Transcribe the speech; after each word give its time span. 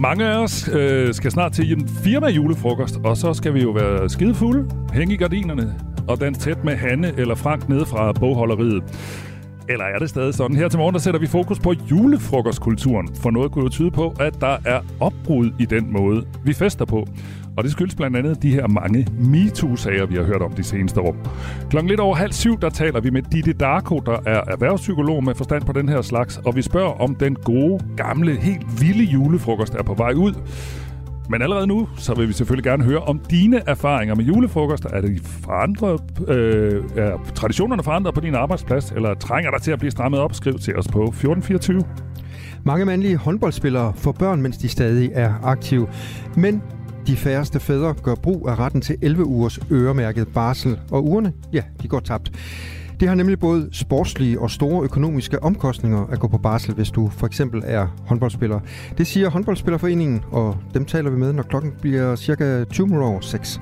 Mange 0.00 0.26
af 0.26 0.38
os 0.42 0.68
øh, 0.68 1.14
skal 1.14 1.30
snart 1.30 1.52
til 1.52 1.72
en 1.72 1.88
firma 1.88 2.28
julefrokost, 2.28 2.96
og 3.04 3.16
så 3.16 3.34
skal 3.34 3.54
vi 3.54 3.62
jo 3.62 3.70
være 3.70 4.08
skidefulde, 4.08 4.70
hænge 4.92 5.14
i 5.14 5.16
gardinerne 5.16 5.74
og 6.08 6.20
den 6.20 6.34
tæt 6.34 6.64
med 6.64 6.76
Hanne 6.76 7.12
eller 7.16 7.34
Frank 7.34 7.68
nede 7.68 7.86
fra 7.86 8.12
bogholderiet. 8.12 8.82
Eller 9.68 9.84
er 9.84 9.98
det 9.98 10.08
stadig 10.08 10.34
sådan? 10.34 10.56
Her 10.56 10.68
til 10.68 10.78
morgen 10.78 10.94
der 10.94 11.00
sætter 11.00 11.20
vi 11.20 11.26
fokus 11.26 11.58
på 11.58 11.74
julefrokostkulturen, 11.90 13.08
for 13.14 13.30
noget 13.30 13.52
kunne 13.52 13.62
jo 13.64 13.68
tyde 13.68 13.90
på, 13.90 14.14
at 14.20 14.40
der 14.40 14.56
er 14.64 14.80
opbrud 15.00 15.50
i 15.58 15.64
den 15.64 15.92
måde, 15.92 16.26
vi 16.44 16.52
fester 16.52 16.84
på. 16.84 17.08
Og 17.58 17.64
det 17.64 17.72
skyldes 17.72 17.94
blandt 17.94 18.16
andet 18.16 18.42
de 18.42 18.50
her 18.50 18.66
mange 18.66 19.06
MeToo-sager, 19.18 20.06
vi 20.06 20.14
har 20.14 20.22
hørt 20.22 20.42
om 20.42 20.52
de 20.52 20.62
seneste 20.62 21.00
år. 21.00 21.16
Klokken 21.70 21.88
lidt 21.88 22.00
over 22.00 22.14
halv 22.14 22.32
syv, 22.32 22.60
der 22.60 22.70
taler 22.70 23.00
vi 23.00 23.10
med 23.10 23.22
Ditte 23.22 23.52
Darko, 23.52 23.98
der 24.06 24.18
er 24.26 24.40
erhvervspsykolog 24.46 25.24
med 25.24 25.34
forstand 25.34 25.62
på 25.64 25.72
den 25.72 25.88
her 25.88 26.02
slags, 26.02 26.36
og 26.36 26.56
vi 26.56 26.62
spørger, 26.62 27.00
om 27.00 27.14
den 27.14 27.34
gode, 27.34 27.84
gamle, 27.96 28.36
helt 28.36 28.80
vilde 28.80 29.04
julefrokost 29.04 29.74
er 29.74 29.82
på 29.82 29.94
vej 29.94 30.12
ud. 30.12 30.34
Men 31.30 31.42
allerede 31.42 31.66
nu, 31.66 31.88
så 31.96 32.14
vil 32.14 32.28
vi 32.28 32.32
selvfølgelig 32.32 32.64
gerne 32.64 32.84
høre 32.84 32.98
om 32.98 33.20
dine 33.30 33.62
erfaringer 33.66 34.14
med 34.14 34.24
julefrokost. 34.24 34.84
Er 34.84 35.00
det 35.00 35.20
forandret, 35.22 36.00
øh, 36.28 36.84
er 36.96 37.30
traditionerne 37.34 37.82
forandret 37.82 38.14
på 38.14 38.20
din 38.20 38.34
arbejdsplads, 38.34 38.92
eller 38.92 39.14
trænger 39.14 39.50
der 39.50 39.58
til 39.58 39.70
at 39.70 39.78
blive 39.78 39.90
strammet 39.90 40.20
op? 40.20 40.34
Skriv 40.34 40.58
til 40.58 40.76
os 40.76 40.88
på 40.88 41.02
1424. 41.02 41.82
Mange 42.64 42.84
mandlige 42.84 43.16
håndboldspillere 43.16 43.92
får 43.96 44.12
børn, 44.12 44.42
mens 44.42 44.56
de 44.56 44.68
stadig 44.68 45.10
er 45.14 45.34
aktive. 45.42 45.88
Men 46.36 46.62
de 47.08 47.16
færreste 47.16 47.60
fædre 47.60 47.94
gør 48.02 48.14
brug 48.14 48.48
af 48.48 48.58
retten 48.58 48.80
til 48.80 48.96
11 49.02 49.24
ugers 49.24 49.58
øremærket 49.70 50.28
barsel, 50.28 50.78
og 50.90 51.04
ugerne, 51.04 51.32
ja, 51.52 51.62
de 51.82 51.88
går 51.88 52.00
tabt. 52.00 52.32
Det 53.00 53.08
har 53.08 53.14
nemlig 53.14 53.38
både 53.38 53.68
sportslige 53.72 54.40
og 54.40 54.50
store 54.50 54.84
økonomiske 54.84 55.42
omkostninger 55.42 56.06
at 56.06 56.20
gå 56.20 56.28
på 56.28 56.38
barsel, 56.38 56.74
hvis 56.74 56.90
du 56.90 57.08
for 57.08 57.26
eksempel 57.26 57.62
er 57.66 57.86
håndboldspiller. 58.06 58.60
Det 58.98 59.06
siger 59.06 59.30
håndboldspillerforeningen, 59.30 60.22
og 60.30 60.56
dem 60.74 60.84
taler 60.84 61.10
vi 61.10 61.16
med, 61.16 61.32
når 61.32 61.42
klokken 61.42 61.72
bliver 61.80 62.16
cirka 62.16 62.64
20 62.64 63.04
over 63.04 63.20
6. 63.20 63.60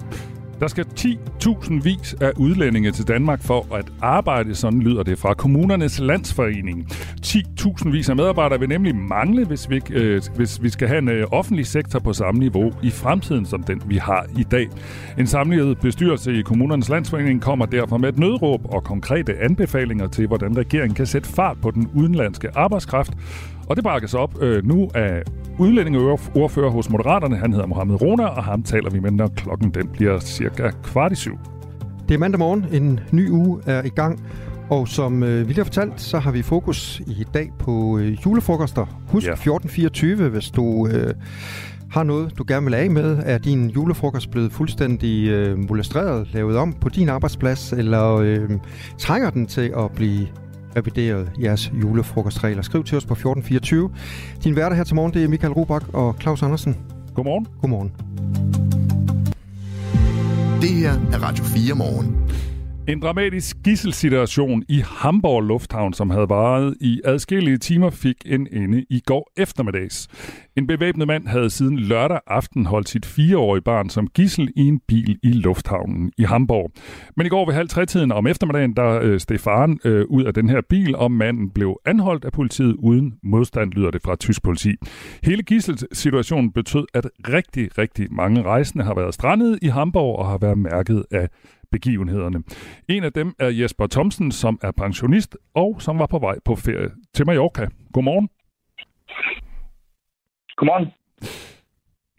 Der 0.60 0.68
skal 0.68 0.84
10.000 1.00 1.82
vis 1.82 2.14
af 2.20 2.32
udlændinge 2.36 2.92
til 2.92 3.08
Danmark 3.08 3.42
for 3.42 3.74
at 3.74 3.92
arbejde, 4.02 4.54
sådan 4.54 4.80
lyder 4.80 5.02
det 5.02 5.18
fra 5.18 5.34
kommunernes 5.34 5.98
landsforening. 5.98 6.88
10.000 7.26 7.90
vis 7.90 8.08
af 8.08 8.16
medarbejdere 8.16 8.60
vil 8.60 8.68
nemlig 8.68 8.96
mangle, 8.96 9.46
hvis 9.46 9.70
vi, 9.70 9.80
øh, 9.90 10.22
hvis 10.36 10.62
vi 10.62 10.68
skal 10.68 10.88
have 10.88 10.98
en 10.98 11.08
øh, 11.08 11.26
offentlig 11.32 11.66
sektor 11.66 11.98
på 11.98 12.12
samme 12.12 12.38
niveau 12.38 12.72
i 12.82 12.90
fremtiden, 12.90 13.46
som 13.46 13.62
den 13.62 13.82
vi 13.86 13.96
har 13.96 14.26
i 14.38 14.42
dag. 14.42 14.68
En 15.18 15.26
samlet 15.26 15.78
bestyrelse 15.78 16.38
i 16.38 16.42
kommunernes 16.42 16.88
landsforening 16.88 17.42
kommer 17.42 17.66
derfor 17.66 17.98
med 17.98 18.08
et 18.08 18.18
nødråb 18.18 18.60
og 18.74 18.84
konkrete 18.84 19.38
anbefalinger 19.40 20.06
til, 20.08 20.26
hvordan 20.26 20.56
regeringen 20.56 20.94
kan 20.94 21.06
sætte 21.06 21.28
fart 21.28 21.56
på 21.62 21.70
den 21.70 21.90
udenlandske 21.94 22.48
arbejdskraft, 22.54 23.12
og 23.66 23.76
det 23.76 23.84
bakkes 23.84 24.14
op 24.14 24.42
øh, 24.42 24.66
nu 24.66 24.90
af 24.94 25.22
udlændingeordfører 25.58 26.70
hos 26.70 26.90
Moderaterne. 26.90 27.36
Han 27.36 27.52
hedder 27.52 27.66
Mohammed 27.66 28.02
Rona, 28.02 28.26
og 28.26 28.44
ham 28.44 28.62
taler 28.62 28.90
vi 28.90 28.98
med, 28.98 29.10
når 29.10 29.28
klokken 29.36 29.70
den 29.70 29.88
bliver 29.88 30.18
cirka 30.20 30.70
kvart 30.82 31.12
i 31.12 31.14
syv. 31.14 31.38
Det 32.08 32.14
er 32.14 32.18
mandag 32.18 32.38
morgen. 32.38 32.66
En 32.72 33.00
ny 33.12 33.30
uge 33.30 33.60
er 33.66 33.82
i 33.82 33.88
gang. 33.88 34.20
Og 34.70 34.88
som 34.88 35.22
øh, 35.22 35.40
vi 35.40 35.44
lige 35.44 35.56
har 35.56 35.64
fortalt, 35.64 36.00
så 36.00 36.18
har 36.18 36.30
vi 36.30 36.42
fokus 36.42 37.00
i 37.06 37.26
dag 37.34 37.52
på 37.58 37.98
øh, 37.98 38.12
julefrokoster. 38.26 38.86
Husk 39.08 39.26
ja. 39.26 39.32
1424, 39.32 40.28
hvis 40.28 40.50
du 40.50 40.88
øh, 40.88 41.14
har 41.90 42.02
noget, 42.02 42.38
du 42.38 42.44
gerne 42.48 42.66
vil 42.66 42.74
af 42.74 42.90
med. 42.90 43.18
Er 43.24 43.38
din 43.38 43.70
julefrokost 43.70 44.30
blevet 44.30 44.52
fuldstændig 44.52 45.28
øh, 45.28 45.58
molestreret, 45.58 46.28
lavet 46.32 46.56
om 46.56 46.72
på 46.72 46.88
din 46.88 47.08
arbejdsplads, 47.08 47.72
eller 47.72 48.14
øh, 48.14 48.50
trænger 48.98 49.30
den 49.30 49.46
til 49.46 49.72
at 49.76 49.90
blive 49.90 50.26
revideret 50.76 51.30
jeres 51.42 51.72
julefrokostregler. 51.82 52.62
Skriv 52.62 52.84
til 52.84 52.96
os 52.96 53.04
på 53.04 53.14
1424. 53.14 53.90
Din 54.44 54.56
værter 54.56 54.76
her 54.76 54.84
til 54.84 54.94
morgen, 54.94 55.14
det 55.14 55.24
er 55.24 55.28
Michael 55.28 55.52
Robach 55.52 55.86
og 55.92 56.16
Claus 56.20 56.42
Andersen. 56.42 56.76
Godmorgen. 57.14 57.46
Godmorgen. 57.60 57.92
Det 60.60 60.70
her 60.70 60.92
er 61.12 61.22
Radio 61.22 61.44
4 61.44 61.74
morgen. 61.74 62.25
En 62.88 63.00
dramatisk 63.00 63.56
gisselsituation 63.64 64.62
i 64.68 64.82
Hamburg 64.86 65.42
Lufthavn, 65.42 65.92
som 65.92 66.10
havde 66.10 66.28
varet 66.28 66.74
i 66.80 67.00
adskillige 67.04 67.56
timer, 67.56 67.90
fik 67.90 68.16
en 68.26 68.48
ende 68.52 68.84
i 68.90 69.00
går 69.06 69.32
eftermiddags. 69.36 70.08
En 70.56 70.66
bevæbnet 70.66 71.06
mand 71.06 71.26
havde 71.26 71.50
siden 71.50 71.78
lørdag 71.78 72.20
aften 72.26 72.66
holdt 72.66 72.88
sit 72.88 73.06
fireårige 73.06 73.62
barn 73.62 73.88
som 73.88 74.06
gissel 74.06 74.52
i 74.56 74.68
en 74.68 74.80
bil 74.88 75.18
i 75.22 75.32
lufthavnen 75.32 76.12
i 76.18 76.22
Hamburg. 76.22 76.70
Men 77.16 77.26
i 77.26 77.28
går 77.28 77.46
ved 77.46 77.54
halv 77.54 77.68
tre-tiden 77.68 78.12
om 78.12 78.26
eftermiddagen, 78.26 78.76
der 78.76 79.00
øh, 79.02 79.20
steg 79.20 79.40
faren 79.40 79.80
øh, 79.84 80.04
ud 80.08 80.24
af 80.24 80.34
den 80.34 80.48
her 80.48 80.60
bil, 80.68 80.96
og 80.96 81.12
manden 81.12 81.50
blev 81.50 81.76
anholdt 81.86 82.24
af 82.24 82.32
politiet 82.32 82.74
uden 82.78 83.14
modstand, 83.22 83.72
lyder 83.72 83.90
det 83.90 84.02
fra 84.02 84.16
tysk 84.16 84.42
politi. 84.42 84.74
Hele 85.22 85.42
gisselsituationen 85.42 86.52
betød, 86.52 86.86
at 86.94 87.08
rigtig, 87.28 87.78
rigtig 87.78 88.06
mange 88.14 88.42
rejsende 88.42 88.84
har 88.84 88.94
været 88.94 89.14
strandet 89.14 89.58
i 89.62 89.66
Hamburg 89.66 90.18
og 90.18 90.26
har 90.28 90.38
været 90.38 90.58
mærket 90.58 91.04
af 91.10 91.28
begivenhederne. 91.72 92.42
En 92.88 93.04
af 93.04 93.12
dem 93.12 93.34
er 93.38 93.48
Jesper 93.48 93.86
Thomsen, 93.86 94.32
som 94.32 94.58
er 94.62 94.72
pensionist 94.72 95.36
og 95.54 95.76
som 95.82 95.98
var 95.98 96.06
på 96.06 96.18
vej 96.18 96.36
på 96.44 96.54
ferie 96.56 96.90
til 97.14 97.26
Mallorca. 97.26 97.68
Godmorgen. 97.92 98.28
Godmorgen. 100.56 100.86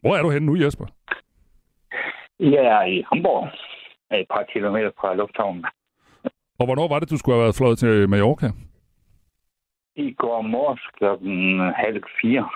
Hvor 0.01 0.15
er 0.15 0.21
du 0.21 0.29
henne 0.29 0.45
nu, 0.45 0.55
Jesper? 0.55 0.85
Jeg 2.39 2.65
er 2.77 2.83
i 2.83 3.03
Hamburg, 3.13 3.47
et 4.11 4.25
par 4.29 4.45
kilometer 4.53 4.91
fra 5.01 5.15
lufthavnen. 5.15 5.65
Og 6.59 6.65
hvornår 6.65 6.87
var 6.87 6.99
det, 6.99 7.09
du 7.09 7.17
skulle 7.17 7.35
have 7.35 7.43
været 7.43 7.55
fløjet 7.55 7.79
til 7.79 8.09
Mallorca? 8.09 8.47
I 9.95 10.11
går 10.13 10.41
morges 10.41 10.81
klokken 10.97 11.59
halv 11.75 12.03
fire. 12.21 12.49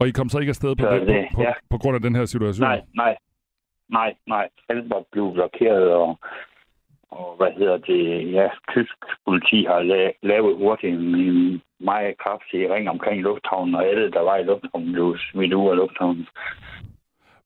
Og 0.00 0.08
I 0.08 0.10
kom 0.10 0.28
så 0.28 0.38
ikke 0.38 0.50
afsted 0.50 0.76
på, 0.76 0.82
Så 0.84 0.90
det, 0.94 1.06
det- 1.06 1.26
på, 1.32 1.36
på, 1.36 1.42
ja. 1.42 1.52
på 1.70 1.78
grund 1.78 1.94
af 1.94 2.02
den 2.02 2.14
her 2.14 2.24
situation? 2.24 2.68
Nej, 2.68 2.80
nej. 2.94 3.16
Nej, 3.88 4.14
nej. 4.26 4.48
Alt 4.68 4.90
var 4.90 5.04
blevet 5.12 5.34
blokeret, 5.34 5.92
og, 5.92 6.18
og 7.10 7.36
hvad 7.36 7.52
hedder 7.52 7.76
det? 7.76 8.32
Ja, 8.32 8.48
tysk 8.72 8.94
politi 9.24 9.64
har 9.64 9.80
la- 9.82 10.18
lavet 10.22 10.56
hurtigt 10.56 10.94
en, 11.00 11.62
meget 11.80 12.18
kraftig 12.18 12.70
ring 12.70 12.88
omkring 12.90 13.22
lufthavnen, 13.22 13.74
og 13.74 13.86
alle, 13.86 14.10
der 14.10 14.20
var 14.20 14.36
i 14.36 14.42
lufthavnen, 14.44 14.92
blev 14.92 15.16
smidt 15.30 15.52
ud 15.52 15.70
af 15.70 15.76
lufthavnen. 15.76 16.26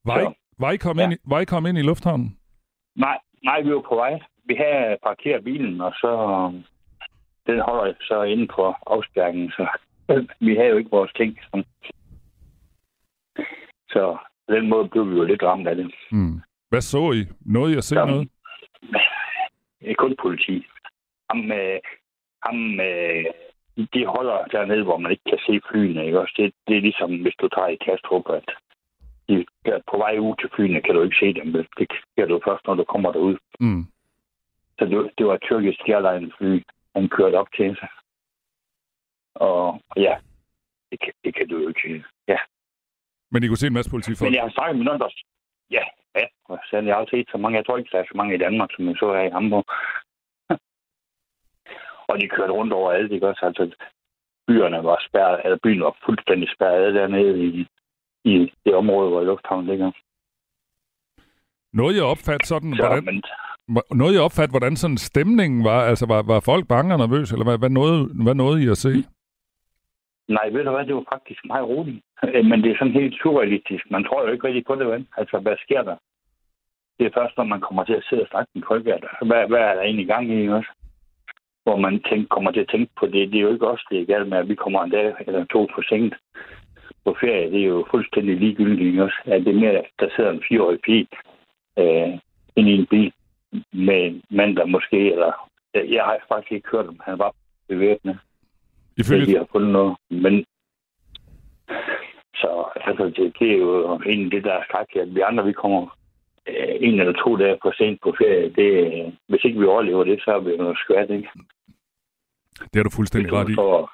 Var, 0.05 0.19
I, 0.21 0.33
var, 0.59 0.71
I 0.71 0.77
kommet 0.77 1.01
Ja. 1.03 1.05
ind, 1.09 1.13
i- 1.13 1.21
var 1.29 1.39
I 1.39 1.45
kommet 1.45 1.69
ind 1.69 1.77
i 1.77 1.81
lufthavnen? 1.81 2.37
Nej, 2.95 3.17
nej, 3.43 3.61
vi 3.61 3.73
var 3.73 3.81
på 3.89 3.95
vej. 3.95 4.19
Vi 4.45 4.55
havde 4.55 4.97
parkeret 5.03 5.43
bilen, 5.43 5.81
og 5.81 5.91
så 5.91 6.11
den 7.47 7.59
holder 7.59 7.93
så 8.01 8.21
inde 8.23 8.47
på 8.47 8.73
afspærringen, 8.87 9.51
så 9.51 9.67
vi 10.39 10.55
havde 10.55 10.69
jo 10.69 10.77
ikke 10.77 10.91
vores 10.91 11.13
ting. 11.13 11.39
Så, 11.51 11.63
så 13.89 14.17
på 14.47 14.53
den 14.55 14.69
måde 14.69 14.89
blev 14.89 15.09
vi 15.11 15.15
jo 15.15 15.23
lidt 15.23 15.43
ramt 15.43 15.67
af 15.67 15.75
det. 15.75 15.95
Hmm. 16.11 16.41
Hvad 16.69 16.81
så 16.81 17.11
I? 17.11 17.21
Nåede 17.45 17.73
I 17.73 17.77
at 17.77 17.83
se 17.83 17.99
Ja. 17.99 18.05
noget? 18.05 18.29
Det 19.81 19.91
er 19.91 19.95
kun 19.95 20.15
politi. 20.21 20.65
Ham, 21.29 21.51
øh, 21.51 21.79
ham 22.45 22.79
øh, 22.79 23.25
de 23.93 24.05
holder 24.05 24.45
dernede, 24.45 24.83
hvor 24.83 24.97
man 24.97 25.11
ikke 25.11 25.23
kan 25.29 25.39
se 25.47 25.61
flyene. 25.71 26.05
Ikke? 26.05 26.19
Også 26.19 26.33
det, 26.37 26.53
det 26.67 26.77
er 26.77 26.81
ligesom, 26.81 27.21
hvis 27.21 27.35
du 27.41 27.47
tager 27.47 27.67
i 27.67 27.75
Kastrup, 27.85 28.29
at 28.29 28.49
de 29.29 29.45
er 29.65 29.79
på 29.91 29.97
vej 29.97 30.17
ud 30.17 30.35
til 30.41 30.49
flyene, 30.55 30.81
kan 30.81 30.95
du 30.95 31.01
ikke 31.03 31.15
se 31.19 31.33
dem. 31.33 31.53
Det 31.77 31.87
kan 32.17 32.27
du 32.27 32.41
først, 32.47 32.67
når 32.67 32.73
du 32.75 32.83
kommer 32.83 33.11
derud. 33.11 33.37
Hmm. 33.59 33.83
Så 34.79 34.85
det, 34.85 35.11
det 35.17 35.25
var 35.25 35.37
tyrkisk 35.37 35.79
airline-fly, 35.89 36.63
han 36.95 37.09
kørte 37.09 37.35
op 37.35 37.47
til 37.55 37.75
sig. 37.79 37.89
Og 39.35 39.81
ja, 39.97 40.15
det 40.91 40.99
kan, 40.99 41.13
det 41.23 41.35
kan 41.35 41.47
du 41.47 41.57
jo 41.57 41.67
ikke. 41.67 42.03
Ja. 42.27 42.37
Men 43.33 43.43
I 43.43 43.47
kunne 43.47 43.61
se 43.61 43.67
en 43.67 43.77
masse 43.79 43.91
politifolk? 43.91 44.25
Men 44.27 44.35
jeg 44.37 44.43
har 44.43 44.53
snakket 44.57 44.75
med 44.77 44.85
nogen, 44.85 45.01
der... 45.01 45.09
Ja, 45.77 45.85
ja. 46.19 46.25
Og 46.49 46.57
så 46.69 46.77
jeg 46.89 46.95
har 46.95 47.05
set 47.09 47.27
så 47.31 47.37
mange. 47.37 47.57
Jeg 47.57 47.65
tror 47.65 47.77
ikke, 47.77 47.93
der 47.93 47.99
er 47.99 48.11
så 48.11 48.17
mange 48.19 48.35
i 48.35 48.43
Danmark, 48.45 48.69
som 48.75 48.87
jeg 48.87 48.95
så 48.99 49.07
her 49.17 49.25
i 49.29 49.35
Hamburg. 49.37 49.65
og 52.09 52.15
de 52.21 52.27
kørte 52.35 52.53
rundt 52.59 52.73
over 52.73 52.91
alt, 52.91 53.11
ikke 53.11 53.27
også? 53.27 53.45
Altså, 53.45 53.63
byerne 54.47 54.83
var 54.83 55.05
spærret, 55.07 55.41
eller 55.43 55.57
byen 55.63 55.81
var 55.81 55.97
fuldstændig 56.05 56.47
spærret 56.55 56.93
dernede 56.93 57.35
i, 57.47 57.67
i 58.23 58.51
det 58.65 58.75
område, 58.75 59.09
hvor 59.09 59.23
lufthavnen 59.23 59.69
ligger. 59.71 59.91
Nåede 61.73 61.95
I 61.95 61.99
at 61.99 62.11
opfatte 62.13 62.47
sådan, 62.47 62.73
Så, 62.75 62.87
hvordan, 62.87 63.05
men, 63.05 63.81
nåede 63.99 64.13
I 64.13 64.17
at 64.17 64.27
opfatte, 64.27 64.51
hvordan 64.51 64.75
sådan 64.75 64.97
stemningen 64.97 65.63
var? 65.63 65.81
Altså, 65.91 66.05
var, 66.05 66.21
var 66.21 66.39
folk 66.39 66.67
bange 66.67 66.93
og 66.95 66.99
nervøse, 66.99 67.35
eller 67.35 67.45
hvad, 67.45 67.57
hvad, 67.57 67.69
nåede, 67.69 68.23
hvad 68.23 68.35
nåede 68.35 68.63
I 68.63 68.67
at 68.69 68.77
se? 68.77 68.93
Nej, 70.27 70.49
ved 70.49 70.63
du 70.63 70.71
hvad, 70.71 70.85
det 70.85 70.95
var 70.95 71.05
faktisk 71.13 71.45
meget 71.45 71.67
roligt. 71.67 72.03
Øh, 72.33 72.45
men 72.45 72.63
det 72.63 72.71
er 72.71 72.77
sådan 72.77 72.99
helt 73.01 73.15
surrealistisk. 73.21 73.91
Man 73.91 74.03
tror 74.03 74.25
jo 74.25 74.31
ikke 74.31 74.47
rigtig 74.47 74.65
på 74.65 74.75
det, 74.75 74.87
vel? 74.87 75.07
Altså, 75.17 75.39
hvad 75.39 75.55
sker 75.65 75.81
der? 75.81 75.95
Det 76.99 77.05
er 77.05 77.17
først, 77.19 77.37
når 77.37 77.43
man 77.43 77.61
kommer 77.61 77.83
til 77.83 77.93
at 77.93 78.05
sidde 78.09 78.21
og 78.21 78.27
snakke 78.27 78.51
med 78.55 78.63
folk, 78.67 78.87
at 78.87 78.93
altså, 78.93 79.25
hvad, 79.25 79.47
hvad 79.47 79.59
er 79.59 79.73
der 79.73 79.81
egentlig 79.81 80.05
i 80.05 80.13
gang 80.13 80.31
i, 80.31 80.49
også? 80.49 80.69
Hvor 81.63 81.75
man 81.75 82.03
tænker, 82.09 82.27
kommer 82.27 82.51
til 82.51 82.59
at 82.59 82.69
tænke 82.71 82.91
på 82.99 83.05
det. 83.05 83.31
Det 83.31 83.37
er 83.37 83.41
jo 83.41 83.53
ikke 83.53 83.67
os, 83.67 83.85
det 83.89 84.01
er 84.01 84.05
galt 84.05 84.29
med, 84.29 84.37
at 84.37 84.49
vi 84.49 84.55
kommer 84.55 84.83
en 84.83 84.91
dag 84.91 85.13
eller 85.19 85.45
to 85.45 85.67
for 85.75 85.81
sent 85.81 86.13
på 87.05 87.15
ferie. 87.19 87.51
Det 87.51 87.61
er 87.61 87.67
jo 87.67 87.87
fuldstændig 87.91 88.37
ligegyldigt, 88.37 89.01
også? 89.01 89.17
At 89.25 89.45
det 89.45 89.55
er 89.55 89.59
mere, 89.59 89.71
at 89.71 89.85
der 89.99 90.09
sidder 90.15 90.31
en 90.31 90.43
fireårig 90.47 90.79
pige 90.81 91.07
øh, 91.79 92.19
inde 92.55 92.71
i 92.71 92.79
en 92.79 92.85
bil 92.85 93.13
med 93.73 94.05
en 94.05 94.23
mand, 94.29 94.55
der 94.55 94.65
måske, 94.65 95.11
eller 95.11 95.49
jeg 95.73 96.03
har 96.03 96.17
faktisk 96.27 96.51
ikke 96.51 96.69
hørt 96.71 96.87
om, 96.87 96.99
han 97.05 97.19
var 97.19 97.35
bevæbnet. 97.67 98.19
Ifølge, 98.97 99.21
Ifølge... 99.21 99.25
de 99.33 99.37
har 99.37 99.47
fundet 99.51 99.71
noget. 99.71 99.95
Men 100.09 100.45
altså, 102.87 103.03
det, 103.17 103.33
det 103.39 103.51
er 103.51 103.57
jo 103.57 103.99
egentlig 104.05 104.31
det, 104.31 104.43
der 104.43 104.53
er 104.53 104.63
skrækkeligt, 104.69 105.07
at 105.07 105.15
vi 105.15 105.21
andre, 105.21 105.45
vi 105.45 105.53
kommer 105.53 105.81
øh, 106.49 106.75
en 106.87 106.99
eller 106.99 107.13
to 107.23 107.35
dage 107.37 107.57
for 107.61 107.71
sent 107.77 107.99
på 108.03 108.13
ferie. 108.19 108.49
Det, 108.59 108.69
øh, 108.85 109.13
hvis 109.29 109.43
ikke 109.43 109.59
vi 109.59 109.65
overlever 109.65 110.03
det, 110.03 110.19
så 110.23 110.31
er 110.31 110.39
vi 110.39 110.57
noget 110.57 110.77
skvært, 110.83 111.09
ikke? 111.09 111.29
Det 112.73 112.79
er 112.79 112.83
du 112.83 112.89
fuldstændig 112.89 113.33
ret 113.33 113.49
i. 113.49 113.55
får- 113.55 113.91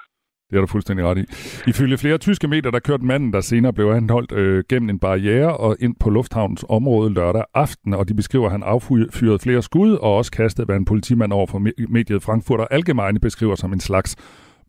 Det 0.49 0.57
er 0.57 0.61
du 0.61 0.67
fuldstændig 0.67 1.05
ret 1.05 1.17
i. 1.17 1.25
Ifølge 1.69 1.97
flere 1.97 2.17
tyske 2.17 2.47
medier, 2.47 2.71
der 2.71 2.79
kørte 2.79 3.05
manden, 3.05 3.33
der 3.33 3.41
senere 3.41 3.73
blev 3.73 3.85
anholdt 3.87 4.31
øh, 4.31 4.63
gennem 4.69 4.89
en 4.89 4.99
barriere 4.99 5.57
og 5.57 5.75
ind 5.79 5.95
på 5.99 6.09
lufthavnens 6.09 6.65
område 6.69 7.13
lørdag 7.13 7.43
aften, 7.53 7.93
og 7.93 8.09
de 8.09 8.13
beskriver, 8.15 8.45
at 8.45 8.51
han 8.51 8.63
affyrede 8.63 9.39
flere 9.39 9.61
skud 9.61 9.91
og 9.93 10.15
også 10.17 10.31
kastede, 10.31 10.65
hvad 10.65 10.75
en 10.75 10.85
politimand 10.85 11.33
over 11.33 11.47
for 11.47 11.59
me- 11.59 11.85
mediet 11.89 12.23
Frankfurter 12.23 12.65
Allgemeine 12.71 13.19
beskriver 13.19 13.55
som 13.55 13.73
en 13.73 13.79
slags 13.79 14.15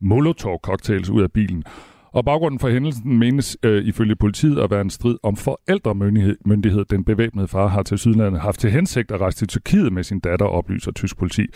Molotov-cocktails 0.00 1.11
ud 1.11 1.23
af 1.23 1.32
bilen. 1.32 1.64
Og 2.12 2.25
baggrunden 2.25 2.61
for 2.61 2.69
hændelsen 2.69 3.19
menes 3.19 3.58
øh, 3.62 3.85
ifølge 3.85 4.17
politiet 4.17 4.58
at 4.58 4.70
være 4.70 4.81
en 4.81 4.91
strid 4.91 5.17
om 5.23 5.37
forældremyndighed. 5.37 6.85
Den 6.85 7.05
bevæbnede 7.05 7.49
far 7.49 7.67
har 7.67 7.82
til 7.82 7.99
Sydlandet 7.99 8.41
haft 8.41 8.61
til 8.61 8.70
hensigt 8.70 9.11
at 9.11 9.20
rejse 9.20 9.38
til 9.38 9.49
Tyrkiet 9.49 9.93
med 9.93 10.02
sin 10.02 10.20
datter, 10.20 10.47
oplyser 10.47 10.93
tysk 10.93 11.19
politi. 11.19 11.47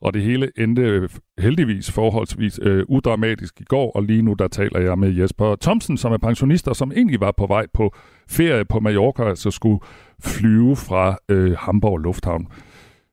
Og 0.00 0.14
det 0.14 0.22
hele 0.22 0.50
endte 0.58 0.82
øh, 0.82 1.08
heldigvis 1.38 1.90
forholdsvis 1.90 2.60
øh, 2.62 2.84
udramatisk 2.88 3.60
i 3.60 3.64
går, 3.64 3.92
og 3.92 4.02
lige 4.02 4.22
nu 4.22 4.34
der 4.34 4.48
taler 4.48 4.80
jeg 4.80 4.98
med 4.98 5.14
Jesper 5.14 5.56
Thomsen, 5.60 5.96
som 5.96 6.12
er 6.12 6.18
pensionist 6.18 6.68
og 6.68 6.76
som 6.76 6.92
egentlig 6.92 7.20
var 7.20 7.32
på 7.36 7.46
vej 7.46 7.66
på 7.74 7.94
ferie 8.28 8.64
på 8.64 8.80
Mallorca, 8.80 9.34
så 9.34 9.50
skulle 9.50 9.80
flyve 10.22 10.76
fra 10.76 11.16
øh, 11.28 11.56
Hamburg 11.58 11.98
Lufthavn. 11.98 12.46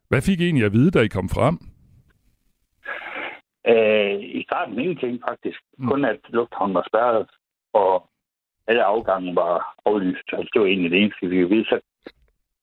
Hvad 0.10 0.22
fik 0.22 0.40
I 0.40 0.44
egentlig 0.44 0.66
at 0.66 0.74
vide, 0.74 0.92
da 0.92 1.00
I 1.00 1.08
kom 1.08 1.30
frem? 1.30 1.58
Øh, 3.72 4.20
I 4.40 4.44
starten 4.44 4.80
ingenting 4.80 5.22
faktisk. 5.30 5.60
Mm. 5.78 5.88
Kun 5.88 6.06
at 6.06 6.20
lufthavnen 6.30 6.76
var 6.76 6.86
spærret, 6.90 7.28
og 7.74 8.10
alle 8.68 8.84
afgange 8.84 9.36
var 9.36 9.76
aflyst. 9.86 10.28
Altså, 10.34 10.50
det 10.54 10.62
var 10.62 10.68
egentlig 10.68 10.92
det 10.92 11.02
eneste, 11.02 11.28
vi 11.28 11.44
vide. 11.44 11.66
Så, 11.66 11.80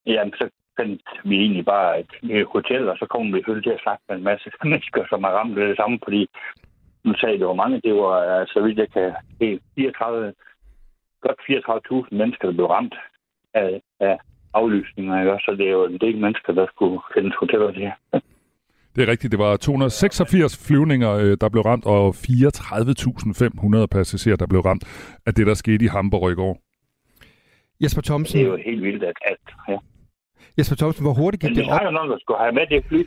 jamen, 0.07 0.35
så 0.39 0.51
fandt 0.79 1.03
vi 1.25 1.37
egentlig 1.37 1.65
bare 1.65 2.01
et, 2.01 2.13
et 2.31 2.47
hotel, 2.47 2.89
og 2.89 2.97
så 2.99 3.07
kom 3.07 3.27
vi 3.27 3.39
selvfølgelig 3.39 3.65
til 3.65 3.77
at 3.77 3.85
snakke 3.85 4.03
med 4.09 4.17
en 4.17 4.25
masse 4.25 4.51
mennesker, 4.65 5.05
som 5.09 5.25
er 5.25 5.29
ramt 5.29 5.59
af 5.59 5.69
det 5.69 5.77
samme, 5.77 5.99
fordi 6.05 6.29
nu 7.05 7.15
sagde 7.15 7.39
det 7.39 7.47
var 7.47 7.63
mange. 7.63 7.81
Det 7.81 7.95
var, 7.95 8.41
øh, 8.41 8.47
så 8.47 8.61
vidt 8.61 8.79
jeg 8.79 8.91
kan, 8.91 9.15
det 9.41 9.53
er 9.53 9.59
34, 9.77 10.35
godt 11.21 11.41
34.000 12.07 12.17
mennesker, 12.17 12.49
der 12.49 12.55
blev 12.55 12.67
ramt 12.67 12.95
af, 13.55 13.83
af 14.01 14.19
aflysninger. 14.55 15.21
Ikke? 15.21 15.45
Så 15.45 15.51
det 15.59 15.67
er 15.67 15.73
jo 15.73 15.85
en 15.85 15.99
del 15.99 16.19
mennesker, 16.19 16.53
der 16.53 16.67
skulle 16.67 17.01
findes 17.15 17.35
hoteller 17.41 17.73
til. 17.73 17.93
Det 18.95 19.03
er 19.03 19.09
rigtigt, 19.09 19.31
det 19.33 19.39
var 19.39 19.57
286 19.57 20.67
flyvninger, 20.67 21.13
øh, 21.13 21.37
der 21.41 21.49
blev 21.49 21.63
ramt, 21.63 21.87
og 21.87 22.05
34.500 22.09 23.87
passagerer, 23.87 24.37
der 24.37 24.47
blev 24.47 24.61
ramt 24.61 24.85
af 25.27 25.35
det, 25.35 25.47
der 25.47 25.55
skete 25.55 25.85
i 25.85 25.89
Hamburg 25.89 26.33
i 26.33 26.35
går. 26.35 26.55
Jesper 27.83 28.01
Det 28.01 28.09
er 28.09 28.11
Thomsen, 28.11 28.41
jo 28.41 28.57
helt 28.57 28.83
vildt, 28.83 29.05
at, 29.05 29.17
at 29.33 29.43
ja. 29.69 29.79
Jesper 30.59 30.77
Thomsen, 30.77 31.05
hvor 31.05 31.15
hurtigt 31.21 31.41
gik 31.41 31.51
vi 31.51 31.55
det 31.55 31.65
op? 31.65 31.71
har 31.71 31.85
jo 31.85 31.91
nogen, 31.91 32.11
der 32.11 32.19
skulle 32.19 32.41
have 32.45 32.53
med 32.53 32.67
det 32.67 32.85
fly. 32.89 33.01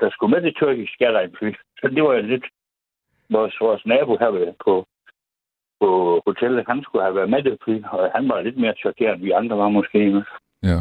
Der 0.00 0.10
skulle 0.10 0.30
med 0.34 0.42
det 0.46 0.54
tyrkiske 0.56 1.06
fly. 1.38 1.50
Så 1.80 1.88
det 1.94 2.02
var 2.02 2.14
jo 2.14 2.22
lidt... 2.22 2.44
Vores, 3.30 3.54
vores 3.60 3.86
nabo 3.86 4.16
her 4.20 4.52
på, 4.64 4.86
på 5.80 5.88
hotellet, 6.26 6.64
han 6.68 6.82
skulle 6.82 7.04
have 7.04 7.14
været 7.14 7.30
med 7.30 7.42
det 7.42 7.58
fly, 7.64 7.82
og 7.92 8.10
han 8.14 8.28
var 8.28 8.40
lidt 8.40 8.58
mere 8.58 8.74
chokeret, 8.84 9.14
end 9.14 9.22
vi 9.22 9.30
andre 9.30 9.56
var 9.58 9.68
måske. 9.68 9.98
Ja. 10.62 10.78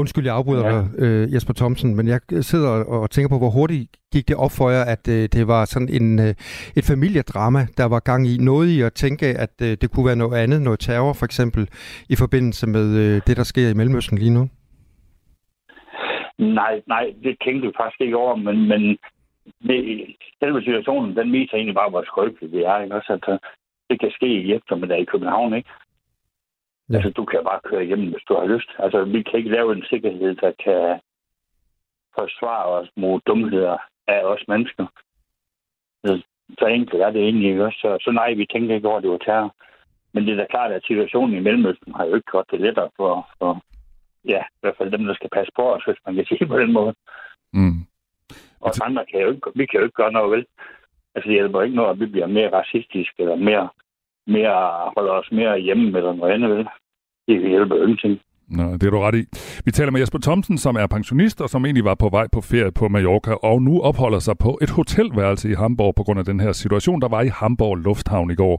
Undskyld, 0.00 0.24
jeg 0.24 0.34
afbryder 0.34 0.66
Ja. 0.66 0.72
dig, 0.74 0.84
øh, 0.98 1.34
Jesper 1.34 1.54
Thomsen, 1.54 1.96
men 1.96 2.08
jeg 2.08 2.20
sidder 2.50 2.70
og, 2.84 3.10
tænker 3.10 3.28
på, 3.28 3.38
hvor 3.38 3.50
hurtigt 3.50 3.96
gik 4.12 4.28
det 4.28 4.36
op 4.36 4.50
for 4.58 4.70
jer, 4.70 4.84
at 4.94 5.08
øh, 5.08 5.22
det 5.36 5.44
var 5.48 5.64
sådan 5.64 5.88
en, 5.98 6.18
øh, 6.18 6.32
et 6.78 6.84
familiedrama, 6.92 7.62
der 7.78 7.86
var 7.94 8.00
gang 8.10 8.26
i. 8.32 8.36
Noget 8.50 8.66
i 8.76 8.80
at 8.88 8.92
tænke, 8.92 9.26
at 9.26 9.54
øh, 9.62 9.72
det 9.80 9.90
kunne 9.90 10.06
være 10.06 10.22
noget 10.22 10.36
andet, 10.42 10.62
noget 10.62 10.80
terror 10.80 11.12
for 11.12 11.24
eksempel, 11.30 11.62
i 12.08 12.16
forbindelse 12.22 12.66
med 12.66 12.86
øh, 13.02 13.14
det, 13.26 13.36
der 13.36 13.42
sker 13.52 13.68
i 13.70 13.74
Mellemøsten 13.74 14.18
lige 14.18 14.34
nu? 14.38 14.44
Nej, 16.38 16.74
nej, 16.94 17.04
det 17.24 17.36
tænkte 17.44 17.66
vi 17.68 17.72
faktisk 17.80 18.00
ikke 18.00 18.16
over, 18.16 18.34
men, 18.36 18.56
men 18.68 18.82
det, 19.68 19.78
selve 20.40 20.60
situationen, 20.62 21.16
den 21.16 21.32
viser 21.32 21.54
egentlig 21.56 21.74
bare, 21.74 21.90
hvor 21.90 22.02
skrøbeligt 22.06 22.52
det 22.52 22.62
er. 22.66 22.82
Ikke? 22.82 22.94
Også, 22.94 23.12
at 23.12 23.24
øh, 23.32 23.38
det 23.90 24.00
kan 24.00 24.10
ske 24.10 24.28
i 24.42 24.52
eftermiddag 24.52 25.00
i 25.00 25.10
København, 25.12 25.54
ikke? 25.54 25.70
Ja. 26.90 26.94
Altså, 26.96 27.10
du 27.10 27.24
kan 27.24 27.40
bare 27.44 27.60
køre 27.64 27.84
hjem, 27.84 28.10
hvis 28.12 28.24
du 28.28 28.34
har 28.34 28.46
lyst. 28.46 28.70
Altså, 28.78 29.04
vi 29.04 29.22
kan 29.22 29.38
ikke 29.38 29.50
lave 29.50 29.72
en 29.72 29.84
sikkerhed, 29.90 30.34
der 30.34 30.52
kan 30.64 31.00
forsvare 32.18 32.66
os 32.66 32.88
mod 32.96 33.20
dumheder 33.26 33.76
af 34.06 34.20
os 34.24 34.42
mennesker. 34.48 34.86
Så, 36.58 36.66
enkelt 36.66 37.02
er 37.02 37.10
det 37.10 37.22
egentlig 37.22 37.50
ikke 37.50 37.64
også. 37.64 37.78
Så, 37.78 37.98
så 38.00 38.10
nej, 38.10 38.34
vi 38.34 38.46
tænker 38.46 38.74
ikke 38.74 38.88
over, 38.88 38.96
at 38.96 39.02
det 39.02 39.10
var 39.10 39.18
terror. 39.18 39.54
Men 40.12 40.24
det 40.24 40.32
er 40.32 40.36
da 40.36 40.46
klart, 40.50 40.72
at 40.72 40.84
situationen 40.86 41.36
i 41.36 41.40
Mellemøsten 41.40 41.94
har 41.94 42.04
jo 42.04 42.14
ikke 42.14 42.30
gjort 42.30 42.50
det 42.50 42.60
lettere 42.60 42.90
for, 42.96 43.28
for 43.38 43.62
ja, 44.24 44.42
i 44.42 44.58
hvert 44.60 44.76
fald 44.78 44.90
dem, 44.90 45.04
der 45.04 45.14
skal 45.14 45.30
passe 45.32 45.52
på 45.56 45.74
os, 45.74 45.84
hvis 45.84 45.98
man 46.06 46.14
kan 46.14 46.26
sige 46.26 46.46
på 46.46 46.58
den 46.58 46.72
måde. 46.72 46.94
Mm. 47.52 47.80
Og 48.60 48.70
andre 48.86 49.06
kan 49.06 49.20
jo 49.20 49.28
ikke, 49.30 49.50
vi 49.54 49.66
kan 49.66 49.80
jo 49.80 49.84
ikke 49.84 50.00
gøre 50.02 50.12
noget 50.12 50.30
vel. 50.30 50.46
Altså, 51.14 51.28
det 51.28 51.36
hjælper 51.38 51.62
ikke 51.62 51.76
noget, 51.76 51.90
at 51.90 52.00
vi 52.00 52.06
bliver 52.06 52.26
mere 52.26 52.52
racistiske, 52.52 53.22
eller 53.22 53.36
mere, 53.36 53.68
mere 54.26 54.90
holder 54.96 55.12
os 55.12 55.28
mere 55.32 55.58
hjemme, 55.58 55.98
eller 55.98 56.12
noget 56.12 56.32
andet 56.32 56.50
vel. 56.50 56.66
Det 57.28 57.48
hjælper 57.48 57.76
jo 57.76 57.82
ingenting. 57.82 58.20
Nå, 58.48 58.62
det 58.78 58.84
er 58.86 58.90
du 58.90 58.98
ret 58.98 59.14
i. 59.14 59.24
Vi 59.64 59.70
taler 59.70 59.92
med 59.92 60.00
Jesper 60.00 60.18
Thomsen, 60.18 60.58
som 60.58 60.76
er 60.76 60.86
pensionist, 60.86 61.40
og 61.40 61.48
som 61.48 61.64
egentlig 61.64 61.84
var 61.84 61.94
på 61.94 62.08
vej 62.08 62.26
på 62.32 62.40
ferie 62.40 62.72
på 62.72 62.88
Mallorca, 62.88 63.34
og 63.48 63.62
nu 63.62 63.80
opholder 63.80 64.18
sig 64.18 64.36
på 64.38 64.58
et 64.62 64.70
hotelværelse 64.70 65.50
i 65.50 65.54
Hamburg 65.54 65.94
på 65.94 66.02
grund 66.02 66.18
af 66.18 66.24
den 66.24 66.40
her 66.40 66.52
situation, 66.52 67.00
der 67.00 67.08
var 67.08 67.22
i 67.22 67.30
Hamburg 67.40 67.76
Lufthavn 67.76 68.30
i 68.30 68.34
går. 68.34 68.56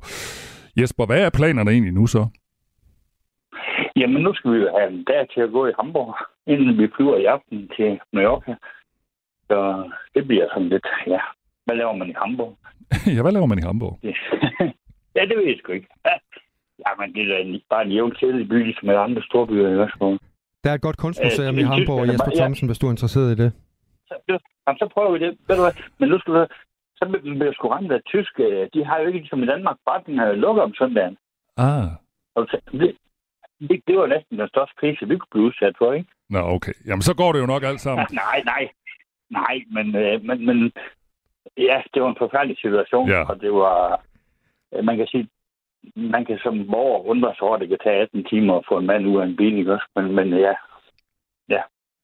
Jesper, 0.79 1.05
hvad 1.05 1.21
er 1.25 1.29
planerne 1.29 1.71
egentlig 1.71 1.93
nu 1.93 2.07
så? 2.07 2.23
Jamen, 3.95 4.21
nu 4.23 4.33
skal 4.33 4.51
vi 4.51 4.57
jo 4.57 4.69
have 4.77 4.91
en 4.91 5.03
dag 5.03 5.29
til 5.33 5.41
at 5.41 5.51
gå 5.51 5.67
i 5.67 5.71
Hamburg, 5.79 6.15
inden 6.47 6.77
vi 6.77 6.87
flyver 6.95 7.17
i 7.17 7.25
aften 7.25 7.69
til 7.75 7.99
Mallorca. 8.13 8.55
Så 9.47 9.89
det 10.15 10.27
bliver 10.27 10.47
sådan 10.53 10.69
lidt, 10.69 10.87
ja, 11.07 11.19
hvad 11.65 11.75
laver 11.75 11.95
man 11.95 12.09
i 12.09 12.15
Hamburg? 12.23 12.57
ja, 13.15 13.21
hvad 13.21 13.31
laver 13.31 13.45
man 13.45 13.59
i 13.59 13.61
Hamburg? 13.61 13.99
Det, 15.17 15.23
ja, 15.23 15.25
det 15.29 15.37
ved 15.37 15.45
jeg 15.45 15.57
sgu 15.59 15.71
ikke. 15.71 15.87
Ja, 16.05 16.15
Jamen, 16.87 17.13
det 17.15 17.21
er 17.31 17.37
da 17.37 17.59
bare 17.69 17.85
en 17.85 17.91
jævn 17.91 18.11
kedelig 18.11 18.49
by, 18.49 18.63
ligesom 18.63 18.89
alle 18.89 19.01
andre 19.01 19.21
store 19.23 19.47
byer 19.47 19.69
i 19.69 19.73
Østborg. 19.85 20.19
Der 20.63 20.69
er 20.69 20.73
et 20.75 20.81
godt 20.81 20.97
kunstmuseum 20.97 21.55
Øh, 21.55 21.61
i 21.61 21.63
Hamburg, 21.63 21.99
er 21.99 22.05
Jesper 22.05 22.25
bare- 22.25 22.35
ja. 22.35 22.41
Thomsen, 22.41 22.67
hvis 22.67 22.79
du 22.79 22.85
er 22.87 22.91
interesseret 22.91 23.31
i 23.31 23.35
det. 23.43 23.49
Så, 24.07 24.15
jamen, 24.67 24.77
så 24.79 24.87
prøver 24.93 25.11
vi 25.11 25.19
det. 25.25 25.37
Ved 25.47 25.55
du 25.55 25.61
hvad? 25.61 25.75
Men 25.99 26.09
nu 26.09 26.19
skal 26.19 26.33
du 26.33 26.47
så 26.99 27.03
bliver 27.21 27.53
sgu 27.53 27.67
ramt 27.67 27.91
af 27.91 28.01
tysk. 28.05 28.39
øh, 28.39 28.67
De 28.73 28.85
har 28.85 28.99
jo 28.99 29.05
ikke 29.07 29.19
ligesom 29.19 29.43
i 29.43 29.45
Danmark, 29.45 29.77
forretninger 29.83 30.31
lukker 30.31 30.63
om 30.63 30.73
søndagen. 30.73 31.17
Ah, 31.57 31.87
Og 32.35 32.47
så- 32.51 32.61
det, 32.71 32.97
det, 33.69 33.81
det 33.87 33.97
var 33.97 34.07
næsten 34.07 34.39
den 34.39 34.47
største 34.47 34.75
krise, 34.79 35.07
vi 35.07 35.17
kunne 35.17 35.31
blive 35.31 35.45
udsat 35.45 35.75
for, 35.77 35.93
ikke? 35.93 36.09
nå 36.29 36.39
okay. 36.39 36.73
Jamen, 36.87 37.01
så 37.01 37.13
går 37.15 37.31
det 37.33 37.39
jo 37.39 37.45
nok 37.45 37.63
alt 37.63 37.81
sammen. 37.81 38.07
nej, 38.11 38.39
nej. 38.45 38.63
Nej, 39.29 39.55
men, 39.75 39.95
øh, 39.95 40.23
men, 40.27 40.45
men 40.45 40.71
ja, 41.57 41.81
det 41.93 42.01
var 42.03 42.09
en 42.09 42.21
forfærdelig 42.23 42.57
situation, 42.61 43.09
Ja. 43.09 43.23
og 43.29 43.41
det 43.41 43.51
var, 43.53 44.01
man 44.83 44.97
kan 44.97 45.07
sige, 45.07 45.27
man 45.95 46.25
kan 46.25 46.37
som 46.43 46.67
borger 46.71 47.05
undre 47.11 47.33
sig 47.35 47.41
over, 47.41 47.55
at 47.55 47.61
det 47.61 47.69
kan 47.69 47.77
tage 47.83 48.01
18 48.01 48.23
timer 48.23 48.53
at 48.57 48.65
få 48.69 48.77
en 48.77 48.85
mand 48.85 49.07
ud 49.07 49.21
af 49.21 49.25
en 49.25 49.35
bil, 49.35 49.57
ikke 49.57 49.73
også? 49.73 49.87
Men, 49.95 50.15
men 50.15 50.27
ja, 50.29 50.53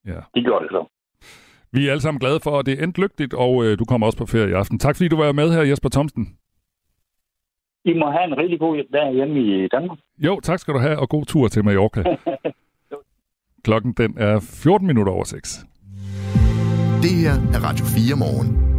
Ja. 0.06 0.20
det 0.36 0.44
gjorde 0.44 0.64
det 0.66 0.72
så. 0.72 0.86
Vi 1.72 1.88
er 1.88 1.92
alle 1.92 2.02
sammen 2.02 2.20
glade 2.20 2.40
for, 2.44 2.60
at 2.60 2.66
det 2.66 2.80
er 2.80 2.84
endt 2.84 2.98
lykkeligt, 2.98 3.34
og 3.34 3.66
øh, 3.66 3.80
du 3.80 3.86
kommer 3.86 4.08
også 4.08 4.18
på 4.18 4.26
ferie 4.26 4.50
i 4.50 4.54
aften. 4.54 4.80
Tak 4.80 4.96
fordi 4.96 5.08
du 5.08 5.16
var 5.18 5.32
med 5.32 5.52
her, 5.56 5.62
Jesper 5.62 5.90
Thomsen. 5.90 6.38
I 7.86 7.94
må 7.94 8.12
have 8.12 8.24
en 8.24 8.38
rigtig 8.38 8.60
god 8.60 8.84
dag 8.94 9.14
hjemme 9.14 9.40
i 9.40 9.68
Danmark. 9.68 9.98
Jo, 10.18 10.40
tak 10.40 10.60
skal 10.60 10.74
du 10.74 10.80
have, 10.80 11.00
og 11.00 11.10
god 11.10 11.26
tur 11.26 11.48
til 11.48 11.66
Mallorca. 11.66 12.04
Klokken 13.66 13.94
den 13.94 14.18
er 14.18 14.40
14 14.64 14.88
minutter 14.88 15.14
over 15.14 15.24
6. 15.24 15.66
Det 17.02 17.12
her 17.24 17.36
er 17.56 17.60
Radio 17.70 17.86
4 17.86 18.18
morgen. 18.18 18.73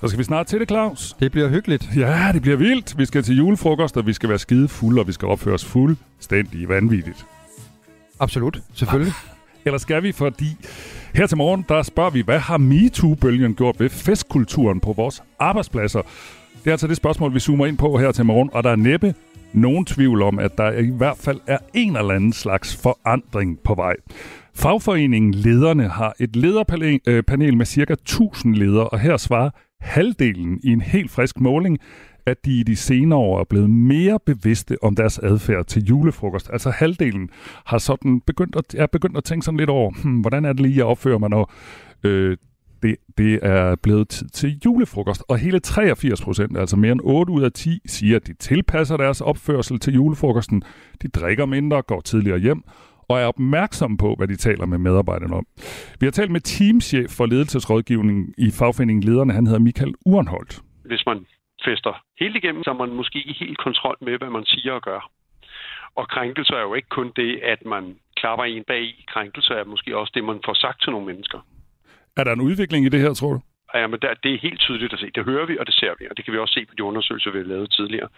Så 0.00 0.08
skal 0.08 0.18
vi 0.18 0.24
snart 0.24 0.46
til 0.46 0.60
det, 0.60 0.68
Claus. 0.68 1.16
Det 1.20 1.32
bliver 1.32 1.48
hyggeligt. 1.48 1.88
Ja, 1.96 2.30
det 2.32 2.42
bliver 2.42 2.56
vildt. 2.56 2.98
Vi 2.98 3.04
skal 3.04 3.22
til 3.22 3.36
julefrokost, 3.36 3.96
og 3.96 4.06
vi 4.06 4.12
skal 4.12 4.28
være 4.28 4.38
skide 4.38 4.68
fulde, 4.68 5.00
og 5.00 5.06
vi 5.06 5.12
skal 5.12 5.28
opføre 5.28 5.54
os 5.54 5.64
fuldstændig 5.64 6.68
vanvittigt. 6.68 7.26
Absolut, 8.20 8.60
selvfølgelig. 8.74 9.12
Eller 9.64 9.78
skal 9.78 10.02
vi, 10.02 10.12
fordi 10.12 10.56
her 11.14 11.26
til 11.26 11.36
morgen, 11.36 11.64
der 11.68 11.82
spørger 11.82 12.10
vi, 12.10 12.20
hvad 12.20 12.38
har 12.38 12.58
MeToo-bølgen 12.58 13.54
gjort 13.54 13.80
ved 13.80 13.88
festkulturen 13.88 14.80
på 14.80 14.92
vores 14.92 15.22
arbejdspladser? 15.38 16.02
Det 16.58 16.66
er 16.66 16.70
altså 16.70 16.86
det 16.86 16.96
spørgsmål, 16.96 17.34
vi 17.34 17.40
zoomer 17.40 17.66
ind 17.66 17.78
på 17.78 17.98
her 17.98 18.12
til 18.12 18.24
morgen, 18.24 18.50
og 18.52 18.64
der 18.64 18.70
er 18.70 18.76
næppe 18.76 19.14
nogen 19.52 19.84
tvivl 19.84 20.22
om, 20.22 20.38
at 20.38 20.58
der 20.58 20.72
i 20.72 20.90
hvert 20.90 21.18
fald 21.18 21.40
er 21.46 21.58
en 21.74 21.96
eller 21.96 22.14
anden 22.14 22.32
slags 22.32 22.76
forandring 22.76 23.58
på 23.64 23.74
vej. 23.74 23.94
Fagforeningen 24.54 25.34
Lederne 25.34 25.88
har 25.88 26.14
et 26.18 26.36
lederpanel 26.36 27.00
øh, 27.06 27.56
med 27.56 27.66
cirka 27.66 27.92
1000 27.92 28.54
ledere, 28.54 28.88
og 28.88 29.00
her 29.00 29.16
svarer 29.16 29.50
halvdelen 29.80 30.60
i 30.62 30.68
en 30.68 30.80
helt 30.80 31.10
frisk 31.10 31.40
måling, 31.40 31.78
at 32.26 32.44
de 32.44 32.60
i 32.60 32.62
de 32.62 32.76
senere 32.76 33.18
år 33.18 33.40
er 33.40 33.44
blevet 33.44 33.70
mere 33.70 34.18
bevidste 34.26 34.76
om 34.82 34.96
deres 34.96 35.18
adfærd 35.18 35.64
til 35.64 35.84
julefrokost. 35.84 36.50
Altså 36.52 36.70
halvdelen 36.70 37.28
har 37.66 37.78
sådan 37.78 38.20
begyndt 38.20 38.56
at, 38.56 38.74
er 38.74 38.86
begyndt 38.86 39.16
at 39.16 39.24
tænke 39.24 39.44
sådan 39.44 39.58
lidt 39.58 39.70
over, 39.70 39.90
hmm, 40.02 40.20
hvordan 40.20 40.44
er 40.44 40.52
det 40.52 40.60
lige, 40.60 40.76
jeg 40.76 40.84
opfører 40.84 41.18
mig, 41.18 41.30
når 41.30 41.52
øh, 42.04 42.36
det, 42.82 42.96
det 43.18 43.38
er 43.42 43.76
blevet 43.76 44.08
tid 44.08 44.28
til 44.28 44.60
julefrokost. 44.64 45.22
Og 45.28 45.38
hele 45.38 45.58
83 45.58 46.20
procent, 46.20 46.58
altså 46.58 46.76
mere 46.76 46.92
end 46.92 47.00
8 47.04 47.32
ud 47.32 47.42
af 47.42 47.52
10, 47.52 47.80
siger, 47.86 48.16
at 48.16 48.26
de 48.26 48.32
tilpasser 48.32 48.96
deres 48.96 49.20
opførsel 49.20 49.78
til 49.78 49.94
julefrokosten. 49.94 50.62
De 51.02 51.08
drikker 51.08 51.46
mindre, 51.46 51.82
går 51.82 52.00
tidligere 52.00 52.38
hjem, 52.38 52.62
og 53.10 53.20
er 53.20 53.26
opmærksomme 53.26 53.96
på, 53.98 54.14
hvad 54.18 54.28
de 54.28 54.36
taler 54.36 54.66
med 54.66 54.78
medarbejderne 54.78 55.34
om. 55.36 55.46
Vi 56.00 56.06
har 56.06 56.10
talt 56.10 56.30
med 56.30 56.40
teamchef 56.40 57.10
for 57.18 57.26
ledelsesrådgivning 57.26 58.34
i 58.38 58.50
fagforeningen 58.58 59.02
Lederne. 59.08 59.32
Han 59.32 59.46
hedder 59.46 59.66
Michael 59.68 59.94
Urenholdt. 60.06 60.60
Hvis 60.84 61.02
man 61.06 61.26
fester 61.64 62.04
helt 62.20 62.36
igennem, 62.36 62.64
så 62.64 62.70
er 62.70 62.74
man 62.84 62.96
måske 63.00 63.18
i 63.18 63.32
helt 63.40 63.58
kontrol 63.58 63.96
med, 64.00 64.18
hvad 64.18 64.30
man 64.30 64.44
siger 64.44 64.72
og 64.72 64.82
gør. 64.82 65.10
Og 65.94 66.08
krænkelse 66.08 66.52
er 66.54 66.60
jo 66.60 66.74
ikke 66.74 66.88
kun 66.88 67.12
det, 67.16 67.40
at 67.52 67.60
man 67.66 67.84
klapper 68.16 68.44
en 68.44 68.64
bag 68.66 68.82
i. 68.82 69.04
Krænkelse 69.12 69.54
er 69.54 69.64
måske 69.64 69.96
også 69.96 70.12
det, 70.14 70.24
man 70.24 70.40
får 70.44 70.54
sagt 70.54 70.82
til 70.82 70.90
nogle 70.92 71.06
mennesker. 71.06 71.38
Er 72.16 72.24
der 72.24 72.32
en 72.32 72.40
udvikling 72.40 72.86
i 72.86 72.88
det 72.88 73.00
her, 73.00 73.14
tror 73.14 73.32
du? 73.32 73.40
Ja, 73.74 73.86
men 73.86 74.00
der, 74.02 74.14
det 74.22 74.34
er 74.34 74.38
helt 74.38 74.60
tydeligt 74.60 74.92
at 74.92 74.98
se. 74.98 75.10
Det 75.14 75.24
hører 75.24 75.46
vi, 75.46 75.58
og 75.58 75.66
det 75.66 75.74
ser 75.74 75.92
vi, 75.98 76.04
og 76.10 76.16
det 76.16 76.24
kan 76.24 76.34
vi 76.34 76.38
også 76.38 76.54
se 76.54 76.66
på 76.66 76.74
de 76.78 76.84
undersøgelser, 76.84 77.30
vi 77.30 77.38
har 77.38 77.44
lavet 77.44 77.70
tidligere. 77.70 78.08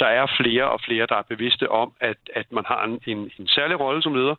Der 0.00 0.06
er 0.06 0.26
flere 0.40 0.70
og 0.70 0.80
flere, 0.86 1.06
der 1.06 1.16
er 1.16 1.22
bevidste 1.34 1.70
om, 1.70 1.92
at, 2.00 2.16
at 2.34 2.52
man 2.52 2.64
har 2.66 2.84
en, 2.84 3.00
en, 3.06 3.30
en 3.38 3.46
særlig 3.46 3.80
rolle 3.80 4.02
som 4.02 4.14
leder, 4.14 4.36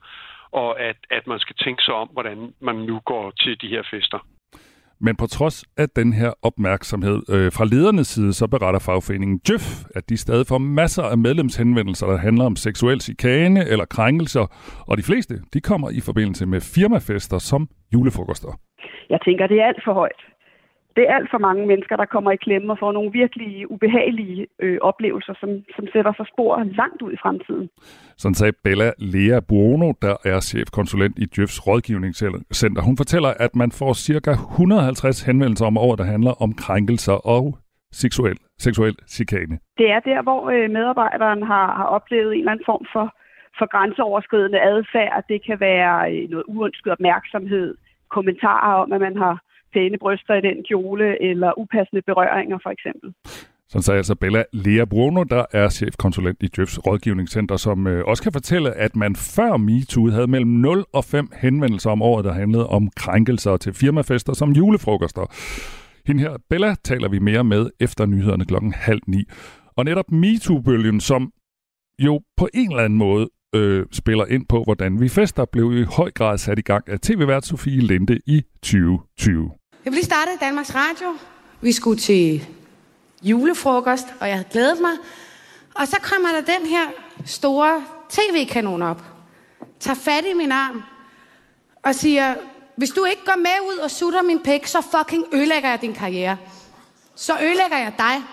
og 0.51 0.79
at, 0.79 0.98
at 1.12 1.27
man 1.27 1.39
skal 1.39 1.55
tænke 1.55 1.84
sig 1.84 1.93
om, 1.93 2.08
hvordan 2.13 2.53
man 2.60 2.75
nu 2.75 3.00
går 3.00 3.32
til 3.32 3.62
de 3.62 3.67
her 3.67 3.84
fester. 3.91 4.20
Men 5.05 5.15
på 5.15 5.25
trods 5.27 5.63
af 5.77 5.88
den 5.89 6.13
her 6.13 6.32
opmærksomhed 6.41 7.17
øh, 7.36 7.51
fra 7.58 7.65
ledernes 7.65 8.08
side, 8.08 8.34
så 8.34 8.48
beretter 8.48 8.79
fagforeningen 8.79 9.38
Djøf, 9.48 9.67
at 9.96 10.10
de 10.10 10.17
stadig 10.17 10.46
får 10.48 10.58
masser 10.58 11.03
af 11.03 11.17
medlemshenvendelser, 11.17 12.08
der 12.08 12.17
handler 12.17 12.46
om 12.46 12.55
seksuel 12.55 13.01
chikane 13.01 13.62
eller 13.72 13.86
krænkelser, 13.86 14.46
og 14.88 14.98
de 14.98 15.03
fleste 15.03 15.36
de 15.53 15.62
kommer 15.62 15.89
i 15.89 16.01
forbindelse 16.05 16.46
med 16.46 16.62
firmafester 16.75 17.38
som 17.38 17.67
julefrokoster. 17.93 18.51
Jeg 19.10 19.20
tænker, 19.25 19.48
det 19.48 19.58
er 19.62 19.65
alt 19.65 19.84
for 19.86 19.93
højt. 19.93 20.22
Det 20.95 21.03
er 21.09 21.15
alt 21.15 21.29
for 21.31 21.38
mange 21.38 21.67
mennesker, 21.67 21.95
der 21.95 22.05
kommer 22.05 22.31
i 22.31 22.35
klemme 22.35 22.73
og 22.73 22.79
får 22.79 22.91
nogle 22.91 23.12
virkelig 23.12 23.71
ubehagelige 23.71 24.47
øh, 24.59 24.77
oplevelser, 24.81 25.33
som, 25.39 25.50
som 25.75 25.85
sætter 25.93 26.13
sig 26.17 26.27
spor 26.33 26.63
langt 26.63 27.01
ud 27.01 27.12
i 27.13 27.21
fremtiden. 27.23 27.69
Sådan 28.17 28.35
sagde 28.35 28.53
Bella 28.63 28.91
Lea 28.97 29.39
Buono, 29.50 29.91
der 30.01 30.15
er 30.25 30.39
chefkonsulent 30.39 31.19
i 31.19 31.25
Djøfs 31.25 31.67
rådgivningscenter. 31.67 32.81
Hun 32.81 32.97
fortæller, 32.97 33.31
at 33.45 33.55
man 33.55 33.71
får 33.71 33.93
ca. 33.93 34.31
150 34.31 35.21
henvendelser 35.21 35.65
om 35.65 35.77
året, 35.77 36.00
der 36.00 36.05
handler 36.05 36.41
om 36.41 36.53
krænkelser 36.53 37.17
og 37.35 37.57
seksuel, 37.91 38.38
seksuel 38.59 38.95
chikane. 39.07 39.55
Det 39.77 39.88
er 39.95 40.00
der, 40.00 40.21
hvor 40.21 40.50
øh, 40.50 40.69
medarbejderen 40.77 41.43
har, 41.43 41.67
har 41.79 41.88
oplevet 41.97 42.33
en 42.33 42.39
eller 42.39 42.51
anden 42.51 42.65
form 42.65 42.85
for, 42.93 43.05
for 43.57 43.67
grænseoverskridende 43.73 44.62
adfærd. 44.62 45.23
Det 45.29 45.45
kan 45.45 45.59
være 45.59 45.93
øh, 46.13 46.29
noget 46.29 46.45
uønsket 46.47 46.91
opmærksomhed, 46.91 47.75
kommentarer 48.09 48.73
om, 48.83 48.93
at 48.93 49.01
man 49.01 49.17
har 49.17 49.35
pæne 49.74 49.98
bryster 49.98 50.34
i 50.36 50.42
den 50.42 50.63
kjole, 50.63 51.22
eller 51.30 51.60
upassende 51.62 52.01
berøringer 52.01 52.58
for 52.63 52.70
eksempel. 52.70 53.13
Sådan 53.74 53.84
sagde 53.84 53.98
altså 53.98 54.15
Bella 54.15 54.44
Lea 54.53 54.86
Bruno, 54.86 55.24
der 55.24 55.46
er 55.51 55.70
chefkonsulent 55.70 56.44
i 56.44 56.48
Djøfs 56.48 56.80
rådgivningscenter, 56.88 57.58
som 57.58 57.88
øh, 57.88 58.03
også 58.06 58.24
kan 58.24 58.32
fortælle, 58.32 58.74
at 58.74 58.96
man 58.96 59.15
før 59.15 59.58
MeToo 59.58 60.10
havde 60.10 60.27
mellem 60.27 60.51
0 60.51 60.86
og 60.94 61.03
5 61.03 61.27
henvendelser 61.42 61.89
om 61.89 62.01
året, 62.01 62.25
der 62.25 62.34
handlede 62.34 62.68
om 62.68 62.89
krænkelser 62.96 63.58
til 63.58 63.74
firmafester 63.74 64.34
som 64.34 64.51
julefrokoster. 64.51 65.25
Hende 66.08 66.22
her, 66.22 66.38
Bella, 66.50 66.75
taler 66.84 67.10
vi 67.10 67.20
mere 67.20 67.44
med 67.44 67.70
efter 67.80 68.06
nyhederne 68.06 68.46
klokken 68.46 68.74
halv 68.74 69.01
ni. 69.08 69.24
Og 69.77 69.86
netop 69.86 70.12
MeToo-bølgen, 70.12 71.00
som 71.00 71.32
jo 72.00 72.22
på 72.38 72.48
en 72.53 72.70
eller 72.72 72.84
anden 72.84 73.00
måde 73.00 73.30
øh, 73.56 73.86
spiller 73.92 74.25
ind 74.25 74.46
på, 74.50 74.63
hvordan 74.63 75.01
vi 75.01 75.10
fester, 75.10 75.46
blev 75.46 75.74
i 75.77 75.84
høj 75.98 76.12
grad 76.12 76.38
sat 76.38 76.60
i 76.60 76.62
gang 76.62 76.89
af 76.89 77.00
tv-vært 77.00 77.46
Sofie 77.46 77.82
Linde 77.82 78.20
i 78.27 78.42
2020. 78.63 79.51
Jeg 79.86 79.92
vil 79.92 79.98
lige 79.98 80.06
starte 80.06 80.32
i 80.34 80.38
Danmarks 80.42 80.75
Radio. 80.75 81.08
Vi 81.62 81.72
skulle 81.72 82.00
til 82.00 82.48
julefrokost, 83.24 84.06
og 84.20 84.28
jeg 84.28 84.36
havde 84.36 84.48
glædet 84.52 84.82
mig. 84.82 84.92
Og 85.75 85.88
så 85.88 85.98
kommer 86.04 86.30
der 86.30 86.58
den 86.58 86.68
her 86.68 86.88
store 87.25 87.84
tv-kanon 88.10 88.82
op. 88.82 89.04
Tager 89.80 89.96
fat 89.96 90.24
i 90.32 90.34
min 90.38 90.52
arm 90.52 90.84
og 91.84 91.96
siger, 91.96 92.36
hvis 92.75 92.90
du 92.90 93.06
ikke 93.06 93.22
går 93.25 93.38
med 93.38 93.74
ud 93.74 93.78
og 93.78 93.92
sutter 93.92 94.22
min 94.22 94.40
pæk, 94.44 94.66
så 94.66 94.78
fucking 94.82 95.25
ødelægger 95.34 95.70
jeg 95.70 95.82
din 95.82 95.94
karriere. 95.94 96.38
Så 97.16 97.34
ødelægger 97.34 97.78
jeg 97.78 97.94
dig. 97.98 98.24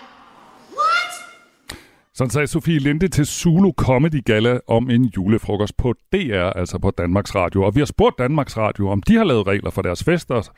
Sådan 2.13 2.31
sagde 2.31 2.47
Sofie 2.47 2.79
Linde 2.79 3.07
til 3.07 3.25
Zulu 3.25 3.71
Comedy 3.77 4.25
Gala 4.25 4.59
om 4.67 4.89
en 4.89 5.05
julefrokost 5.05 5.77
på 5.77 5.93
DR, 6.13 6.49
altså 6.55 6.77
på 6.77 6.91
Danmarks 6.91 7.35
Radio. 7.35 7.63
Og 7.63 7.75
vi 7.75 7.79
har 7.79 7.85
spurgt 7.85 8.17
Danmarks 8.17 8.57
Radio, 8.57 8.89
om 8.89 9.01
de 9.01 9.15
har 9.15 9.23
lavet 9.23 9.47
regler 9.47 9.69
for 9.69 9.81
deres 9.81 10.03
fester 10.03 10.51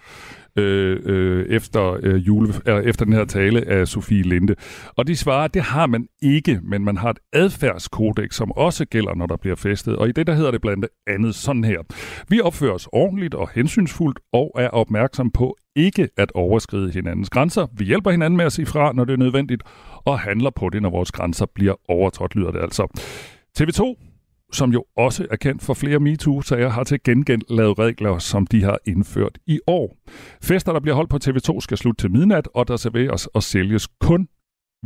øh, 0.57 0.99
øh, 1.05 1.45
efter, 1.45 1.97
øh, 2.03 2.27
jule, 2.27 2.53
øh, 2.67 2.83
efter 2.83 3.05
den 3.05 3.13
her 3.13 3.25
tale 3.25 3.67
af 3.67 3.87
Sofie 3.87 4.21
Linde. 4.21 4.55
Og 4.95 5.07
de 5.07 5.15
svarer, 5.15 5.45
at 5.45 5.53
det 5.53 5.61
har 5.61 5.87
man 5.87 6.07
ikke, 6.21 6.59
men 6.63 6.85
man 6.85 6.97
har 6.97 7.09
et 7.09 7.19
adfærdskodex, 7.33 8.35
som 8.35 8.51
også 8.51 8.85
gælder, 8.85 9.15
når 9.15 9.27
der 9.27 9.37
bliver 9.37 9.55
festet. 9.55 9.95
Og 9.95 10.09
i 10.09 10.11
det 10.11 10.27
der 10.27 10.33
hedder 10.33 10.51
det 10.51 10.61
blandt 10.61 10.85
andet 11.07 11.35
sådan 11.35 11.63
her. 11.63 11.79
Vi 12.29 12.41
opfører 12.41 12.73
os 12.73 12.87
ordentligt 12.91 13.33
og 13.33 13.49
hensynsfuldt 13.55 14.19
og 14.33 14.51
er 14.55 14.69
opmærksom 14.69 15.31
på 15.31 15.57
ikke 15.75 16.09
at 16.17 16.31
overskride 16.31 16.91
hinandens 16.91 17.29
grænser. 17.29 17.67
Vi 17.77 17.85
hjælper 17.85 18.11
hinanden 18.11 18.37
med 18.37 18.45
at 18.45 18.51
sige 18.51 18.65
fra, 18.65 18.93
når 18.93 19.05
det 19.05 19.13
er 19.13 19.17
nødvendigt, 19.17 19.63
og 20.05 20.19
handler 20.19 20.49
på 20.49 20.69
det, 20.69 20.81
når 20.81 20.89
vores 20.89 21.11
grænser 21.11 21.45
bliver 21.55 21.73
overtrådt, 21.89 22.35
lyder 22.35 22.51
det 22.51 22.61
altså. 22.61 23.01
TV2 23.59 24.12
som 24.53 24.71
jo 24.71 24.85
også 24.97 25.27
er 25.31 25.35
kendt 25.35 25.63
for 25.63 25.73
flere 25.73 25.99
MeToo-sager, 25.99 26.69
har 26.69 26.83
til 26.83 27.03
gengæld 27.03 27.41
lavet 27.49 27.79
regler, 27.79 28.17
som 28.17 28.47
de 28.47 28.63
har 28.63 28.77
indført 28.85 29.37
i 29.47 29.59
år. 29.67 29.97
Fester, 30.41 30.73
der 30.73 30.79
bliver 30.79 30.95
holdt 30.95 31.09
på 31.09 31.19
TV2, 31.23 31.61
skal 31.61 31.77
slutte 31.77 32.03
til 32.03 32.11
midnat, 32.11 32.49
og 32.55 32.67
der 32.67 32.77
serveres 32.77 33.27
og 33.27 33.43
sælges 33.43 33.87
kun 33.87 34.27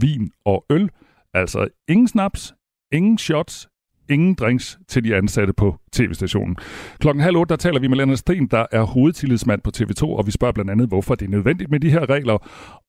vin 0.01 0.31
og 0.45 0.65
øl. 0.69 0.89
Altså 1.33 1.67
ingen 1.88 2.07
snaps, 2.07 2.53
ingen 2.93 3.17
shots, 3.17 3.67
ingen 4.09 4.33
drinks 4.33 4.79
til 4.88 5.03
de 5.03 5.15
ansatte 5.15 5.53
på 5.53 5.75
tv-stationen. 5.91 6.55
Klokken 7.00 7.24
halv 7.24 7.38
otte, 7.38 7.50
der 7.50 7.55
taler 7.55 7.79
vi 7.79 7.88
med 7.88 7.97
Lennart 7.97 8.19
Sten, 8.19 8.47
der 8.47 8.65
er 8.71 8.83
hovedtillidsmand 8.83 9.62
på 9.62 9.71
TV2, 9.77 10.03
og 10.03 10.25
vi 10.25 10.31
spørger 10.31 10.51
blandt 10.51 10.71
andet, 10.71 10.88
hvorfor 10.88 11.15
det 11.15 11.25
er 11.25 11.29
nødvendigt 11.29 11.71
med 11.71 11.79
de 11.79 11.89
her 11.89 12.09
regler, 12.09 12.38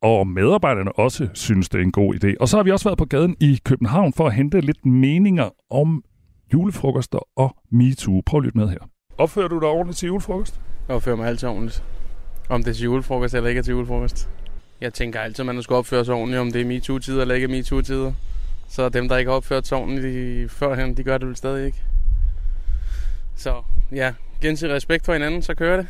og 0.02 0.26
medarbejderne 0.26 0.92
også 0.92 1.28
synes, 1.35 1.68
det 1.68 1.78
er 1.78 1.82
en 1.82 1.92
god 1.92 2.14
idé. 2.14 2.35
Og 2.40 2.49
så 2.49 2.56
har 2.56 2.64
vi 2.64 2.70
også 2.70 2.88
været 2.88 2.99
på 2.99 3.04
gaden 3.04 3.37
i 3.40 3.58
København 3.64 4.12
for 4.12 4.26
at 4.26 4.35
hente 4.35 4.61
lidt 4.61 4.87
meninger 4.87 5.49
om 5.70 6.04
julefrokoster 6.52 7.19
og 7.37 7.57
MeToo. 7.71 8.23
Prøv 8.26 8.38
at 8.38 8.45
lytte 8.45 8.59
med 8.59 8.69
her. 8.69 8.78
Opfører 9.19 9.49
du 9.49 9.59
dig 9.61 9.69
ordentligt 9.69 9.99
til 9.99 10.07
julefrokost? 10.07 10.61
Jeg 10.88 10.97
opfører 10.97 11.17
mig 11.17 11.26
altid 11.28 11.49
ordentligt. 11.49 11.83
Om 12.49 12.62
det 12.62 12.71
er 12.71 12.75
til 12.75 12.85
julefrokost 12.85 13.35
eller 13.35 13.49
ikke 13.49 13.59
er 13.59 13.62
til 13.62 13.73
julefrokost. 13.73 14.28
Jeg 14.81 14.95
tænker 14.95 15.21
altid, 15.21 15.49
at 15.49 15.55
man 15.55 15.62
skal 15.62 15.76
opføre 15.76 16.05
sig 16.05 16.14
ordentligt, 16.14 16.40
om 16.40 16.52
det 16.52 16.61
er 16.61 16.64
MeToo-tider 16.64 17.23
eller 17.23 17.35
ikke 17.35 17.45
er 17.45 17.49
MeToo-tider. 17.49 18.12
Så 18.69 18.88
dem, 18.88 19.09
der 19.09 19.17
ikke 19.17 19.31
har 19.31 19.37
opført 19.37 19.67
sig 19.67 19.78
ordentligt 19.78 20.07
i 20.07 20.49
førhen, 20.49 20.97
de 20.97 21.02
gør 21.02 21.19
det 21.19 21.28
vel 21.28 21.37
stadig 21.37 21.67
ikke. 21.67 21.83
Så 23.37 23.62
ja, 23.93 24.14
gensidig 24.40 24.75
respekt 24.75 25.05
for 25.05 25.12
hinanden, 25.12 25.43
så 25.43 25.55
kører 25.55 25.76
det. 25.76 25.87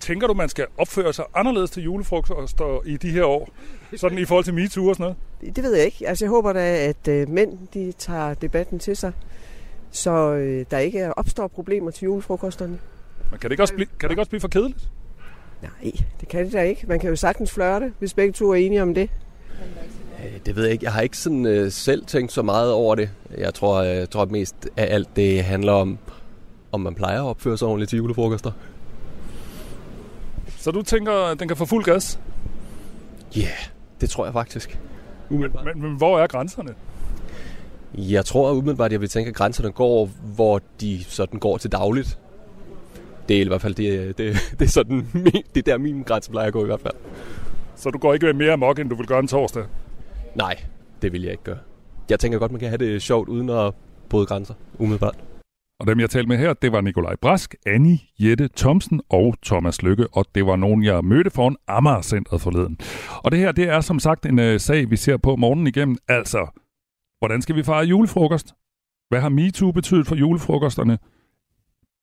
Tænker 0.00 0.26
du, 0.26 0.34
man 0.34 0.48
skal 0.48 0.66
opføre 0.78 1.12
sig 1.12 1.24
anderledes 1.34 1.70
til 1.70 1.82
julefrokoster 1.82 2.86
i 2.86 2.96
de 2.96 3.10
her 3.10 3.24
år? 3.24 3.48
Sådan 3.96 4.18
i 4.18 4.24
forhold 4.24 4.44
til 4.44 4.54
MeToo 4.54 4.86
og 4.88 4.94
sådan 4.94 5.02
noget? 5.04 5.16
Det 5.40 5.56
det 5.56 5.64
ved 5.64 5.74
jeg 5.76 5.84
ikke. 5.84 6.08
Altså, 6.08 6.24
jeg 6.24 6.30
håber 6.30 6.52
da, 6.52 6.76
at 6.76 7.08
øh, 7.08 7.28
mænd 7.28 7.58
de 7.74 7.92
tager 7.92 8.34
debatten 8.34 8.78
til 8.78 8.96
sig, 8.96 9.12
så 9.90 10.10
øh, 10.32 10.66
der 10.70 10.78
ikke 10.78 11.18
opstår 11.18 11.46
problemer 11.46 11.90
til 11.90 12.04
julefrokosterne. 12.04 12.78
Men 13.30 13.38
kan 13.40 13.50
det 13.50 13.52
ikke 13.52 13.62
også 13.62 13.74
blive, 13.74 13.86
kan 14.00 14.08
det 14.08 14.10
ikke 14.10 14.20
også 14.22 14.30
blive 14.30 14.40
for 14.40 14.48
kedeligt? 14.48 14.88
Nej, 15.62 15.92
det 16.20 16.28
kan 16.28 16.44
det 16.44 16.52
da 16.52 16.62
ikke. 16.62 16.86
Man 16.86 17.00
kan 17.00 17.10
jo 17.10 17.16
sagtens 17.16 17.50
flørte, 17.52 17.92
hvis 17.98 18.14
begge 18.14 18.32
to 18.32 18.50
er 18.50 18.54
enige 18.54 18.82
om 18.82 18.94
det. 18.94 19.10
Øh, 20.24 20.40
Det 20.46 20.56
ved 20.56 20.62
jeg 20.64 20.72
ikke. 20.72 20.84
Jeg 20.84 20.92
har 20.92 21.00
ikke 21.00 21.16
sådan 21.16 21.46
øh, 21.46 21.72
selv 21.72 22.06
tænkt 22.06 22.32
så 22.32 22.42
meget 22.42 22.72
over 22.72 22.94
det. 22.94 23.10
Jeg 23.38 23.54
tror, 23.54 23.74
øh, 23.82 23.88
jeg 23.88 24.10
tror 24.10 24.22
at 24.22 24.30
mest 24.30 24.54
af 24.76 24.94
alt 24.94 25.08
det 25.16 25.44
handler 25.44 25.72
om, 25.72 25.98
om 26.72 26.80
man 26.80 26.94
plejer 26.94 27.22
at 27.22 27.26
opføre 27.26 27.58
sig 27.58 27.68
ordentligt 27.68 27.88
til 27.88 27.96
julefrokoster. 27.96 28.52
Så 30.58 30.70
du 30.70 30.82
tænker, 30.82 31.12
at 31.12 31.40
den 31.40 31.48
kan 31.48 31.56
få 31.56 31.64
fuld 31.64 31.84
gas? 31.84 32.20
Ja, 33.36 33.40
yeah, 33.40 33.50
det 34.00 34.10
tror 34.10 34.24
jeg 34.24 34.32
faktisk. 34.32 34.78
Men, 35.30 35.40
men, 35.40 35.82
men 35.82 35.96
hvor 35.96 36.18
er 36.20 36.26
grænserne? 36.26 36.74
Jeg 37.94 38.24
tror 38.24 38.52
umiddelbart, 38.52 38.92
jeg 38.92 39.00
vil 39.00 39.08
tænke, 39.08 39.28
at 39.28 39.34
grænserne 39.34 39.70
går, 39.72 40.10
hvor 40.34 40.60
de 40.80 41.04
sådan 41.04 41.40
går 41.40 41.56
til 41.56 41.72
dagligt. 41.72 42.18
Det 43.28 43.36
er 43.36 43.44
i 43.44 43.48
hvert 43.48 43.60
fald 43.62 43.74
det, 43.74 44.18
det, 44.18 44.36
det 44.58 44.64
er 44.64 44.68
sådan, 44.70 44.96
min- 45.24 45.42
det 45.54 45.68
er 45.68 45.72
der 45.72 45.78
min 45.78 46.02
grænse 46.02 46.30
plejer 46.30 46.46
at 46.46 46.52
gå 46.52 46.62
i 46.62 46.66
hvert 46.66 46.80
fald. 46.80 46.94
Så 47.76 47.90
du 47.90 47.98
går 47.98 48.14
ikke 48.14 48.32
mere 48.32 48.52
amok, 48.52 48.78
end 48.78 48.90
du 48.90 48.96
vil 48.96 49.06
gøre 49.06 49.18
en 49.20 49.26
torsdag? 49.28 49.64
Nej, 50.34 50.56
det 51.02 51.12
vil 51.12 51.22
jeg 51.22 51.30
ikke 51.30 51.44
gøre. 51.44 51.58
Jeg 52.10 52.20
tænker 52.20 52.38
godt, 52.38 52.52
man 52.52 52.60
kan 52.60 52.68
have 52.68 52.78
det 52.78 53.02
sjovt 53.02 53.28
uden 53.28 53.50
at 53.50 53.72
bryde 54.08 54.26
grænser, 54.26 54.54
umiddelbart. 54.78 55.16
Og 55.80 55.86
dem, 55.86 56.00
jeg 56.00 56.10
talte 56.10 56.28
med 56.28 56.36
her, 56.38 56.52
det 56.52 56.72
var 56.72 56.80
Nikolaj 56.80 57.16
Brask, 57.22 57.54
Annie, 57.66 57.98
Jette 58.20 58.48
Thomsen 58.56 59.00
og 59.10 59.34
Thomas 59.46 59.82
Lykke, 59.82 60.06
og 60.12 60.24
det 60.34 60.46
var 60.46 60.56
nogen, 60.56 60.84
jeg 60.84 61.04
mødte 61.04 61.30
foran 61.30 61.56
Amager-centret 61.68 62.40
forleden. 62.40 62.78
Og 63.24 63.30
det 63.32 63.38
her, 63.40 63.52
det 63.52 63.68
er 63.68 63.80
som 63.80 63.98
sagt 63.98 64.26
en 64.26 64.38
øh, 64.38 64.60
sag, 64.60 64.90
vi 64.90 64.96
ser 64.96 65.16
på 65.16 65.36
morgenen 65.36 65.66
igennem. 65.66 65.96
Altså, 66.08 66.46
hvordan 67.18 67.42
skal 67.42 67.56
vi 67.56 67.62
fejre 67.62 67.84
julefrokost? 67.84 68.54
Hvad 69.08 69.20
har 69.20 69.28
MeToo 69.28 69.72
betydet 69.72 70.06
for 70.06 70.14
julefrokosterne? 70.14 70.98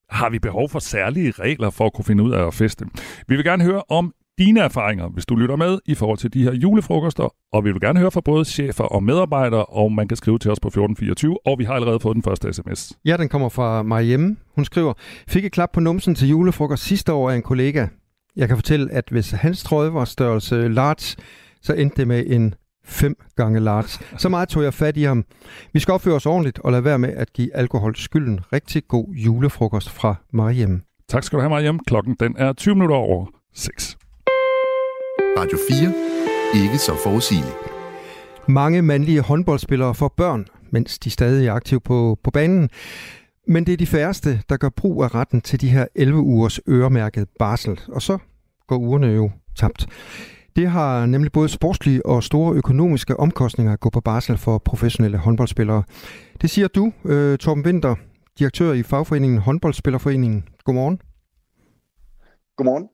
Har 0.09 0.29
vi 0.29 0.39
behov 0.39 0.69
for 0.69 0.79
særlige 0.79 1.31
regler 1.31 1.69
for 1.69 1.85
at 1.85 1.93
kunne 1.93 2.05
finde 2.05 2.23
ud 2.23 2.31
af 2.31 2.47
at 2.47 2.53
feste? 2.53 2.85
Vi 3.27 3.35
vil 3.35 3.45
gerne 3.45 3.63
høre 3.63 3.83
om 3.89 4.13
dine 4.37 4.59
erfaringer, 4.59 5.09
hvis 5.09 5.25
du 5.25 5.35
lytter 5.35 5.55
med 5.55 5.79
i 5.85 5.95
forhold 5.95 6.17
til 6.17 6.33
de 6.33 6.43
her 6.43 6.53
julefrokoster, 6.53 7.33
og 7.53 7.65
vi 7.65 7.71
vil 7.71 7.81
gerne 7.81 7.99
høre 7.99 8.11
fra 8.11 8.21
både 8.21 8.45
chefer 8.45 8.83
og 8.83 9.03
medarbejdere, 9.03 9.65
og 9.65 9.91
man 9.91 10.07
kan 10.07 10.17
skrive 10.17 10.39
til 10.39 10.51
os 10.51 10.59
på 10.59 10.67
1424, 10.67 11.47
og 11.47 11.59
vi 11.59 11.63
har 11.63 11.73
allerede 11.73 11.99
fået 11.99 12.15
den 12.15 12.23
første 12.23 12.53
sms. 12.53 12.93
Ja, 13.05 13.17
den 13.17 13.29
kommer 13.29 13.49
fra 13.49 13.83
Mariemme. 13.83 14.37
Hun 14.55 14.65
skriver, 14.65 14.93
fik 15.27 15.45
et 15.45 15.51
klap 15.51 15.71
på 15.73 15.79
numsen 15.79 16.15
til 16.15 16.29
julefrokost 16.29 16.83
sidste 16.83 17.13
år 17.13 17.29
af 17.29 17.35
en 17.35 17.41
kollega. 17.41 17.87
Jeg 18.35 18.47
kan 18.47 18.57
fortælle, 18.57 18.91
at 18.91 19.05
hvis 19.11 19.31
hans 19.31 19.63
trøje 19.63 19.93
var 19.93 20.05
størrelse 20.05 20.67
large, 20.67 21.23
så 21.61 21.73
endte 21.73 21.97
det 21.97 22.07
med 22.07 22.23
en 22.27 22.55
fem 22.85 23.15
gange 23.35 23.59
large. 23.59 24.05
Så 24.17 24.29
meget 24.29 24.49
tog 24.49 24.63
jeg 24.63 24.73
fat 24.73 24.97
i 24.97 25.03
ham. 25.03 25.25
Vi 25.73 25.79
skal 25.79 25.91
opføre 25.91 26.15
os 26.15 26.25
ordentligt 26.25 26.59
og 26.59 26.71
lade 26.71 26.83
være 26.83 26.99
med 26.99 27.09
at 27.09 27.33
give 27.33 27.55
alkohol 27.55 27.95
skylden. 27.95 28.39
Rigtig 28.53 28.87
god 28.87 29.13
julefrokost 29.13 29.89
fra 29.89 30.15
Mariemme. 30.33 30.81
Tak 31.09 31.23
skal 31.23 31.37
du 31.37 31.41
have, 31.41 31.49
Mariam. 31.49 31.79
Klokken 31.87 32.15
den 32.19 32.35
er 32.37 32.53
20 32.53 32.75
minutter 32.75 32.95
over 32.95 33.25
6. 33.53 33.97
Radio 35.37 35.57
4. 35.69 36.63
Ikke 36.63 36.77
så 36.77 36.91
forudsigeligt. 37.03 37.55
Mange 38.47 38.81
mandlige 38.81 39.21
håndboldspillere 39.21 39.95
får 39.95 40.13
børn, 40.17 40.45
mens 40.71 40.99
de 40.99 41.09
stadig 41.09 41.47
er 41.47 41.53
aktive 41.53 41.79
på, 41.79 42.19
på 42.23 42.31
banen. 42.31 42.69
Men 43.47 43.65
det 43.65 43.73
er 43.73 43.77
de 43.77 43.85
færreste, 43.87 44.41
der 44.49 44.57
gør 44.57 44.69
brug 44.69 45.03
af 45.03 45.15
retten 45.15 45.41
til 45.41 45.61
de 45.61 45.69
her 45.69 45.85
11 45.95 46.19
ugers 46.19 46.59
øremærket 46.69 47.27
barsel. 47.39 47.79
Og 47.87 48.01
så 48.01 48.17
går 48.67 48.77
ugerne 48.77 49.07
jo 49.07 49.31
tabt. 49.55 49.87
Det 50.55 50.67
har 50.67 51.05
nemlig 51.05 51.31
både 51.31 51.49
sportslige 51.49 52.05
og 52.05 52.23
store 52.23 52.55
økonomiske 52.55 53.19
omkostninger 53.19 53.73
at 53.73 53.79
gå 53.79 53.89
på 53.89 54.01
barsel 54.01 54.37
for 54.37 54.57
professionelle 54.57 55.17
håndboldspillere. 55.17 55.83
Det 56.41 56.49
siger 56.49 56.67
du, 56.67 56.91
øh, 57.05 57.37
Torben 57.37 57.65
Winter, 57.65 57.95
direktør 58.39 58.73
i 58.73 58.83
fagforeningen 58.83 59.39
Håndboldspillerforeningen. 59.39 60.47
Godmorgen. 60.63 61.01
Godmorgen. 62.57 62.89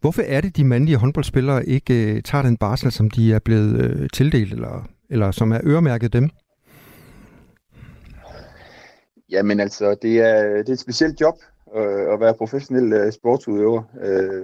Hvorfor 0.00 0.22
er 0.22 0.40
det, 0.40 0.56
de 0.56 0.64
mandlige 0.64 0.96
håndboldspillere 0.96 1.66
ikke 1.66 2.14
øh, 2.14 2.22
tager 2.22 2.42
den 2.42 2.56
barsel, 2.56 2.92
som 2.92 3.10
de 3.10 3.32
er 3.34 3.38
blevet 3.38 3.80
øh, 3.80 4.08
tildelt, 4.12 4.52
eller, 4.52 4.88
eller 5.10 5.30
som 5.30 5.52
er 5.52 5.60
øremærket 5.64 6.12
dem? 6.12 6.30
Jamen 9.30 9.60
altså, 9.60 9.96
det 10.02 10.20
er, 10.20 10.42
det 10.56 10.68
er 10.68 10.72
et 10.72 10.78
specielt 10.78 11.20
job 11.20 11.34
øh, 11.76 12.12
at 12.12 12.20
være 12.20 12.34
professionel 12.34 12.92
øh, 12.92 13.12
sportsudøver. 13.12 13.82
Øh, 14.02 14.42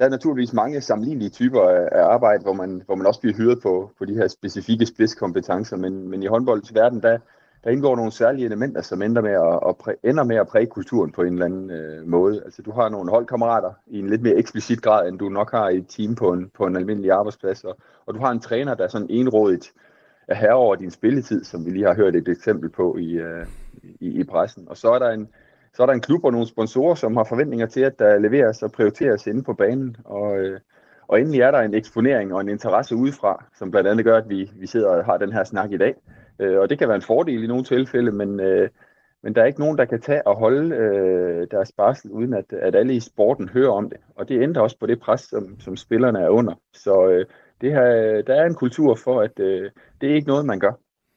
der 0.00 0.06
er 0.06 0.10
naturligvis 0.10 0.52
mange 0.52 0.80
sammenlignelige 0.80 1.30
typer 1.30 1.62
af, 1.62 1.88
af 1.92 2.02
arbejde, 2.02 2.42
hvor 2.42 2.52
man, 2.52 2.82
hvor 2.86 2.94
man 2.94 3.06
også 3.06 3.20
bliver 3.20 3.36
hyret 3.36 3.62
på, 3.62 3.90
på 3.98 4.04
de 4.04 4.14
her 4.14 4.28
specifikke 4.28 4.86
spidskompetencer, 4.86 5.76
men, 5.76 6.08
men 6.08 6.22
i 6.22 6.26
håndboldens 6.26 6.74
verden, 6.74 7.02
der, 7.02 7.18
der 7.64 7.70
indgår 7.70 7.96
nogle 7.96 8.12
særlige 8.12 8.44
elementer, 8.44 8.82
som 8.82 9.02
ender 9.02 9.22
med 9.22 9.30
at, 9.30 9.68
at 9.68 9.76
præ, 9.76 9.92
ender 10.04 10.24
med 10.24 10.36
at 10.36 10.48
præge 10.48 10.66
kulturen 10.66 11.12
på 11.12 11.22
en 11.22 11.32
eller 11.32 11.44
anden 11.44 11.70
øh, 11.70 12.06
måde. 12.08 12.42
Altså 12.44 12.62
du 12.62 12.72
har 12.72 12.88
nogle 12.88 13.10
holdkammerater 13.10 13.72
i 13.86 13.98
en 13.98 14.10
lidt 14.10 14.22
mere 14.22 14.34
eksplicit 14.34 14.82
grad, 14.82 15.08
end 15.08 15.18
du 15.18 15.28
nok 15.28 15.50
har 15.50 15.68
i 15.68 15.76
et 15.76 15.88
team 15.88 16.14
på 16.14 16.32
en, 16.32 16.50
på 16.56 16.66
en 16.66 16.76
almindelig 16.76 17.10
arbejdsplads, 17.10 17.64
og, 17.64 17.76
og 18.06 18.14
du 18.14 18.20
har 18.20 18.30
en 18.30 18.40
træner, 18.40 18.74
der 18.74 18.84
er 18.84 18.88
sådan 18.88 19.10
enrådigt 19.10 19.72
er 20.28 20.34
herre 20.34 20.54
over 20.54 20.74
din 20.74 20.90
spilletid, 20.90 21.44
som 21.44 21.66
vi 21.66 21.70
lige 21.70 21.86
har 21.86 21.94
hørt 21.94 22.16
et 22.16 22.28
eksempel 22.28 22.70
på 22.70 22.96
i, 22.96 23.12
øh, 23.12 23.46
i, 23.82 24.20
i 24.20 24.24
pressen. 24.24 24.68
Og 24.68 24.76
så 24.76 24.92
er 24.92 24.98
der 24.98 25.10
en, 25.10 25.28
så 25.80 25.84
er 25.84 25.86
der 25.86 25.94
en 25.94 26.00
klub 26.00 26.24
og 26.24 26.32
nogle 26.32 26.46
sponsorer, 26.46 26.94
som 26.94 27.16
har 27.16 27.24
forventninger 27.24 27.66
til, 27.66 27.80
at 27.80 27.98
der 27.98 28.18
leveres 28.18 28.62
og 28.62 28.72
prioriteres 28.72 29.26
inde 29.26 29.42
på 29.42 29.54
banen. 29.54 29.96
Og, 30.04 30.38
øh, 30.38 30.60
og 31.08 31.20
endelig 31.20 31.40
er 31.40 31.50
der 31.50 31.58
en 31.58 31.74
eksponering 31.74 32.34
og 32.34 32.40
en 32.40 32.48
interesse 32.48 32.96
udefra, 32.96 33.44
som 33.58 33.70
blandt 33.70 33.88
andet 33.88 34.04
gør, 34.04 34.16
at 34.16 34.28
vi, 34.28 34.50
vi 34.54 34.66
sidder 34.66 34.88
og 34.88 35.04
har 35.04 35.16
den 35.16 35.32
her 35.32 35.44
snak 35.44 35.72
i 35.72 35.76
dag. 35.76 35.94
Øh, 36.38 36.58
og 36.60 36.70
det 36.70 36.78
kan 36.78 36.88
være 36.88 36.96
en 36.96 37.02
fordel 37.02 37.44
i 37.44 37.46
nogle 37.46 37.64
tilfælde, 37.64 38.12
men, 38.12 38.40
øh, 38.40 38.68
men 39.22 39.34
der 39.34 39.42
er 39.42 39.46
ikke 39.46 39.60
nogen, 39.60 39.78
der 39.78 39.84
kan 39.84 40.00
tage 40.00 40.26
og 40.26 40.36
holde 40.36 40.76
øh, 40.76 41.46
deres 41.50 41.72
barsel, 41.72 42.10
uden 42.10 42.34
at, 42.34 42.52
at 42.52 42.74
alle 42.74 42.94
i 42.94 43.00
sporten 43.00 43.48
hører 43.48 43.72
om 43.72 43.90
det. 43.90 43.98
Og 44.16 44.28
det 44.28 44.42
ændrer 44.42 44.62
også 44.62 44.78
på 44.78 44.86
det 44.86 45.00
pres, 45.00 45.20
som, 45.20 45.60
som 45.60 45.76
spillerne 45.76 46.20
er 46.20 46.28
under. 46.28 46.54
Så 46.72 47.08
øh, 47.08 47.26
det 47.60 47.72
her, 47.72 48.22
der 48.22 48.34
er 48.34 48.46
en 48.46 48.54
kultur 48.54 48.94
for, 48.94 49.20
at 49.20 49.40
øh, 49.40 49.70
det 50.00 50.10
er 50.10 50.14
ikke 50.14 50.28
noget, 50.28 50.46
man 50.46 50.60
gør. 50.60 50.72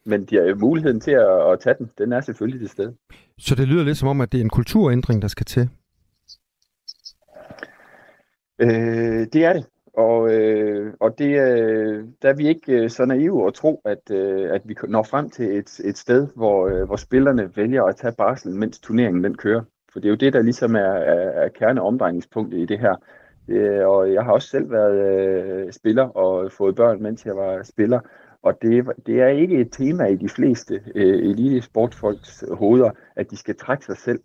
Men 0.05 0.25
de 0.25 0.35
har 0.35 0.55
muligheden 0.55 0.99
til 0.99 1.11
at, 1.11 1.51
at 1.51 1.59
tage 1.59 1.75
den, 1.79 1.89
den 1.97 2.13
er 2.13 2.21
selvfølgelig 2.21 2.59
til 2.59 2.69
stede. 2.69 2.95
Så 3.37 3.55
det 3.55 3.67
lyder 3.67 3.83
lidt 3.83 3.97
som 3.97 4.09
om, 4.09 4.21
at 4.21 4.31
det 4.31 4.37
er 4.37 4.43
en 4.43 4.49
kulturændring, 4.49 5.21
der 5.21 5.27
skal 5.27 5.45
til. 5.45 5.69
Øh, 8.59 9.27
det 9.33 9.45
er 9.45 9.53
det. 9.53 9.65
Og, 9.97 10.33
øh, 10.33 10.93
og 10.99 11.17
det, 11.17 11.39
øh, 11.41 12.05
der 12.21 12.29
er 12.29 12.33
vi 12.33 12.47
ikke 12.47 12.71
øh, 12.71 12.89
så 12.89 13.05
naive 13.05 13.47
at 13.47 13.53
tro, 13.53 13.81
at, 13.85 14.11
øh, 14.11 14.49
at 14.51 14.61
vi 14.65 14.75
når 14.87 15.03
frem 15.03 15.29
til 15.29 15.57
et, 15.57 15.79
et 15.83 15.97
sted, 15.97 16.27
hvor, 16.35 16.67
øh, 16.67 16.83
hvor 16.83 16.95
spillerne 16.95 17.55
vælger 17.55 17.83
at 17.83 17.95
tage 17.95 18.13
barsel, 18.17 18.55
mens 18.55 18.79
turneringen 18.79 19.23
den 19.23 19.37
kører. 19.37 19.61
For 19.93 19.99
det 19.99 20.07
er 20.07 20.09
jo 20.09 20.15
det, 20.15 20.33
der 20.33 20.41
ligesom 20.41 20.75
er, 20.75 20.79
er, 20.79 21.43
er 21.43 21.49
kerneomdrejningspunktet 21.49 22.59
i 22.59 22.65
det 22.65 22.79
her. 22.79 22.95
Øh, 23.47 23.87
og 23.87 24.13
jeg 24.13 24.23
har 24.23 24.31
også 24.31 24.47
selv 24.47 24.71
været 24.71 25.19
øh, 25.19 25.71
spiller 25.71 26.03
og 26.03 26.51
fået 26.51 26.75
børn, 26.75 27.03
mens 27.03 27.25
jeg 27.25 27.35
var 27.35 27.63
spiller. 27.63 27.99
Og 28.43 28.61
det, 28.61 28.85
det 29.05 29.21
er 29.21 29.27
ikke 29.27 29.57
et 29.57 29.71
tema 29.71 30.05
i 30.05 30.15
de 30.15 30.29
fleste 30.29 30.81
øh, 30.95 31.29
elite 31.29 31.61
sportsfolks 31.61 32.43
hoveder, 32.51 32.91
at 33.15 33.31
de 33.31 33.37
skal 33.37 33.55
trække 33.55 33.85
sig 33.85 33.97
selv 33.97 34.19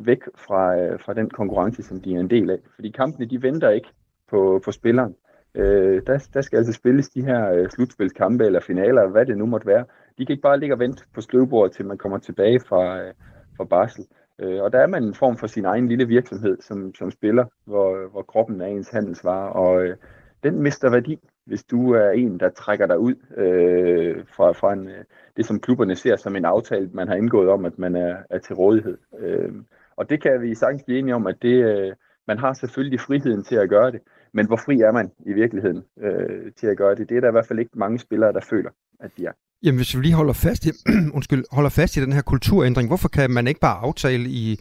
væk 0.00 0.18
fra, 0.36 0.76
øh, 0.76 1.00
fra 1.00 1.14
den 1.14 1.30
konkurrence, 1.30 1.82
som 1.82 2.00
de 2.00 2.14
er 2.14 2.20
en 2.20 2.30
del 2.30 2.50
af. 2.50 2.58
Fordi 2.74 2.90
kampene, 2.90 3.26
de 3.26 3.42
venter 3.42 3.70
ikke 3.70 3.88
på, 4.30 4.60
på 4.64 4.72
spilleren. 4.72 5.14
Øh, 5.54 6.02
der, 6.06 6.28
der 6.34 6.40
skal 6.40 6.56
altså 6.56 6.72
spilles 6.72 7.08
de 7.08 7.24
her 7.24 7.52
øh, 7.52 7.70
slutspilskampe 7.70 8.44
eller 8.44 8.60
finaler, 8.60 9.06
hvad 9.06 9.26
det 9.26 9.38
nu 9.38 9.46
måtte 9.46 9.66
være. 9.66 9.84
De 10.18 10.26
kan 10.26 10.32
ikke 10.32 10.42
bare 10.42 10.60
ligge 10.60 10.74
og 10.74 10.78
vente 10.78 11.04
på 11.14 11.20
skrivebordet, 11.20 11.72
til 11.72 11.86
man 11.86 11.98
kommer 11.98 12.18
tilbage 12.18 12.60
fra, 12.60 13.00
øh, 13.00 13.14
fra 13.56 13.64
barsel. 13.64 14.06
Øh, 14.38 14.62
og 14.62 14.72
der 14.72 14.78
er 14.78 14.86
man 14.86 15.04
en 15.04 15.14
form 15.14 15.36
for 15.36 15.46
sin 15.46 15.64
egen 15.64 15.88
lille 15.88 16.08
virksomhed 16.08 16.56
som, 16.60 16.94
som 16.94 17.10
spiller, 17.10 17.44
hvor, 17.64 18.10
hvor 18.10 18.22
kroppen 18.22 18.60
er 18.60 18.66
ens 18.66 18.90
handelsvare, 18.90 19.52
og 19.52 19.84
øh, 19.84 19.96
den 20.42 20.62
mister 20.62 20.90
værdi, 20.90 21.18
hvis 21.46 21.64
du 21.64 21.92
er 21.92 22.10
en, 22.10 22.40
der 22.40 22.48
trækker 22.48 22.86
dig 22.86 22.98
ud 22.98 23.14
øh, 23.36 24.24
fra, 24.36 24.52
fra 24.52 24.72
en, 24.72 24.88
øh, 24.88 25.04
det, 25.36 25.46
som 25.46 25.60
klubberne 25.60 25.96
ser 25.96 26.16
som 26.16 26.36
en 26.36 26.44
aftale, 26.44 26.90
man 26.92 27.08
har 27.08 27.14
indgået 27.14 27.48
om, 27.48 27.64
at 27.64 27.78
man 27.78 27.96
er, 27.96 28.16
er 28.30 28.38
til 28.38 28.54
rådighed. 28.54 28.98
Øh, 29.18 29.52
og 29.96 30.10
det 30.10 30.22
kan 30.22 30.42
vi 30.42 30.54
sagtens 30.54 30.82
blive 30.82 30.98
enige 30.98 31.14
om, 31.14 31.26
at 31.26 31.36
det, 31.42 31.64
øh, 31.64 31.92
man 32.28 32.38
har 32.38 32.52
selvfølgelig 32.52 33.00
friheden 33.00 33.44
til 33.44 33.54
at 33.54 33.68
gøre 33.68 33.90
det, 33.92 34.00
men 34.32 34.46
hvor 34.46 34.56
fri 34.56 34.80
er 34.80 34.92
man 34.92 35.10
i 35.26 35.32
virkeligheden 35.32 35.84
øh, 36.00 36.52
til 36.56 36.66
at 36.66 36.76
gøre 36.76 36.94
det? 36.94 37.08
Det 37.08 37.16
er 37.16 37.20
der 37.20 37.28
i 37.28 37.32
hvert 37.32 37.46
fald 37.46 37.58
ikke 37.58 37.78
mange 37.78 37.98
spillere, 37.98 38.32
der 38.32 38.40
føler, 38.40 38.70
at 39.00 39.10
de 39.16 39.26
er. 39.26 39.32
Jamen, 39.62 39.78
hvis 39.78 39.96
vi 39.96 40.02
lige 40.02 40.14
holder 40.14 40.32
fast 40.32 40.66
i, 40.66 40.70
undskyld, 41.16 41.44
holder 41.52 41.70
fast 41.70 41.96
i 41.96 42.00
den 42.00 42.12
her 42.12 42.22
kulturændring, 42.22 42.88
hvorfor 42.88 43.08
kan 43.08 43.30
man 43.30 43.46
ikke 43.46 43.60
bare 43.60 43.78
aftale 43.78 44.24
i, 44.28 44.60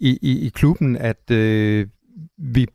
i, 0.00 0.18
i, 0.22 0.46
i 0.46 0.48
klubben, 0.48 0.96
at 0.96 1.30
øh, 1.30 1.86
vi 2.38 2.66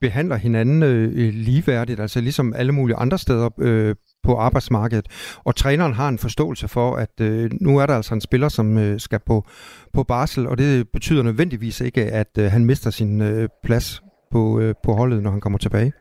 behandler 0.00 0.36
hinanden 0.36 0.82
øh, 0.82 1.34
ligeværdigt, 1.34 2.00
altså 2.00 2.20
ligesom 2.20 2.54
alle 2.56 2.72
mulige 2.72 2.96
andre 2.96 3.18
steder 3.18 3.50
øh, 3.58 3.94
på 4.22 4.36
arbejdsmarkedet, 4.36 5.06
og 5.44 5.56
træneren 5.56 5.92
har 5.92 6.08
en 6.08 6.18
forståelse 6.18 6.68
for, 6.68 6.96
at 6.96 7.20
øh, 7.20 7.50
nu 7.60 7.78
er 7.78 7.86
der 7.86 7.94
altså 7.94 8.14
en 8.14 8.20
spiller, 8.20 8.48
som 8.48 8.78
øh, 8.78 9.00
skal 9.00 9.20
på, 9.26 9.44
på 9.92 10.02
barsel, 10.02 10.46
og 10.46 10.58
det 10.58 10.88
betyder 10.92 11.22
nødvendigvis 11.22 11.80
ikke, 11.80 12.02
at 12.02 12.38
øh, 12.38 12.44
han 12.44 12.64
mister 12.64 12.90
sin 12.90 13.20
øh, 13.20 13.48
plads 13.64 14.02
på, 14.30 14.60
øh, 14.60 14.74
på 14.84 14.92
holdet, 14.92 15.22
når 15.22 15.30
han 15.30 15.40
kommer 15.40 15.58
tilbage. 15.58 15.92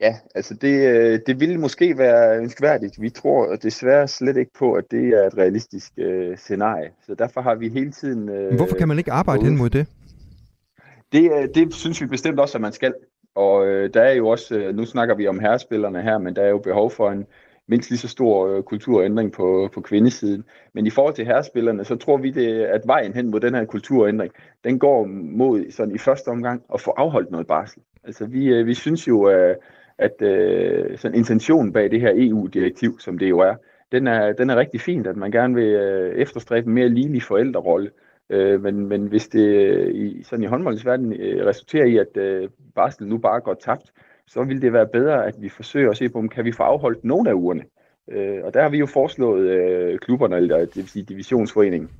Ja, 0.00 0.14
altså 0.34 0.54
det, 0.54 0.88
øh, 0.90 1.20
det 1.26 1.40
ville 1.40 1.58
måske 1.58 1.98
være 1.98 2.38
ønskværdigt. 2.38 3.00
Vi 3.00 3.10
tror 3.10 3.56
desværre 3.56 4.08
slet 4.08 4.36
ikke 4.36 4.50
på, 4.58 4.72
at 4.72 4.84
det 4.90 5.08
er 5.08 5.26
et 5.26 5.38
realistisk 5.38 5.92
øh, 5.98 6.36
scenarie. 6.36 6.90
Så 7.06 7.14
derfor 7.14 7.40
har 7.40 7.54
vi 7.54 7.68
hele 7.68 7.92
tiden... 7.92 8.28
Øh, 8.28 8.48
Men 8.48 8.56
hvorfor 8.56 8.76
kan 8.76 8.88
man 8.88 8.98
ikke 8.98 9.12
arbejde 9.12 9.44
hen 9.44 9.56
mod 9.56 9.70
det? 9.70 9.86
Det, 11.12 11.32
øh, 11.32 11.48
det 11.54 11.74
synes 11.74 12.00
vi 12.00 12.06
bestemt 12.06 12.40
også, 12.40 12.58
at 12.58 12.62
man 12.62 12.72
skal. 12.72 12.94
Og 13.34 13.66
øh, 13.66 13.94
der 13.94 14.02
er 14.02 14.12
jo 14.12 14.28
også, 14.28 14.54
øh, 14.56 14.76
nu 14.76 14.84
snakker 14.84 15.14
vi 15.14 15.26
om 15.26 15.38
herrespillerne 15.38 16.02
her, 16.02 16.18
men 16.18 16.36
der 16.36 16.42
er 16.42 16.48
jo 16.48 16.58
behov 16.58 16.90
for 16.90 17.10
en 17.10 17.26
mindst 17.66 17.90
lige 17.90 17.98
så 17.98 18.08
stor 18.08 18.48
øh, 18.48 18.62
kulturændring 18.62 19.32
på, 19.32 19.70
på 19.74 19.80
kvindesiden. 19.80 20.44
Men 20.74 20.86
i 20.86 20.90
forhold 20.90 21.14
til 21.14 21.26
herrespillerne, 21.26 21.84
så 21.84 21.96
tror 21.96 22.16
vi, 22.16 22.30
det, 22.30 22.62
at 22.62 22.80
vejen 22.86 23.14
hen 23.14 23.30
mod 23.30 23.40
den 23.40 23.54
her 23.54 23.64
kulturændring, 23.64 24.32
den 24.64 24.78
går 24.78 25.04
mod 25.06 25.70
sådan 25.70 25.94
i 25.94 25.98
første 25.98 26.28
omgang 26.28 26.62
at 26.74 26.80
få 26.80 26.90
afholdt 26.90 27.30
noget 27.30 27.46
barsel. 27.46 27.82
Altså 28.04 28.26
vi, 28.26 28.46
øh, 28.46 28.66
vi 28.66 28.74
synes 28.74 29.08
jo, 29.08 29.30
øh, 29.30 29.56
at 29.98 30.22
øh, 30.22 30.98
sådan 30.98 31.18
intentionen 31.18 31.72
bag 31.72 31.90
det 31.90 32.00
her 32.00 32.12
EU-direktiv, 32.14 33.00
som 33.00 33.18
det 33.18 33.28
jo 33.28 33.38
er, 33.38 33.54
den 33.92 34.06
er, 34.06 34.32
den 34.32 34.50
er 34.50 34.56
rigtig 34.56 34.80
fint, 34.80 35.06
at 35.06 35.16
man 35.16 35.30
gerne 35.30 35.54
vil 35.54 35.64
øh, 35.64 36.14
efterstræbe 36.14 36.66
en 36.66 36.74
mere 36.74 36.88
ligelig 36.88 37.22
forældrerolle. 37.22 37.90
Øh, 38.32 38.62
men, 38.62 38.86
men 38.88 39.06
hvis 39.06 39.28
det 39.28 39.46
øh, 39.46 39.94
i, 39.94 40.22
sådan 40.22 40.42
i 40.42 40.46
håndboldsverden 40.46 41.12
øh, 41.12 41.46
resulterer 41.46 41.84
i, 41.84 41.96
at 41.96 42.16
øh, 42.16 42.48
barsel 42.74 43.06
nu 43.06 43.18
bare 43.18 43.40
går 43.40 43.54
tabt, 43.54 43.92
så 44.26 44.44
vil 44.44 44.62
det 44.62 44.72
være 44.72 44.86
bedre, 44.86 45.26
at 45.26 45.34
vi 45.38 45.48
forsøger 45.48 45.90
at 45.90 45.96
se 45.96 46.08
på, 46.08 46.18
om 46.18 46.28
kan 46.28 46.44
vi 46.44 46.52
få 46.52 46.62
afholdt 46.62 47.04
nogle 47.04 47.30
af 47.30 47.34
ugerne. 47.34 47.64
Øh, 48.10 48.44
og 48.44 48.54
der 48.54 48.62
har 48.62 48.68
vi 48.68 48.78
jo 48.78 48.86
foreslået 48.86 49.48
øh, 49.48 49.98
klubberne, 49.98 50.36
eller 50.36 50.58
det 50.58 50.76
vil 50.76 50.88
sige 50.88 51.04
divisionsforeningen, 51.04 51.90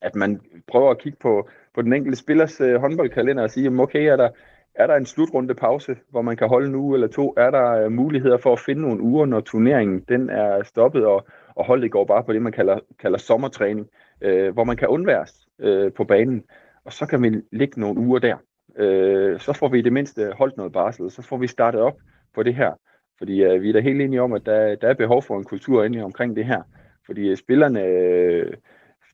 at 0.00 0.14
man 0.14 0.40
prøver 0.68 0.90
at 0.90 0.98
kigge 0.98 1.18
på, 1.20 1.48
på 1.74 1.82
den 1.82 1.92
enkelte 1.92 2.18
spillers 2.18 2.60
øh, 2.60 2.80
håndboldkalender 2.80 3.42
og 3.42 3.50
sige, 3.50 3.64
jamen, 3.64 3.80
okay, 3.80 4.02
er 4.02 4.16
der, 4.16 4.28
er 4.74 4.86
der 4.86 4.94
en 4.94 5.06
slutrunde 5.06 5.54
pause, 5.54 5.96
hvor 6.10 6.22
man 6.22 6.36
kan 6.36 6.48
holde 6.48 6.68
en 6.68 6.74
uge 6.74 6.96
eller 6.96 7.08
to? 7.08 7.34
Er 7.36 7.50
der 7.50 7.84
øh, 7.84 7.92
muligheder 7.92 8.36
for 8.36 8.52
at 8.52 8.60
finde 8.60 8.82
nogle 8.82 9.02
uger, 9.02 9.26
når 9.26 9.40
turneringen 9.40 10.04
den 10.08 10.30
er 10.30 10.62
stoppet, 10.62 11.06
og, 11.06 11.26
og 11.54 11.64
holdet 11.66 11.90
går 11.90 12.04
bare 12.04 12.24
på 12.24 12.32
det, 12.32 12.42
man 12.42 12.52
kalder, 12.52 12.78
kalder 12.98 13.18
sommertræning, 13.18 13.88
øh, 14.22 14.52
hvor 14.52 14.64
man 14.64 14.76
kan 14.76 14.88
undværes 14.88 15.46
øh, 15.58 15.92
på 15.92 16.04
banen, 16.04 16.44
og 16.84 16.92
så 16.92 17.06
kan 17.06 17.22
vi 17.22 17.42
ligge 17.52 17.80
nogle 17.80 18.00
uger 18.00 18.18
der. 18.18 18.36
Øh, 18.76 19.40
så 19.40 19.52
får 19.52 19.68
vi 19.68 19.78
i 19.78 19.82
det 19.82 19.92
mindste 19.92 20.32
holdt 20.38 20.56
noget 20.56 20.72
barsel, 20.72 21.10
så 21.10 21.22
får 21.22 21.36
vi 21.36 21.46
startet 21.46 21.80
op 21.80 21.96
på 22.34 22.42
det 22.42 22.54
her. 22.54 22.72
Fordi 23.18 23.42
øh, 23.42 23.62
vi 23.62 23.68
er 23.68 23.72
da 23.72 23.80
helt 23.80 24.02
enige 24.02 24.22
om, 24.22 24.32
at 24.32 24.46
der, 24.46 24.74
der 24.74 24.88
er 24.88 24.94
behov 24.94 25.22
for 25.22 25.38
en 25.38 25.44
kultur 25.44 25.84
inde 25.84 26.02
omkring 26.02 26.36
det 26.36 26.44
her. 26.44 26.62
Fordi 27.06 27.28
øh, 27.28 27.36
spillerne, 27.36 27.84
øh, 27.84 28.52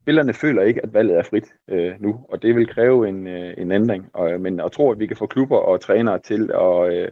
spillerne 0.03 0.33
føler 0.33 0.63
ikke, 0.63 0.83
at 0.83 0.95
valget 0.95 1.19
er 1.19 1.23
frit 1.23 1.55
øh, 1.69 1.93
nu, 2.01 2.27
og 2.29 2.43
det 2.43 2.57
vil 2.57 2.67
kræve 2.67 3.09
en, 3.09 3.27
øh, 3.27 3.55
en 3.59 3.73
ændring. 3.73 4.11
Og, 4.13 4.33
øh, 4.33 4.41
men 4.41 4.61
at 4.61 4.73
tro, 4.73 4.91
at 4.93 4.99
vi 4.99 5.07
kan 5.07 5.17
få 5.17 5.27
klubber 5.27 5.59
og 5.59 5.81
trænere 5.81 6.19
til 6.19 6.51
at, 6.55 6.93
øh, 6.95 7.09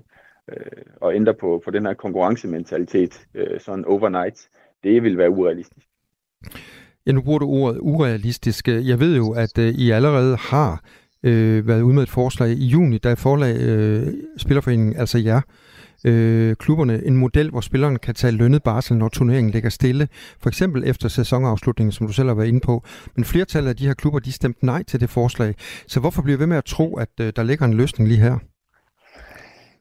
øh, 0.49 0.83
at 1.03 1.15
ændre 1.15 1.35
på, 1.35 1.63
på 1.65 1.71
den 1.71 1.87
her 1.87 1.95
konkurrencementalitet 1.95 3.27
øh, 3.35 3.61
sådan 3.61 3.85
overnight, 3.85 4.49
det 4.85 5.03
vil 5.03 5.19
være 5.19 5.31
urealistisk. 5.31 5.87
Ja, 7.07 7.13
nu 7.13 7.23
bruger 7.23 7.39
du 7.39 7.47
ordet 7.47 7.79
urealistisk. 7.81 8.69
Jeg 8.69 9.01
ved 9.01 9.17
jo, 9.17 9.31
at 9.31 9.59
øh, 9.59 9.75
I 9.75 9.91
allerede 9.91 10.37
har 10.37 10.85
øh, 11.23 11.69
været 11.69 11.83
ude 11.83 11.95
med 11.95 12.03
et 12.03 12.11
forslag 12.11 12.51
i 12.51 12.67
juni, 12.67 12.99
der 12.99 13.15
forlag 13.15 13.57
øh, 13.57 14.07
Spillerforeningen, 14.37 14.97
altså 14.97 15.19
jer, 15.19 15.41
øh, 16.05 16.57
klubberne, 16.57 17.07
en 17.07 17.17
model, 17.17 17.51
hvor 17.51 17.61
spillerne 17.61 17.99
kan 17.99 18.15
tage 18.15 18.31
lønnet 18.31 18.63
barsel, 18.63 18.97
når 18.97 19.09
turneringen 19.09 19.53
ligger 19.53 19.71
stille. 19.71 20.09
For 20.41 20.49
eksempel 20.49 20.83
efter 20.87 21.09
sæsonafslutningen, 21.09 21.93
som 21.93 22.07
du 22.07 22.13
selv 22.13 22.29
har 22.29 22.35
været 22.35 22.49
inde 22.49 22.61
på. 22.61 22.85
Men 23.17 23.25
flertallet 23.25 23.71
af 23.71 23.77
de 23.77 23.87
her 23.87 23.95
klubber, 23.95 24.19
de 24.19 24.33
stemte 24.33 24.67
nej 24.67 24.83
til 24.83 25.01
det 25.01 25.11
forslag. 25.11 25.55
Så 25.87 26.01
hvorfor 26.01 26.23
bliver 26.23 26.37
vi 26.37 26.41
ved 26.41 26.47
med 26.47 26.57
at 26.57 26.65
tro, 26.65 26.97
at 26.97 27.11
øh, 27.21 27.33
der 27.37 27.43
ligger 27.43 27.67
en 27.67 27.75
løsning 27.75 28.09
lige 28.09 28.21
her? 28.21 28.39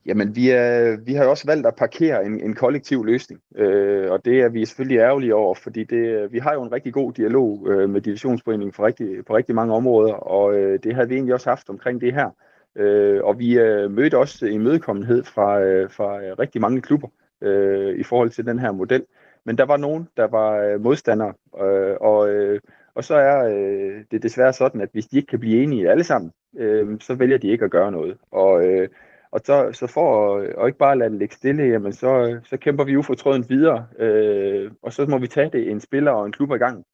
Jamen, 0.05 0.35
vi, 0.35 0.49
er, 0.49 0.97
vi 1.05 1.13
har 1.13 1.23
jo 1.23 1.29
også 1.29 1.47
valgt 1.47 1.67
at 1.67 1.75
parkere 1.75 2.25
en, 2.25 2.41
en 2.41 2.53
kollektiv 2.55 3.05
løsning, 3.05 3.41
øh, 3.55 4.11
og 4.11 4.25
det 4.25 4.41
er 4.41 4.49
vi 4.49 4.65
selvfølgelig 4.65 4.97
ærgerlige 4.99 5.35
over, 5.35 5.55
fordi 5.55 5.83
det, 5.83 6.31
vi 6.31 6.39
har 6.39 6.53
jo 6.53 6.63
en 6.63 6.71
rigtig 6.71 6.93
god 6.93 7.13
dialog 7.13 7.67
øh, 7.69 7.89
med 7.89 8.01
divisionsforeningen 8.01 8.73
for 8.73 8.85
rigtig, 8.85 9.25
på 9.25 9.35
rigtig 9.35 9.55
mange 9.55 9.73
områder, 9.73 10.13
og 10.13 10.55
øh, 10.55 10.79
det 10.83 10.95
havde 10.95 11.09
vi 11.09 11.15
egentlig 11.15 11.33
også 11.33 11.49
haft 11.49 11.69
omkring 11.69 12.01
det 12.01 12.13
her. 12.13 12.29
Øh, 12.75 13.23
og 13.23 13.39
vi 13.39 13.59
øh, 13.59 13.91
mødte 13.91 14.17
også 14.17 14.45
mødekommenhed 14.59 15.23
fra, 15.23 15.61
øh, 15.61 15.91
fra 15.91 16.23
øh, 16.23 16.39
rigtig 16.39 16.61
mange 16.61 16.81
klubber 16.81 17.07
øh, 17.41 17.99
i 17.99 18.03
forhold 18.03 18.29
til 18.29 18.45
den 18.45 18.59
her 18.59 18.71
model. 18.71 19.05
Men 19.45 19.57
der 19.57 19.65
var 19.65 19.77
nogen, 19.77 20.07
der 20.17 20.27
var 20.27 20.57
øh, 20.57 20.81
modstandere, 20.81 21.33
øh, 21.61 21.95
og, 22.01 22.29
øh, 22.29 22.59
og 22.95 23.03
så 23.03 23.15
er 23.15 23.45
øh, 23.45 24.03
det 24.11 24.23
desværre 24.23 24.53
sådan, 24.53 24.81
at 24.81 24.89
hvis 24.91 25.05
de 25.05 25.17
ikke 25.17 25.27
kan 25.27 25.39
blive 25.39 25.63
enige 25.63 25.91
alle 25.91 26.03
sammen, 26.03 26.31
øh, 26.57 26.99
så 26.99 27.15
vælger 27.15 27.37
de 27.37 27.47
ikke 27.47 27.65
at 27.65 27.71
gøre 27.71 27.91
noget. 27.91 28.17
Og, 28.31 28.65
øh, 28.65 28.89
og 29.34 29.39
så, 29.43 29.69
så 29.72 29.88
for 29.88 30.36
at, 30.36 30.56
og 30.56 30.67
ikke 30.67 30.78
bare 30.78 30.98
lade 30.98 31.10
det 31.10 31.19
ligge 31.19 31.36
stille, 31.36 31.63
jamen 31.63 31.93
så, 31.93 32.39
så 32.43 32.58
kæmper 32.58 32.84
vi 32.84 32.98
ufortrødent 32.98 33.50
videre, 33.50 33.86
øh, 34.00 34.72
og 34.82 34.93
så 34.93 35.06
må 35.06 35.17
vi 35.17 35.28
tage 35.28 35.50
det 35.50 35.72
en 35.72 35.80
spiller 35.80 36.12
og 36.12 36.26
en 36.26 36.32
klub 36.32 36.52
ad 36.52 36.58
gang. 36.58 36.86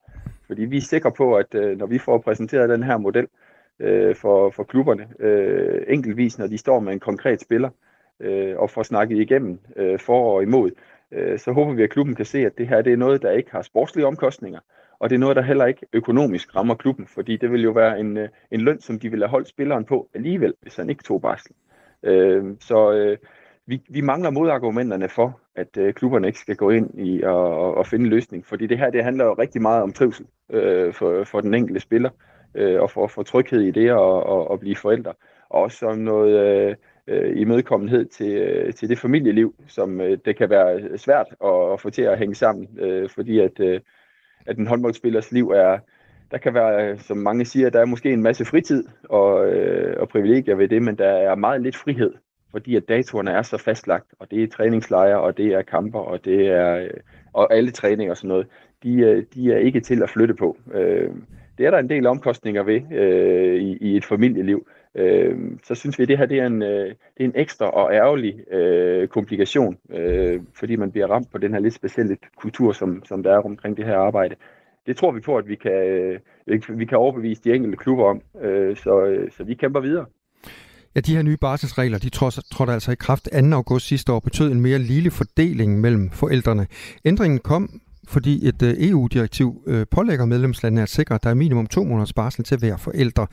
Fordi 0.47 0.65
vi 0.65 0.77
er 0.77 0.81
sikre 0.81 1.11
på, 1.11 1.35
at 1.35 1.55
øh, 1.55 1.77
når 1.77 1.85
vi 1.85 1.97
får 1.97 2.17
præsenteret 2.17 2.69
den 2.69 2.83
her 2.83 2.97
model 2.97 3.27
øh, 3.79 4.15
for, 4.15 4.49
for 4.49 4.63
klubberne, 4.63 5.07
øh, 5.19 5.83
enkeltvis 5.87 6.39
når 6.39 6.47
de 6.47 6.57
står 6.57 6.79
med 6.79 6.93
en 6.93 6.99
konkret 6.99 7.41
spiller, 7.41 7.69
øh, 8.19 8.57
og 8.57 8.69
får 8.69 8.83
snakket 8.83 9.17
igennem 9.17 9.59
øh, 9.75 9.99
for 9.99 10.35
og 10.35 10.43
imod, 10.43 10.71
øh, 11.11 11.39
så 11.39 11.51
håber 11.51 11.73
vi, 11.73 11.83
at 11.83 11.89
klubben 11.89 12.15
kan 12.15 12.25
se, 12.25 12.45
at 12.45 12.57
det 12.57 12.67
her 12.67 12.81
det 12.81 12.93
er 12.93 12.97
noget, 12.97 13.21
der 13.21 13.31
ikke 13.31 13.51
har 13.51 13.61
sportslige 13.61 14.07
omkostninger, 14.07 14.59
og 14.99 15.09
det 15.09 15.15
er 15.15 15.19
noget, 15.19 15.35
der 15.35 15.41
heller 15.41 15.65
ikke 15.65 15.85
økonomisk 15.93 16.55
rammer 16.55 16.75
klubben, 16.75 17.07
fordi 17.07 17.37
det 17.37 17.51
vil 17.51 17.63
jo 17.63 17.71
være 17.71 17.99
en, 17.99 18.17
øh, 18.17 18.29
en 18.51 18.61
løn, 18.61 18.81
som 18.81 18.99
de 18.99 19.09
ville 19.09 19.25
have 19.25 19.31
holdt 19.31 19.47
spilleren 19.47 19.85
på 19.85 20.09
alligevel, 20.13 20.53
hvis 20.61 20.75
han 20.75 20.89
ikke 20.89 21.03
tog 21.03 21.21
barsel. 21.21 21.51
Øh, 21.51 21.68
Øh, 22.03 22.43
så 22.59 22.91
øh, 22.91 23.17
vi, 23.67 23.81
vi 23.89 24.01
mangler 24.01 24.29
modargumenterne 24.29 25.09
for, 25.09 25.39
at 25.55 25.77
øh, 25.77 25.93
klubberne 25.93 26.27
ikke 26.27 26.39
skal 26.39 26.55
gå 26.55 26.69
ind 26.69 26.99
i 26.99 27.21
og, 27.23 27.75
og 27.75 27.87
finde 27.87 28.05
en 28.05 28.09
løsning, 28.09 28.45
fordi 28.45 28.67
det 28.67 28.77
her 28.77 28.89
det 28.89 29.03
handler 29.03 29.25
jo 29.25 29.33
rigtig 29.33 29.61
meget 29.61 29.83
om 29.83 29.93
trivsel 29.93 30.25
øh, 30.49 30.93
for, 30.93 31.23
for 31.23 31.41
den 31.41 31.53
enkelte 31.53 31.79
spiller, 31.79 32.09
øh, 32.55 32.81
og 32.81 32.91
for, 32.91 33.07
for 33.07 33.23
tryghed 33.23 33.61
i 33.61 33.71
det 33.71 33.91
og, 33.91 34.23
og, 34.23 34.51
og 34.51 34.59
blive 34.59 34.75
forældre, 34.75 35.13
og 35.49 35.61
også 35.61 35.77
som 35.77 35.97
noget 35.97 36.39
øh, 36.39 36.75
øh, 37.07 37.41
imødekommenhed 37.41 38.05
til, 38.05 38.33
øh, 38.37 38.73
til 38.73 38.89
det 38.89 38.99
familieliv, 38.99 39.55
som 39.67 40.01
øh, 40.01 40.17
det 40.25 40.37
kan 40.37 40.49
være 40.49 40.97
svært 40.97 41.27
at, 41.43 41.73
at 41.73 41.81
få 41.81 41.89
til 41.89 42.01
at 42.01 42.19
hænge 42.19 42.35
sammen, 42.35 42.67
øh, 42.79 43.09
fordi 43.09 43.39
at, 43.39 43.59
øh, 43.59 43.81
at 44.45 44.57
en 44.57 44.67
håndboldspillers 44.67 45.31
liv 45.31 45.49
er, 45.49 45.79
der 46.31 46.37
kan 46.37 46.53
være, 46.53 46.91
øh, 46.91 46.99
som 46.99 47.17
mange 47.17 47.45
siger, 47.45 47.69
der 47.69 47.79
er 47.81 47.85
måske 47.85 48.13
en 48.13 48.23
masse 48.23 48.45
fritid 48.45 48.83
og, 49.03 49.47
øh, 49.47 49.95
og 49.99 50.09
privilegier 50.09 50.55
ved 50.55 50.67
det, 50.67 50.81
men 50.81 50.97
der 50.97 51.07
er 51.07 51.35
meget 51.35 51.61
lidt 51.61 51.75
frihed, 51.75 52.13
fordi 52.51 52.75
at 52.75 52.89
datorerne 52.89 53.31
er 53.31 53.41
så 53.41 53.57
fastlagt, 53.57 54.07
og 54.19 54.31
det 54.31 54.43
er 54.43 54.47
træningslejre, 54.47 55.21
og 55.21 55.37
det 55.37 55.45
er 55.45 55.61
kamper, 55.61 55.99
og 55.99 56.25
det 56.25 56.47
er 56.47 56.75
øh, 56.75 56.89
og 57.33 57.53
alle 57.53 57.71
træninger 57.71 58.11
og 58.11 58.17
sådan 58.17 58.27
noget, 58.27 58.47
de, 58.83 58.93
øh, 58.93 59.23
de 59.33 59.53
er 59.53 59.57
ikke 59.57 59.79
til 59.79 60.03
at 60.03 60.09
flytte 60.09 60.33
på. 60.33 60.57
Øh, 60.73 61.09
det 61.57 61.65
er 61.65 61.71
der 61.71 61.77
en 61.77 61.89
del 61.89 62.07
omkostninger 62.07 62.63
ved 62.63 62.81
øh, 62.91 63.61
i, 63.61 63.77
i 63.77 63.97
et 63.97 64.05
familieliv. 64.05 64.67
Øh, 64.95 65.37
så 65.63 65.75
synes 65.75 65.99
vi, 65.99 66.03
at 66.03 66.09
det 66.09 66.17
her 66.17 66.25
det 66.25 66.39
er, 66.39 66.47
en, 66.47 66.61
øh, 66.61 66.87
det 66.87 67.19
er 67.19 67.23
en 67.23 67.33
ekstra 67.35 67.69
og 67.69 67.93
ærgerlig 67.93 68.53
øh, 68.53 69.07
komplikation, 69.07 69.77
øh, 69.89 70.41
fordi 70.53 70.75
man 70.75 70.91
bliver 70.91 71.07
ramt 71.07 71.31
på 71.31 71.37
den 71.37 71.53
her 71.53 71.59
lidt 71.59 71.73
specielle 71.73 72.17
kultur, 72.35 72.71
som, 72.71 73.03
som 73.05 73.23
der 73.23 73.33
er 73.33 73.41
omkring 73.41 73.77
det 73.77 73.85
her 73.85 73.97
arbejde 73.97 74.35
det 74.89 74.97
tror 74.97 75.11
vi 75.11 75.19
på, 75.19 75.37
at 75.37 75.47
vi 75.47 75.55
kan, 75.55 75.71
øh, 75.71 76.79
vi 76.79 76.85
kan 76.85 76.97
overbevise 76.97 77.41
de 77.43 77.53
enkelte 77.53 77.77
klubber 77.77 78.05
om. 78.05 78.21
Øh, 78.41 78.77
så, 78.77 79.05
øh, 79.05 79.31
så 79.37 79.43
vi 79.43 79.53
kæmper 79.53 79.79
videre. 79.79 80.05
Ja, 80.95 80.99
de 80.99 81.15
her 81.15 81.21
nye 81.21 81.37
barselsregler, 81.37 81.97
de 81.97 82.09
trådte 82.09 82.73
altså 82.73 82.91
i 82.91 82.95
kraft 82.95 83.29
2. 83.31 83.55
august 83.55 83.87
sidste 83.87 84.11
år, 84.11 84.19
betød 84.19 84.51
en 84.51 84.61
mere 84.61 84.79
lille 84.79 85.11
fordeling 85.11 85.81
mellem 85.81 86.09
forældrene. 86.09 86.67
Ændringen 87.05 87.39
kom, 87.39 87.81
fordi 88.07 88.47
et 88.47 88.89
EU-direktiv 88.89 89.63
pålægger 89.91 90.25
medlemslandene 90.25 90.81
at 90.81 90.89
sikre, 90.89 91.15
at 91.15 91.23
der 91.23 91.29
er 91.29 91.33
minimum 91.33 91.67
to 91.67 91.83
måneders 91.83 92.13
barsel 92.13 92.43
til 92.43 92.57
hver 92.57 92.77
forælder. 92.77 93.25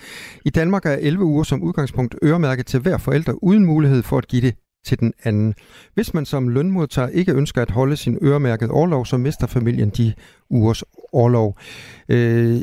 I 0.44 0.50
Danmark 0.50 0.86
er 0.86 0.96
11 1.00 1.24
uger 1.24 1.42
som 1.42 1.62
udgangspunkt 1.62 2.14
øremærket 2.24 2.66
til 2.66 2.80
hver 2.80 2.98
forælder, 2.98 3.32
uden 3.32 3.66
mulighed 3.66 4.02
for 4.02 4.18
at 4.18 4.28
give 4.28 4.42
det 4.42 4.54
til 4.86 5.00
den 5.00 5.12
anden. 5.24 5.54
Hvis 5.94 6.14
man 6.14 6.24
som 6.24 6.48
lønmodtager 6.48 7.08
ikke 7.08 7.32
ønsker 7.32 7.62
at 7.62 7.70
holde 7.70 7.96
sin 7.96 8.18
øremærket 8.22 8.70
overlov, 8.70 9.06
så 9.06 9.16
mister 9.16 9.46
familien 9.46 9.90
de 9.90 10.14
ugers 10.50 10.84
orlov. 11.16 11.58
Øh, 12.08 12.60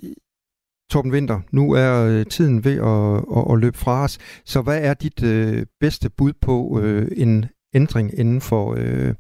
Torben 0.89 1.11
Winter, 1.11 1.39
nu 1.51 1.73
er 1.73 2.05
øh, 2.05 2.25
tiden 2.25 2.63
ved 2.63 2.77
at, 2.77 3.37
at, 3.37 3.53
at 3.53 3.59
løbe 3.59 3.77
fra 3.77 4.03
os, 4.03 4.17
så 4.45 4.61
hvad 4.61 4.81
er 4.81 4.93
dit 4.93 5.23
øh, 5.23 5.65
bedste 5.79 6.09
bud 6.09 6.33
på 6.41 6.79
øh, 6.83 7.07
en 7.15 7.45
ændring 7.73 8.19
inden 8.19 8.41
for, 8.41 8.75
øh, 8.77 9.13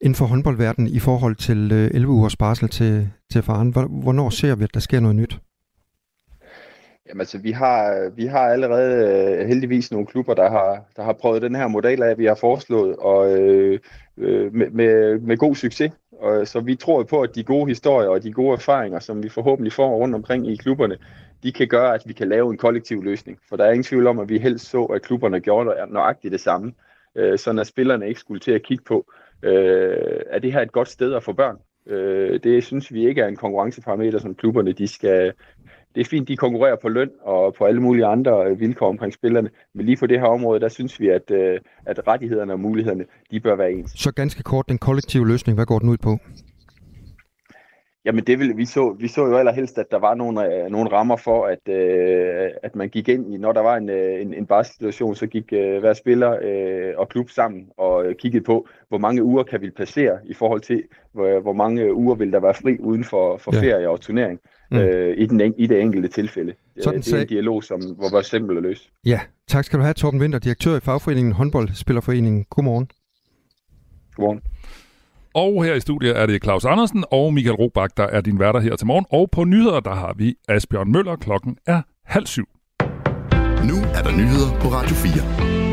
inden 0.00 0.14
for 0.14 0.26
håndboldverdenen 0.26 0.90
i 0.90 0.98
forhold 0.98 1.36
til 1.36 1.72
øh, 1.72 1.90
11 1.94 2.12
ugers 2.12 2.36
barsel 2.36 2.68
til, 2.68 3.10
til 3.32 3.42
faren? 3.42 3.70
Hvornår 4.02 4.30
ser 4.30 4.54
vi, 4.54 4.64
at 4.64 4.74
der 4.74 4.80
sker 4.80 5.00
noget 5.00 5.16
nyt? 5.16 5.38
Jamen 7.08 7.20
altså, 7.20 7.38
vi 7.38 7.50
har, 7.50 8.10
vi 8.16 8.26
har 8.26 8.48
allerede 8.48 8.94
øh, 9.40 9.48
heldigvis 9.48 9.92
nogle 9.92 10.06
klubber, 10.06 10.34
der 10.34 10.50
har, 10.50 10.84
der 10.96 11.02
har 11.02 11.12
prøvet 11.12 11.42
den 11.42 11.54
her 11.54 11.68
model 11.68 12.02
af, 12.02 12.18
vi 12.18 12.24
har 12.24 12.34
foreslået, 12.34 12.96
og 12.96 13.40
øh, 13.40 13.80
øh 14.18 14.54
med, 14.54 14.70
med, 14.70 15.20
med 15.20 15.36
god 15.36 15.54
succes. 15.54 15.92
Og, 16.20 16.40
øh, 16.40 16.46
så 16.46 16.60
vi 16.60 16.74
tror 16.74 17.02
på, 17.02 17.20
at 17.20 17.34
de 17.34 17.44
gode 17.44 17.68
historier 17.68 18.08
og 18.08 18.22
de 18.22 18.32
gode 18.32 18.52
erfaringer, 18.52 18.98
som 18.98 19.22
vi 19.22 19.28
forhåbentlig 19.28 19.72
får 19.72 19.96
rundt 19.96 20.14
omkring 20.14 20.50
i 20.50 20.56
klubberne, 20.56 20.96
de 21.42 21.52
kan 21.52 21.68
gøre, 21.68 21.94
at 21.94 22.02
vi 22.06 22.12
kan 22.12 22.28
lave 22.28 22.50
en 22.50 22.58
kollektiv 22.58 23.02
løsning. 23.02 23.38
For 23.48 23.56
der 23.56 23.64
er 23.64 23.70
ingen 23.70 23.84
tvivl 23.84 24.06
om, 24.06 24.18
at 24.18 24.28
vi 24.28 24.38
helst 24.38 24.70
så, 24.70 24.84
at 24.84 25.02
klubberne 25.02 25.40
gjorde 25.40 25.92
nøjagtigt 25.92 26.32
det 26.32 26.40
samme, 26.40 26.72
øh, 27.14 27.38
sådan 27.38 27.58
at 27.58 27.66
spillerne 27.66 28.08
ikke 28.08 28.20
skulle 28.20 28.40
til 28.40 28.52
at 28.52 28.62
kigge 28.62 28.84
på, 28.84 29.12
øh, 29.42 30.20
er 30.30 30.38
det 30.38 30.52
her 30.52 30.60
et 30.60 30.72
godt 30.72 30.88
sted 30.88 31.14
at 31.14 31.22
få 31.22 31.32
børn? 31.32 31.56
Øh, 31.86 32.40
det 32.42 32.64
synes 32.64 32.92
vi 32.92 33.08
ikke 33.08 33.20
er 33.20 33.28
en 33.28 33.36
konkurrenceparameter, 33.36 34.18
som 34.18 34.34
klubberne 34.34 34.72
de 34.72 34.88
skal, 34.88 35.32
det 35.96 36.02
er 36.02 36.08
fint, 36.10 36.28
de 36.28 36.36
konkurrerer 36.36 36.76
på 36.76 36.88
løn 36.88 37.10
og 37.22 37.54
på 37.54 37.64
alle 37.64 37.82
mulige 37.82 38.06
andre 38.06 38.58
vilkår 38.58 38.88
omkring 38.88 39.12
spillerne, 39.12 39.50
men 39.74 39.86
lige 39.86 39.96
på 39.96 40.06
det 40.06 40.20
her 40.20 40.26
område, 40.26 40.60
der 40.60 40.68
synes 40.68 41.00
vi, 41.00 41.08
at, 41.08 41.30
at 41.86 42.08
rettighederne 42.08 42.52
og 42.52 42.60
mulighederne, 42.60 43.04
de 43.30 43.40
bør 43.40 43.56
være 43.56 43.72
ens. 43.72 43.90
Så 43.90 44.12
ganske 44.12 44.42
kort, 44.42 44.68
den 44.68 44.78
kollektive 44.78 45.28
løsning, 45.28 45.58
hvad 45.58 45.66
går 45.66 45.78
den 45.78 45.88
ud 45.88 45.96
på? 45.96 46.18
Jamen 48.06 48.24
det 48.24 48.38
vil, 48.38 48.56
vi, 48.56 48.64
så, 48.64 48.96
vi 48.98 49.08
så 49.08 49.26
jo 49.26 49.36
allerhelst, 49.36 49.78
at 49.78 49.90
der 49.90 49.98
var 49.98 50.14
nogle, 50.14 50.68
nogle 50.68 50.92
rammer 50.92 51.16
for, 51.16 51.46
at, 51.46 51.68
øh, 51.68 52.50
at 52.62 52.76
man 52.76 52.88
gik 52.88 53.08
ind 53.08 53.34
i, 53.34 53.36
når 53.36 53.52
der 53.52 53.60
var 53.60 53.76
en, 53.76 53.90
en, 53.90 54.34
en 54.34 54.46
barsituation, 54.46 55.14
så 55.14 55.26
gik 55.26 55.52
øh, 55.52 55.78
hver 55.80 55.92
spiller 55.92 56.38
øh, 56.42 56.92
og 56.96 57.08
klub 57.08 57.30
sammen 57.30 57.68
og 57.76 58.06
øh, 58.06 58.14
kiggede 58.14 58.44
på, 58.44 58.68
hvor 58.88 58.98
mange 58.98 59.22
uger 59.22 59.42
kan 59.42 59.60
vi 59.60 59.70
passere 59.70 60.18
i 60.24 60.34
forhold 60.34 60.60
til, 60.60 60.82
hvor, 61.12 61.40
hvor 61.40 61.52
mange 61.52 61.94
uger 61.94 62.14
vil 62.14 62.32
der 62.32 62.40
være 62.40 62.54
fri 62.54 62.78
uden 62.80 63.04
for, 63.04 63.36
for 63.36 63.54
ja. 63.54 63.60
ferie 63.60 63.90
og 63.90 64.00
turnering 64.00 64.40
mm. 64.70 64.78
øh, 64.78 65.14
i, 65.18 65.26
den, 65.26 65.54
i 65.58 65.66
det 65.66 65.80
enkelte 65.80 66.08
tilfælde. 66.08 66.54
Sådan 66.82 67.00
det 67.00 67.12
er 67.12 67.20
en 67.20 67.26
dialog, 67.26 67.64
som 67.64 67.80
hvor 67.80 68.10
var 68.10 68.22
simpel 68.22 68.56
at 68.56 68.62
løse. 68.62 68.88
Ja, 69.06 69.20
tak 69.48 69.64
skal 69.64 69.78
du 69.78 69.82
have, 69.82 69.94
Torben 69.94 70.20
Winter, 70.20 70.38
direktør 70.38 70.76
i 70.76 70.80
fagforeningen 70.80 71.32
Håndboldspillerforeningen. 71.32 72.44
Godmorgen. 72.50 72.90
Godmorgen. 74.14 74.40
Og 75.34 75.64
her 75.64 75.74
i 75.74 75.80
studiet 75.80 76.18
er 76.18 76.26
det 76.26 76.42
Claus 76.42 76.64
Andersen 76.64 77.04
og 77.10 77.34
Michael 77.34 77.56
Robach, 77.56 77.94
der 77.96 78.04
er 78.04 78.20
din 78.20 78.38
værter 78.38 78.60
her 78.60 78.76
til 78.76 78.86
morgen. 78.86 79.06
Og 79.10 79.30
på 79.30 79.44
nyheder, 79.44 79.80
der 79.80 79.94
har 79.94 80.14
vi 80.16 80.34
Asbjørn 80.48 80.92
Møller. 80.92 81.16
Klokken 81.16 81.56
er 81.66 81.82
halv 82.04 82.26
syv. 82.26 82.48
Nu 83.70 83.76
er 83.94 84.02
der 84.02 84.12
nyheder 84.12 84.60
på 84.60 84.68
Radio 84.68 84.94
4. 84.94 85.65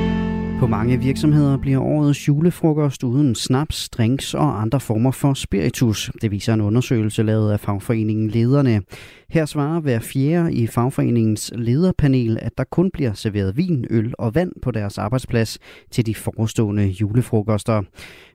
På 0.64 0.68
mange 0.68 1.00
virksomheder 1.00 1.58
bliver 1.58 1.80
årets 1.80 2.28
julefrokost 2.28 3.04
uden 3.04 3.36
snaps, 3.36 3.90
drinks 3.90 4.34
og 4.34 4.62
andre 4.62 4.80
former 4.80 5.12
for 5.12 5.34
spiritus. 5.34 6.12
Det 6.22 6.32
viser 6.32 6.54
en 6.54 6.62
undersøgelse 6.62 7.24
lavet 7.24 7.52
af 7.52 7.60
fagforeningen 7.60 8.30
Lederne. 8.30 8.82
Her 9.30 9.46
svarer 9.46 9.80
hver 9.80 10.00
fjerde 10.00 10.54
i 10.54 10.68
fagforeningens 10.68 11.54
lederpanel, 11.56 12.38
at 12.42 12.58
der 12.58 12.64
kun 12.64 12.92
bliver 12.92 13.14
serveret 13.14 13.58
vin, 13.58 13.86
øl 13.90 14.14
og 14.20 14.36
vand 14.36 14.52
på 14.62 14.72
deres 14.72 14.98
arbejdsplads 14.98 15.60
til 15.92 16.06
de 16.06 16.16
forestående 16.16 16.88
julefrokoster. 16.88 17.82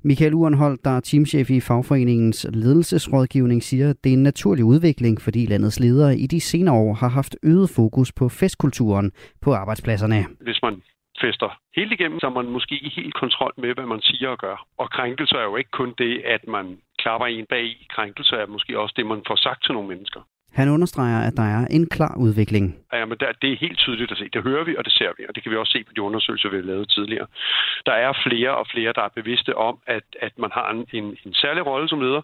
Michael 0.03 0.35
Urenholdt, 0.35 0.85
der 0.85 0.91
er 0.91 1.01
teamchef 1.01 1.51
i 1.51 1.61
fagforeningens 1.61 2.47
ledelsesrådgivning, 2.53 3.63
siger, 3.63 3.91
at 3.91 3.97
det 4.05 4.11
er 4.11 4.17
en 4.17 4.23
naturlig 4.23 4.65
udvikling, 4.65 5.21
fordi 5.21 5.47
landets 5.47 5.81
ledere 5.81 6.19
i 6.19 6.27
de 6.27 6.41
senere 6.41 6.75
år 6.75 6.95
har 6.95 7.09
haft 7.09 7.37
øget 7.43 7.71
fokus 7.71 8.13
på 8.13 8.29
festkulturen 8.29 9.11
på 9.41 9.55
arbejdspladserne. 9.55 10.27
Hvis 10.41 10.59
man 10.63 10.75
fester 11.21 11.61
helt 11.77 11.93
igennem, 11.93 12.21
så 12.21 12.29
man 12.31 12.47
måske 12.57 12.75
ikke 12.75 13.01
helt 13.03 13.15
kontrol 13.15 13.53
med, 13.57 13.75
hvad 13.75 13.87
man 13.87 14.01
siger 14.03 14.29
og 14.29 14.39
gør. 14.39 14.67
Og 14.79 14.91
krænkelse 14.91 15.35
er 15.37 15.43
jo 15.43 15.57
ikke 15.57 15.71
kun 15.71 15.95
det, 15.99 16.23
at 16.25 16.49
man 16.49 16.79
klapper 16.99 17.27
en 17.27 17.47
bag 17.49 17.65
i. 17.65 17.87
Krænkelse 17.91 18.37
er 18.37 18.47
måske 18.47 18.81
også 18.81 18.95
det, 18.97 19.07
man 19.07 19.23
får 19.27 19.37
sagt 19.37 19.65
til 19.65 19.73
nogle 19.75 19.89
mennesker. 19.89 20.21
Han 20.53 20.69
understreger, 20.69 21.21
at 21.29 21.37
der 21.37 21.43
er 21.43 21.67
en 21.71 21.87
klar 21.89 22.15
udvikling. 22.17 22.77
Ja, 22.93 23.05
men 23.05 23.19
der, 23.21 23.33
det 23.43 23.53
er 23.53 23.57
helt 23.57 23.79
tydeligt 23.79 24.13
at 24.13 24.19
se. 24.19 24.29
Det 24.33 24.43
hører 24.43 24.65
vi, 24.65 24.77
og 24.77 24.85
det 24.85 24.93
ser 24.93 25.13
vi, 25.19 25.23
og 25.29 25.35
det 25.35 25.43
kan 25.43 25.53
vi 25.53 25.57
også 25.57 25.73
se 25.73 25.85
på 25.85 25.93
de 25.97 26.03
undersøgelser, 26.03 26.49
vi 26.49 26.57
har 26.57 26.63
lavet 26.63 26.91
tidligere. 26.91 27.27
Der 27.87 27.93
er 27.93 28.13
flere 28.27 28.57
og 28.57 28.67
flere, 28.73 28.93
der 28.93 29.03
er 29.03 29.09
bevidste 29.09 29.57
om, 29.57 29.79
at, 29.87 30.05
at 30.21 30.39
man 30.39 30.51
har 30.53 30.71
en, 30.71 30.87
en, 30.93 31.17
en 31.27 31.35
særlig 31.35 31.67
rolle 31.67 31.89
som 31.89 32.01
leder, 32.01 32.23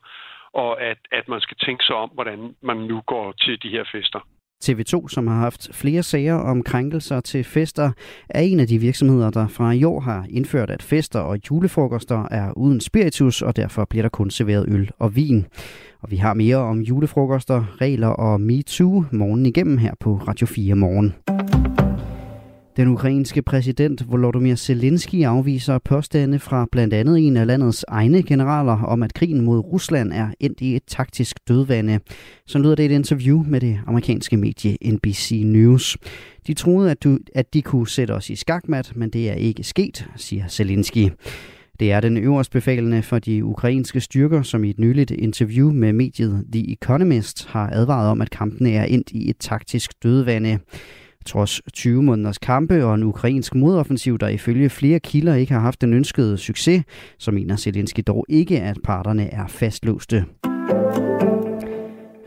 og 0.52 0.83
at, 0.83 0.98
at 1.12 1.28
man 1.28 1.40
skal 1.40 1.57
tænke 1.57 1.85
sig 1.85 1.96
om, 1.96 2.11
hvordan 2.14 2.54
man 2.62 2.76
nu 2.76 3.00
går 3.00 3.33
til 3.33 3.62
de 3.62 3.68
her 3.68 3.85
fester. 3.92 4.20
TV2, 4.68 5.09
som 5.09 5.27
har 5.27 5.38
haft 5.38 5.68
flere 5.72 6.03
sager 6.03 6.35
om 6.35 6.62
krænkelser 6.62 7.20
til 7.20 7.44
fester, 7.44 7.90
er 8.29 8.40
en 8.40 8.61
af 8.61 8.66
de 8.66 8.79
virksomheder, 8.79 9.31
der 9.31 9.48
fra 9.48 9.72
i 9.72 9.85
år 9.85 10.00
har 10.00 10.27
indført, 10.31 10.70
at 10.70 10.83
fester 10.83 11.18
og 11.20 11.38
julefrokoster 11.50 12.29
er 12.31 12.53
uden 12.59 12.81
spiritus, 12.81 13.42
og 13.42 13.57
derfor 13.57 13.85
bliver 13.85 14.03
der 14.03 14.09
kun 14.09 14.31
serveret 14.31 14.64
øl 14.68 14.90
og 14.98 15.16
vin. 15.16 15.46
Og 16.03 16.11
vi 16.11 16.16
har 16.16 16.35
mere 16.35 16.57
om 16.57 16.81
julefrokoster, 16.81 17.64
regler 17.81 18.09
og 18.09 18.40
MeToo 18.40 19.05
morgen 19.12 19.46
igennem 19.46 19.79
her 19.79 19.92
på 20.00 20.16
Radio 20.16 20.46
4 20.46 20.74
morgen. 20.74 21.14
Den 22.77 22.89
ukrainske 22.89 23.43
præsident 23.43 24.11
Volodymyr 24.11 24.55
Zelensky 24.55 25.25
afviser 25.25 25.79
påstande 25.79 26.39
fra 26.39 26.67
blandt 26.73 26.95
andet 26.95 27.19
en 27.19 27.37
af 27.37 27.47
landets 27.47 27.85
egne 27.89 28.23
generaler 28.23 28.83
om, 28.83 29.03
at 29.03 29.15
krigen 29.15 29.41
mod 29.41 29.59
Rusland 29.59 30.13
er 30.13 30.29
endt 30.41 30.61
i 30.61 30.77
et 30.77 30.83
taktisk 30.87 31.49
dødvande. 31.49 32.01
Så 32.47 32.59
lyder 32.59 32.75
det 32.75 32.83
i 32.83 32.87
et 32.87 32.93
interview 32.93 33.45
med 33.47 33.61
det 33.61 33.81
amerikanske 33.87 34.37
medie 34.37 34.77
NBC 34.93 35.43
News. 35.45 35.97
De 36.47 36.55
troede, 36.55 36.91
at, 36.91 37.05
du, 37.05 37.19
at 37.35 37.55
de 37.55 37.63
kunne 37.63 37.89
sætte 37.89 38.13
os 38.13 38.31
i 38.31 38.37
skakmat, 38.37 38.93
men 38.95 39.11
det 39.11 39.31
er 39.31 39.35
ikke 39.35 39.63
sket, 39.63 40.07
siger 40.17 40.49
Zelensky. 40.49 41.09
Det 41.81 41.93
er 41.93 42.01
den 42.01 42.17
øverst 42.17 42.51
befalende 42.51 43.03
for 43.03 43.19
de 43.19 43.45
ukrainske 43.45 44.01
styrker, 44.01 44.43
som 44.43 44.65
i 44.65 44.71
et 44.71 44.79
nyligt 44.79 45.11
interview 45.11 45.73
med 45.73 45.93
mediet 45.93 46.45
The 46.53 46.73
Economist 46.73 47.47
har 47.47 47.71
advaret 47.73 48.09
om, 48.09 48.21
at 48.21 48.31
kampene 48.31 48.73
er 48.73 48.85
endt 48.85 49.11
i 49.11 49.31
et 49.31 49.37
taktisk 49.39 49.91
dødvande. 50.03 50.59
Trods 51.27 51.61
20 51.73 52.03
måneders 52.03 52.39
kampe 52.39 52.85
og 52.85 52.95
en 52.95 53.03
ukrainsk 53.03 53.55
modoffensiv, 53.55 54.19
der 54.19 54.29
ifølge 54.29 54.71
flere 54.71 55.01
kilder 55.01 55.35
ikke 55.35 55.53
har 55.53 55.61
haft 55.61 55.81
den 55.81 55.93
ønskede 55.93 56.39
succes, 56.39 56.85
så 57.19 57.31
mener 57.31 57.57
Zelensky 57.57 58.01
dog 58.07 58.27
ikke, 58.29 58.61
at 58.61 58.79
parterne 58.85 59.31
er 59.31 59.47
fastlåste. 59.47 60.25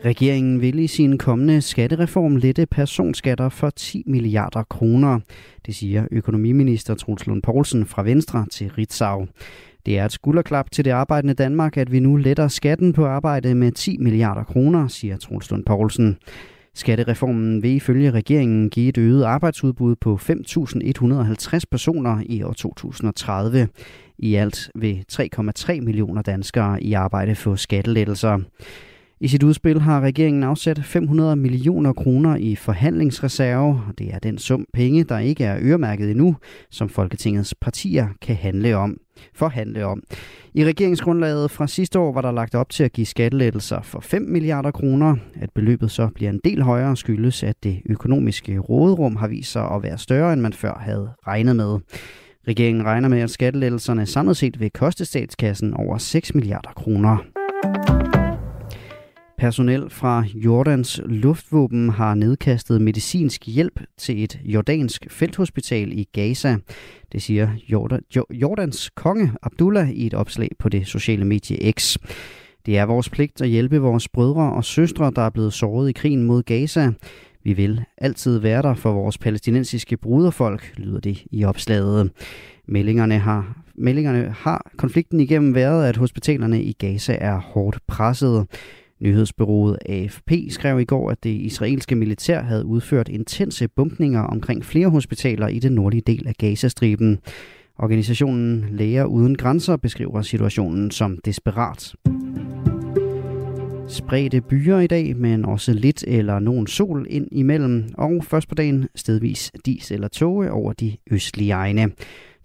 Regeringen 0.04 0.60
vil 0.60 0.78
i 0.78 0.86
sin 0.86 1.18
kommende 1.18 1.60
skattereform 1.60 2.36
lette 2.36 2.66
personskatter 2.66 3.48
for 3.48 3.70
10 3.70 4.02
milliarder 4.06 4.62
kroner. 4.62 5.20
Det 5.66 5.74
siger 5.74 6.06
økonomiminister 6.10 6.94
Truls 6.94 7.26
Lund 7.26 7.42
Poulsen 7.42 7.86
fra 7.86 8.02
Venstre 8.02 8.46
til 8.50 8.70
Ritzau. 8.70 9.26
Det 9.86 9.98
er 9.98 10.04
et 10.04 10.12
skulderklap 10.12 10.70
til 10.70 10.84
det 10.84 10.90
arbejdende 10.90 11.34
Danmark, 11.34 11.76
at 11.76 11.92
vi 11.92 12.00
nu 12.00 12.16
letter 12.16 12.48
skatten 12.48 12.92
på 12.92 13.06
arbejde 13.06 13.54
med 13.54 13.72
10 13.72 13.98
milliarder 13.98 14.44
kroner, 14.44 14.88
siger 14.88 15.16
Truls 15.16 15.50
Lund 15.50 15.64
Poulsen. 15.64 16.16
Skattereformen 16.78 17.62
vil 17.62 17.70
ifølge 17.70 18.10
regeringen 18.10 18.70
give 18.70 18.88
et 18.88 18.98
øget 18.98 19.24
arbejdsudbud 19.24 19.96
på 19.96 20.18
5.150 20.22 21.60
personer 21.70 22.22
i 22.26 22.42
år 22.42 22.52
2030. 22.52 23.68
I 24.18 24.34
alt 24.34 24.70
vil 24.74 25.04
3,3 25.12 25.80
millioner 25.80 26.22
danskere 26.22 26.82
i 26.82 26.92
arbejde 26.92 27.34
få 27.34 27.56
skattelettelser. 27.56 28.38
I 29.20 29.28
sit 29.28 29.42
udspil 29.42 29.80
har 29.80 30.00
regeringen 30.00 30.42
afsat 30.42 30.84
500 30.84 31.36
millioner 31.36 31.92
kroner 31.92 32.36
i 32.36 32.54
forhandlingsreserve. 32.54 33.82
Det 33.98 34.14
er 34.14 34.18
den 34.18 34.38
sum 34.38 34.66
penge, 34.74 35.04
der 35.04 35.18
ikke 35.18 35.44
er 35.44 35.58
øremærket 35.60 36.10
endnu, 36.10 36.36
som 36.70 36.88
Folketingets 36.88 37.54
partier 37.54 38.08
kan 38.22 38.36
handle 38.36 38.76
om. 38.76 38.96
Forhandle 39.34 39.86
om. 39.86 40.02
I 40.54 40.64
regeringsgrundlaget 40.64 41.50
fra 41.50 41.66
sidste 41.66 41.98
år 41.98 42.12
var 42.12 42.20
der 42.20 42.32
lagt 42.32 42.54
op 42.54 42.70
til 42.70 42.84
at 42.84 42.92
give 42.92 43.06
skattelettelser 43.06 43.82
for 43.82 44.00
5 44.00 44.22
milliarder 44.22 44.70
kroner. 44.70 45.16
At 45.40 45.50
beløbet 45.54 45.90
så 45.90 46.08
bliver 46.14 46.30
en 46.30 46.40
del 46.44 46.62
højere 46.62 46.96
skyldes, 46.96 47.42
at 47.42 47.56
det 47.62 47.82
økonomiske 47.86 48.58
råderum 48.58 49.16
har 49.16 49.28
vist 49.28 49.52
sig 49.52 49.70
at 49.70 49.82
være 49.82 49.98
større, 49.98 50.32
end 50.32 50.40
man 50.40 50.52
før 50.52 50.78
havde 50.80 51.10
regnet 51.26 51.56
med. 51.56 51.78
Regeringen 52.48 52.84
regner 52.84 53.08
med, 53.08 53.20
at 53.20 53.30
skattelettelserne 53.30 54.06
samlet 54.06 54.36
set 54.36 54.60
vil 54.60 54.70
koste 54.70 55.04
statskassen 55.04 55.74
over 55.74 55.98
6 55.98 56.34
milliarder 56.34 56.72
kroner. 56.76 57.18
Personel 59.38 59.90
fra 59.90 60.24
Jordans 60.34 61.00
luftvåben 61.04 61.88
har 61.88 62.14
nedkastet 62.14 62.82
medicinsk 62.82 63.46
hjælp 63.46 63.80
til 63.98 64.24
et 64.24 64.40
jordansk 64.44 65.06
felthospital 65.10 65.98
i 65.98 66.08
Gaza. 66.12 66.56
Det 67.12 67.22
siger 67.22 67.48
Jordans 68.30 68.90
konge 68.94 69.32
Abdullah 69.42 69.90
i 69.90 70.06
et 70.06 70.14
opslag 70.14 70.48
på 70.58 70.68
det 70.68 70.86
sociale 70.86 71.24
medie 71.24 71.72
X. 71.72 71.96
Det 72.66 72.78
er 72.78 72.84
vores 72.84 73.08
pligt 73.08 73.40
at 73.40 73.48
hjælpe 73.48 73.78
vores 73.78 74.08
brødre 74.08 74.52
og 74.52 74.64
søstre, 74.64 75.12
der 75.16 75.22
er 75.22 75.30
blevet 75.30 75.52
såret 75.52 75.88
i 75.88 75.92
krigen 75.92 76.22
mod 76.22 76.42
Gaza. 76.42 76.92
Vi 77.44 77.52
vil 77.52 77.84
altid 77.98 78.38
være 78.38 78.62
der 78.62 78.74
for 78.74 78.92
vores 78.92 79.18
palæstinensiske 79.18 79.96
bruderfolk, 79.96 80.72
lyder 80.76 81.00
det 81.00 81.22
i 81.30 81.44
opslaget. 81.44 82.10
Meldingerne 82.66 83.18
har, 83.18 83.62
meldingerne 83.74 84.34
har 84.38 84.70
konflikten 84.76 85.20
igennem 85.20 85.54
været, 85.54 85.88
at 85.88 85.96
hospitalerne 85.96 86.62
i 86.62 86.72
Gaza 86.72 87.16
er 87.20 87.38
hårdt 87.38 87.78
presset. 87.86 88.46
Nyhedsbyrået 89.00 89.78
AFP 89.86 90.32
skrev 90.48 90.80
i 90.80 90.84
går, 90.84 91.10
at 91.10 91.24
det 91.24 91.30
israelske 91.30 91.94
militær 91.94 92.42
havde 92.42 92.64
udført 92.66 93.08
intense 93.08 93.68
bumpninger 93.68 94.20
omkring 94.20 94.64
flere 94.64 94.88
hospitaler 94.88 95.48
i 95.48 95.58
den 95.58 95.72
nordlige 95.72 96.02
del 96.06 96.28
af 96.28 96.34
Gazastriben. 96.34 97.18
Organisationen 97.78 98.64
Læger 98.70 99.04
Uden 99.04 99.36
Grænser 99.36 99.76
beskriver 99.76 100.22
situationen 100.22 100.90
som 100.90 101.18
desperat. 101.24 101.94
Spredte 103.88 104.40
byer 104.40 104.78
i 104.78 104.86
dag, 104.86 105.16
men 105.16 105.44
også 105.44 105.72
lidt 105.72 106.04
eller 106.06 106.38
nogen 106.38 106.66
sol 106.66 107.06
ind 107.10 107.28
imellem, 107.32 107.84
og 107.94 108.24
først 108.24 108.48
på 108.48 108.54
dagen 108.54 108.88
stedvis 108.94 109.52
dis 109.66 109.90
eller 109.90 110.08
tåge 110.08 110.50
over 110.50 110.72
de 110.72 110.96
østlige 111.10 111.52
egne. 111.52 111.90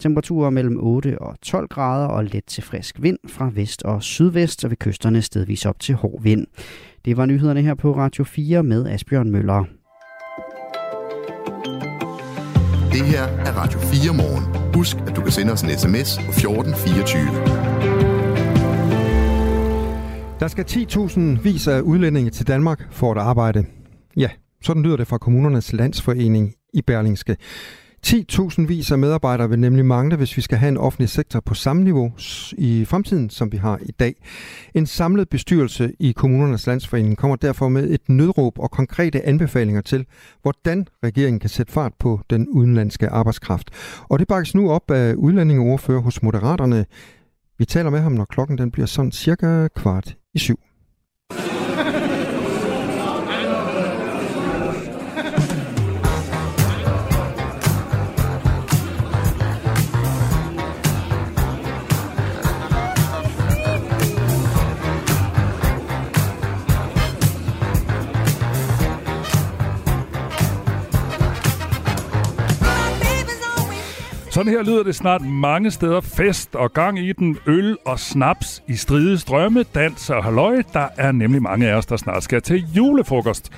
Temperaturer 0.03 0.49
mellem 0.49 0.77
8 0.79 1.21
og 1.21 1.35
12 1.41 1.67
grader 1.67 2.07
og 2.07 2.23
let 2.23 2.45
til 2.45 2.63
frisk 2.63 3.01
vind 3.01 3.17
fra 3.27 3.51
vest 3.53 3.83
og 3.83 4.03
sydvest, 4.03 4.63
og 4.63 4.69
ved 4.69 4.77
kysterne 4.77 5.21
stedvis 5.21 5.65
op 5.65 5.79
til 5.79 5.95
hård 5.95 6.23
vind. 6.23 6.47
Det 7.05 7.17
var 7.17 7.25
nyhederne 7.25 7.61
her 7.61 7.75
på 7.75 7.95
Radio 7.95 8.23
4 8.23 8.63
med 8.63 8.87
Asbjørn 8.87 9.31
Møller. 9.31 9.63
Det 12.91 13.05
her 13.05 13.23
er 13.23 13.51
Radio 13.57 13.79
4 13.79 14.13
morgen. 14.13 14.73
Husk, 14.75 14.97
at 14.97 15.15
du 15.15 15.21
kan 15.21 15.31
sende 15.31 15.53
os 15.53 15.61
en 15.61 15.69
sms 15.69 16.17
på 16.25 16.31
1424. 16.31 17.25
Der 20.39 20.47
skal 20.47 20.65
10.000 20.65 21.41
vis 21.43 21.67
af 21.67 21.81
udlændinge 21.81 22.29
til 22.31 22.47
Danmark 22.47 22.87
for 22.91 23.11
at 23.11 23.17
arbejde. 23.17 23.65
Ja, 24.17 24.29
sådan 24.61 24.83
lyder 24.83 24.97
det 24.97 25.07
fra 25.07 25.17
kommunernes 25.17 25.73
landsforening 25.73 26.53
i 26.73 26.81
Berlingske. 26.81 27.37
10.000 28.07 28.67
vis 28.67 28.91
af 28.91 28.99
medarbejdere 28.99 29.49
vil 29.49 29.59
nemlig 29.59 29.85
mangle, 29.85 30.15
hvis 30.15 30.37
vi 30.37 30.41
skal 30.41 30.57
have 30.57 30.69
en 30.69 30.77
offentlig 30.77 31.09
sektor 31.09 31.39
på 31.39 31.53
samme 31.53 31.83
niveau 31.83 32.11
i 32.57 32.85
fremtiden, 32.85 33.29
som 33.29 33.51
vi 33.51 33.57
har 33.57 33.79
i 33.81 33.91
dag. 33.91 34.15
En 34.73 34.85
samlet 34.85 35.29
bestyrelse 35.29 35.93
i 35.99 36.11
kommunernes 36.11 36.67
landsforening 36.67 37.17
kommer 37.17 37.35
derfor 37.35 37.69
med 37.69 37.89
et 37.89 38.09
nødråb 38.09 38.59
og 38.59 38.71
konkrete 38.71 39.25
anbefalinger 39.25 39.81
til, 39.81 40.05
hvordan 40.41 40.87
regeringen 41.03 41.39
kan 41.39 41.49
sætte 41.49 41.73
fart 41.73 41.93
på 41.99 42.19
den 42.29 42.47
udenlandske 42.47 43.09
arbejdskraft. 43.09 43.69
Og 44.09 44.19
det 44.19 44.27
bakkes 44.27 44.55
nu 44.55 44.71
op 44.71 44.91
af 44.91 45.13
udlændingeordfører 45.13 46.01
hos 46.01 46.23
Moderaterne. 46.23 46.85
Vi 47.57 47.65
taler 47.65 47.89
med 47.89 47.99
ham, 47.99 48.11
når 48.11 48.25
klokken 48.25 48.57
den 48.57 48.71
bliver 48.71 48.85
sådan 48.85 49.11
cirka 49.11 49.67
kvart 49.75 50.15
i 50.33 50.39
syv. 50.39 50.59
Sådan 74.43 74.57
her 74.57 74.63
lyder 74.63 74.83
det 74.83 74.95
snart 74.95 75.21
mange 75.21 75.71
steder 75.71 76.01
fest 76.01 76.55
og 76.55 76.73
gang 76.73 76.99
i 76.99 77.11
den. 77.11 77.37
Øl 77.47 77.77
og 77.85 77.99
snaps 77.99 78.63
i 78.67 78.75
stride 78.75 79.17
strømme, 79.17 79.63
dans 79.63 80.09
og 80.09 80.23
halløj. 80.23 80.63
Der 80.73 80.87
er 80.97 81.11
nemlig 81.11 81.41
mange 81.41 81.67
af 81.67 81.75
os, 81.75 81.85
der 81.85 81.97
snart 81.97 82.23
skal 82.23 82.41
til 82.41 82.65
julefrokost. 82.75 83.51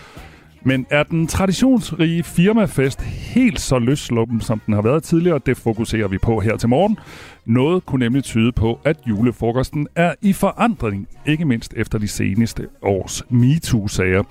Men 0.63 0.85
er 0.89 1.03
den 1.03 1.27
traditionsrige 1.27 2.23
firmafest 2.23 3.01
helt 3.01 3.61
så 3.61 3.79
løsluppen, 3.79 4.41
som 4.41 4.61
den 4.65 4.73
har 4.73 4.81
været 4.81 5.03
tidligere? 5.03 5.39
Det 5.45 5.57
fokuserer 5.57 6.07
vi 6.07 6.17
på 6.17 6.39
her 6.39 6.57
til 6.57 6.69
morgen. 6.69 6.97
Noget 7.45 7.85
kunne 7.85 8.05
nemlig 8.05 8.23
tyde 8.23 8.51
på, 8.51 8.79
at 8.83 8.97
julefrokosten 9.07 9.87
er 9.95 10.13
i 10.21 10.33
forandring, 10.33 11.07
ikke 11.25 11.45
mindst 11.45 11.73
efter 11.77 11.97
de 11.97 12.07
seneste 12.07 12.67
års 12.81 13.23
MeToo-sager. 13.29 14.23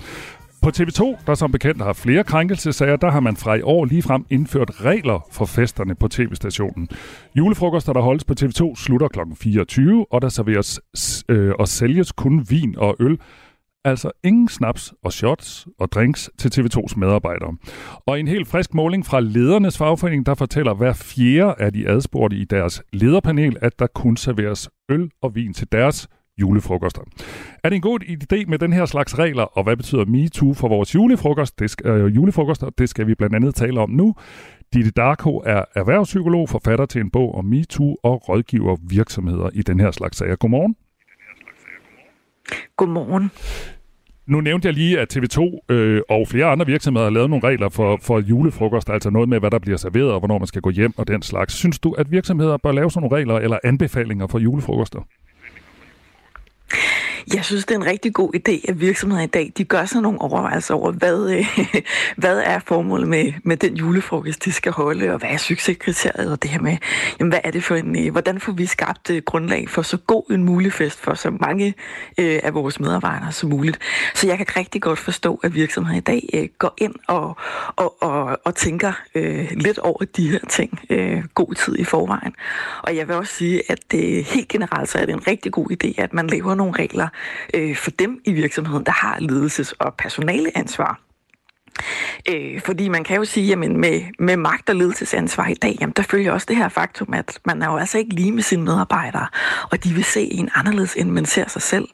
På 0.65 0.71
TV2, 0.77 1.23
der 1.27 1.35
som 1.35 1.51
bekendt 1.51 1.81
har 1.81 1.93
flere 1.93 2.23
krænkelsesager, 2.23 2.95
der 2.95 3.11
har 3.11 3.19
man 3.19 3.35
fra 3.35 3.55
i 3.55 3.61
år 3.61 3.85
ligefrem 3.85 4.25
indført 4.29 4.81
regler 4.81 5.27
for 5.31 5.45
festerne 5.45 5.95
på 5.95 6.07
tv-stationen. 6.07 6.89
Julefrokoster, 7.37 7.93
der 7.93 8.01
holdes 8.01 8.23
på 8.23 8.33
TV2, 8.39 8.75
slutter 8.75 9.07
kl. 9.07 9.19
24, 9.35 10.05
og 10.11 10.21
der 10.21 10.29
serveres 10.29 10.79
øh, 11.29 11.53
og 11.59 11.67
sælges 11.67 12.11
kun 12.11 12.45
vin 12.49 12.75
og 12.77 12.95
øl. 12.99 13.17
Altså 13.83 14.11
ingen 14.23 14.47
snaps 14.47 14.93
og 15.03 15.13
shots 15.13 15.67
og 15.79 15.91
drinks 15.91 16.29
til 16.37 16.51
TV2's 16.55 16.99
medarbejdere. 16.99 17.57
Og 18.05 18.19
en 18.19 18.27
helt 18.27 18.47
frisk 18.47 18.73
måling 18.73 19.05
fra 19.05 19.19
ledernes 19.19 19.77
fagforening, 19.77 20.25
der 20.25 20.35
fortæller 20.35 20.73
hver 20.73 20.93
fjerde 20.93 21.55
af 21.57 21.73
de 21.73 21.89
adspurgte 21.89 22.37
i 22.37 22.43
deres 22.43 22.81
lederpanel, 22.93 23.57
at 23.61 23.79
der 23.79 23.87
kun 23.87 24.17
serveres 24.17 24.69
øl 24.89 25.09
og 25.21 25.35
vin 25.35 25.53
til 25.53 25.67
deres 25.71 26.07
julefrokoster. 26.41 27.01
Er 27.63 27.69
det 27.69 27.75
en 27.75 27.81
god 27.81 27.99
idé 28.03 28.45
med 28.49 28.59
den 28.59 28.73
her 28.73 28.85
slags 28.85 29.19
regler, 29.19 29.43
og 29.43 29.63
hvad 29.63 29.77
betyder 29.77 30.05
MeToo 30.05 30.53
for 30.53 30.67
vores 30.67 30.95
julefrokost? 30.95 31.59
Det 31.59 31.69
skal, 31.69 31.87
øh, 31.91 32.15
julefrokoster? 32.15 32.69
Det 32.69 32.89
skal 32.89 33.07
vi 33.07 33.15
blandt 33.15 33.35
andet 33.35 33.55
tale 33.55 33.79
om 33.79 33.89
nu. 33.89 34.15
Ditte 34.73 34.91
Darko 34.91 35.37
er 35.45 35.63
erhvervspsykolog, 35.75 36.49
forfatter 36.49 36.85
til 36.85 37.01
en 37.01 37.09
bog 37.09 37.35
om 37.35 37.45
MeToo 37.45 37.95
og 38.03 38.29
rådgiver 38.29 38.77
virksomheder 38.89 39.49
i 39.53 39.61
den 39.61 39.79
her 39.79 39.91
slags 39.91 40.17
sager. 40.17 40.35
Godmorgen. 40.35 40.75
Godmorgen. 42.77 43.31
Nu 44.27 44.41
nævnte 44.41 44.65
jeg 44.65 44.73
lige, 44.73 44.99
at 44.99 45.17
TV2 45.17 45.59
øh, 45.69 46.01
og 46.09 46.27
flere 46.27 46.45
andre 46.45 46.65
virksomheder 46.65 47.05
har 47.05 47.11
lavet 47.11 47.29
nogle 47.29 47.47
regler 47.47 47.69
for, 47.69 47.99
for 48.01 48.19
julefrokost, 48.19 48.89
altså 48.89 49.09
noget 49.09 49.29
med, 49.29 49.39
hvad 49.39 49.51
der 49.51 49.59
bliver 49.59 49.77
serveret 49.77 50.11
og 50.11 50.19
hvornår 50.19 50.37
man 50.37 50.47
skal 50.47 50.61
gå 50.61 50.69
hjem 50.69 50.93
og 50.97 51.07
den 51.07 51.21
slags. 51.21 51.53
Synes 51.53 51.79
du, 51.79 51.91
at 51.91 52.11
virksomheder 52.11 52.57
bør 52.57 52.71
lave 52.71 52.91
sådan 52.91 53.09
nogle 53.09 53.17
regler 53.17 53.35
eller 53.35 53.57
anbefalinger 53.63 54.27
for 54.27 54.39
julefrokoster? 54.39 54.99
Jeg 57.33 57.45
synes, 57.45 57.65
det 57.65 57.75
er 57.75 57.79
en 57.79 57.85
rigtig 57.85 58.13
god 58.13 58.35
idé, 58.35 58.65
at 58.69 58.81
virksomheder 58.81 59.23
i 59.23 59.27
dag, 59.27 59.53
de 59.57 59.63
gør 59.63 59.85
sig 59.85 60.01
nogle 60.01 60.21
overvejelser 60.21 60.73
over, 60.73 60.91
hvad, 60.91 61.29
øh, 61.29 61.57
hvad 62.21 62.39
er 62.45 62.59
formålet 62.59 63.07
med, 63.07 63.33
med 63.43 63.57
den 63.57 63.77
julefrokost, 63.77 64.45
de 64.45 64.51
skal 64.51 64.71
holde, 64.71 65.11
og 65.11 65.19
hvad 65.19 65.29
er 65.29 65.37
succeskriteriet, 65.37 66.31
og 66.31 66.41
det 66.41 66.49
her 66.49 66.59
med, 66.59 66.77
jamen, 67.19 67.31
hvad 67.31 67.39
er 67.43 67.51
det 67.51 67.63
for 67.63 67.75
en, 67.75 68.05
øh, 68.05 68.11
hvordan 68.11 68.39
får 68.39 68.51
vi 68.51 68.65
skabt 68.65 69.09
øh, 69.09 69.21
grundlag 69.25 69.69
for 69.69 69.81
så 69.81 69.97
god 69.97 70.31
en 70.31 70.43
mulig 70.43 70.73
fest 70.73 70.99
for 70.99 71.13
så 71.13 71.31
mange 71.31 71.73
øh, 72.19 72.39
af 72.43 72.53
vores 72.53 72.79
medarbejdere 72.79 73.31
som 73.31 73.49
muligt. 73.49 73.79
Så 74.13 74.27
jeg 74.27 74.37
kan 74.37 74.47
rigtig 74.55 74.81
godt 74.81 74.99
forstå, 74.99 75.39
at 75.43 75.55
virksomheder 75.55 75.97
i 75.97 76.01
dag 76.01 76.29
øh, 76.33 76.47
går 76.59 76.73
ind 76.77 76.95
og, 77.07 77.37
og, 77.75 78.03
og, 78.03 78.37
og 78.45 78.55
tænker 78.55 78.93
øh, 79.15 79.51
lidt 79.51 79.77
over 79.77 80.03
de 80.17 80.31
her 80.31 80.39
ting 80.49 80.79
øh, 80.89 81.23
god 81.33 81.53
tid 81.55 81.79
i 81.79 81.83
forvejen. 81.83 82.33
Og 82.83 82.95
jeg 82.95 83.07
vil 83.07 83.15
også 83.15 83.33
sige, 83.33 83.61
at 83.71 83.79
det, 83.91 84.23
helt 84.23 84.47
generelt 84.47 84.89
så 84.89 84.97
er 84.97 85.05
det 85.05 85.13
en 85.13 85.27
rigtig 85.27 85.51
god 85.51 85.71
idé, 85.71 86.01
at 86.01 86.13
man 86.13 86.27
laver 86.27 86.55
nogle 86.55 86.73
regler, 86.73 87.07
øh, 87.53 87.75
for 87.75 87.91
dem 87.91 88.21
i 88.25 88.33
virksomheden, 88.33 88.85
der 88.85 88.91
har 88.91 89.17
ledelses- 89.19 89.73
og 89.79 89.93
personaleansvar. 89.97 90.99
Øh, 92.29 92.61
fordi 92.61 92.87
man 92.89 93.03
kan 93.03 93.17
jo 93.17 93.25
sige, 93.25 93.51
at 93.51 93.57
med, 93.57 94.01
med 94.19 94.37
magt 94.37 94.69
og 94.69 94.75
ledelsesansvar 94.75 95.47
i 95.47 95.53
dag, 95.53 95.77
jamen, 95.81 95.93
der 95.95 96.03
følger 96.03 96.31
også 96.31 96.45
det 96.49 96.55
her 96.55 96.69
faktum, 96.69 97.13
at 97.13 97.39
man 97.45 97.61
er 97.61 97.71
jo 97.71 97.77
altså 97.77 97.97
ikke 97.97 98.13
lige 98.15 98.31
med 98.31 98.43
sine 98.43 98.63
medarbejdere, 98.63 99.27
og 99.71 99.83
de 99.83 99.93
vil 99.93 100.03
se 100.03 100.21
en 100.21 100.49
anderledes, 100.55 100.95
end 100.95 101.09
man 101.09 101.25
ser 101.25 101.47
sig 101.47 101.61
selv. 101.61 101.87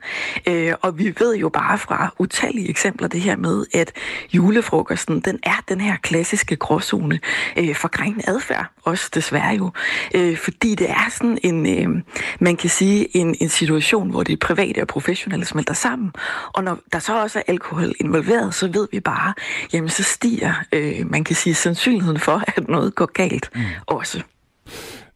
Øh, 0.47 0.73
og 0.81 0.99
vi 0.99 1.13
ved 1.19 1.35
jo 1.35 1.49
bare 1.49 1.77
fra 1.77 2.13
utallige 2.19 2.69
eksempler 2.69 3.07
det 3.07 3.21
her 3.21 3.35
med, 3.35 3.65
at 3.73 3.91
julefrokosten, 4.33 5.19
den 5.19 5.39
er 5.43 5.63
den 5.69 5.81
her 5.81 5.97
klassiske 5.97 6.55
gråzone 6.55 7.19
øh, 7.57 7.75
for 7.75 7.87
krænkende 7.87 8.29
adfærd, 8.29 8.65
også 8.83 9.09
desværre 9.13 9.55
jo. 9.55 9.71
Øh, 10.15 10.37
fordi 10.37 10.75
det 10.75 10.89
er 10.89 11.09
sådan 11.09 11.37
en, 11.43 11.65
øh, 11.65 12.03
man 12.39 12.55
kan 12.55 12.69
sige, 12.69 13.17
en, 13.17 13.35
en 13.39 13.49
situation, 13.49 14.09
hvor 14.09 14.23
det 14.23 14.39
private 14.39 14.81
og 14.81 14.87
professionelle 14.87 15.45
smelter 15.45 15.73
sammen, 15.73 16.11
og 16.53 16.63
når 16.63 16.79
der 16.93 16.99
så 16.99 17.21
også 17.21 17.39
er 17.39 17.43
alkohol 17.47 17.93
involveret, 17.99 18.55
så 18.55 18.67
ved 18.67 18.87
vi 18.91 18.99
bare, 18.99 19.33
jamen 19.73 19.89
så 19.89 20.03
stiger, 20.03 20.53
øh, 20.73 21.11
man 21.11 21.23
kan 21.23 21.35
sige, 21.35 21.53
sandsynligheden 21.53 22.19
for, 22.19 22.43
at 22.47 22.67
noget 22.67 22.95
går 22.95 23.11
galt 23.13 23.49
mm. 23.55 23.61
også. 23.87 24.23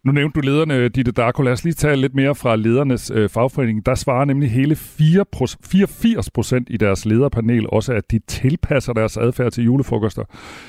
Nu 0.05 0.11
nævnte 0.11 0.41
du 0.41 0.45
lederne, 0.45 0.89
Ditte 0.89 1.11
Darko. 1.11 1.41
Lad 1.41 1.53
os 1.53 1.63
lige 1.63 1.73
tage 1.73 1.95
lidt 1.95 2.15
mere 2.15 2.35
fra 2.35 2.55
ledernes 2.55 3.11
øh, 3.15 3.29
fagforening. 3.29 3.85
Der 3.85 3.95
svarer 3.95 4.25
nemlig 4.25 4.51
hele 4.51 4.75
4 4.75 5.25
84 5.63 6.29
procent 6.29 6.67
i 6.71 6.77
deres 6.77 7.05
lederpanel 7.05 7.67
også, 7.69 7.93
at 7.93 8.11
de 8.11 8.19
tilpasser 8.27 8.93
deres 8.93 9.17
adfærd 9.17 9.51
til 9.51 9.63
julefrokoster. 9.63 10.23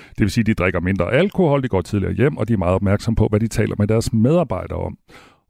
Det 0.08 0.20
vil 0.20 0.30
sige, 0.30 0.42
at 0.42 0.46
de 0.46 0.54
drikker 0.54 0.80
mindre 0.80 1.12
alkohol, 1.12 1.62
de 1.62 1.68
går 1.68 1.80
tidligere 1.80 2.14
hjem, 2.14 2.36
og 2.36 2.48
de 2.48 2.52
er 2.52 2.56
meget 2.56 2.74
opmærksomme 2.74 3.16
på, 3.16 3.28
hvad 3.28 3.40
de 3.40 3.48
taler 3.48 3.74
med 3.78 3.86
deres 3.86 4.12
medarbejdere 4.12 4.78
om. 4.78 4.98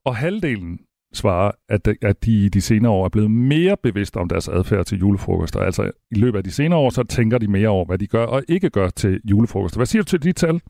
Og 0.04 0.16
halvdelen 0.16 0.78
svarer, 1.12 1.50
at 1.68 1.86
de, 1.86 1.96
at 2.02 2.24
de 2.24 2.48
de 2.48 2.60
senere 2.60 2.92
år 2.92 3.04
er 3.04 3.08
blevet 3.08 3.30
mere 3.30 3.76
bevidste 3.82 4.16
om 4.16 4.28
deres 4.28 4.48
adfærd 4.48 4.84
til 4.84 4.98
julefrokoster. 4.98 5.60
Altså 5.60 5.90
i 6.10 6.14
løbet 6.14 6.38
af 6.38 6.44
de 6.44 6.50
senere 6.50 6.78
år, 6.78 6.90
så 6.90 7.02
tænker 7.02 7.38
de 7.38 7.48
mere 7.48 7.68
over, 7.68 7.84
hvad 7.84 7.98
de 7.98 8.06
gør 8.06 8.24
og 8.24 8.42
ikke 8.48 8.70
gør 8.70 8.88
til 8.88 9.20
julefrokoster. 9.24 9.78
Hvad 9.78 9.86
siger 9.86 10.02
du 10.02 10.06
til 10.06 10.22
de 10.22 10.32
tal? 10.32 10.60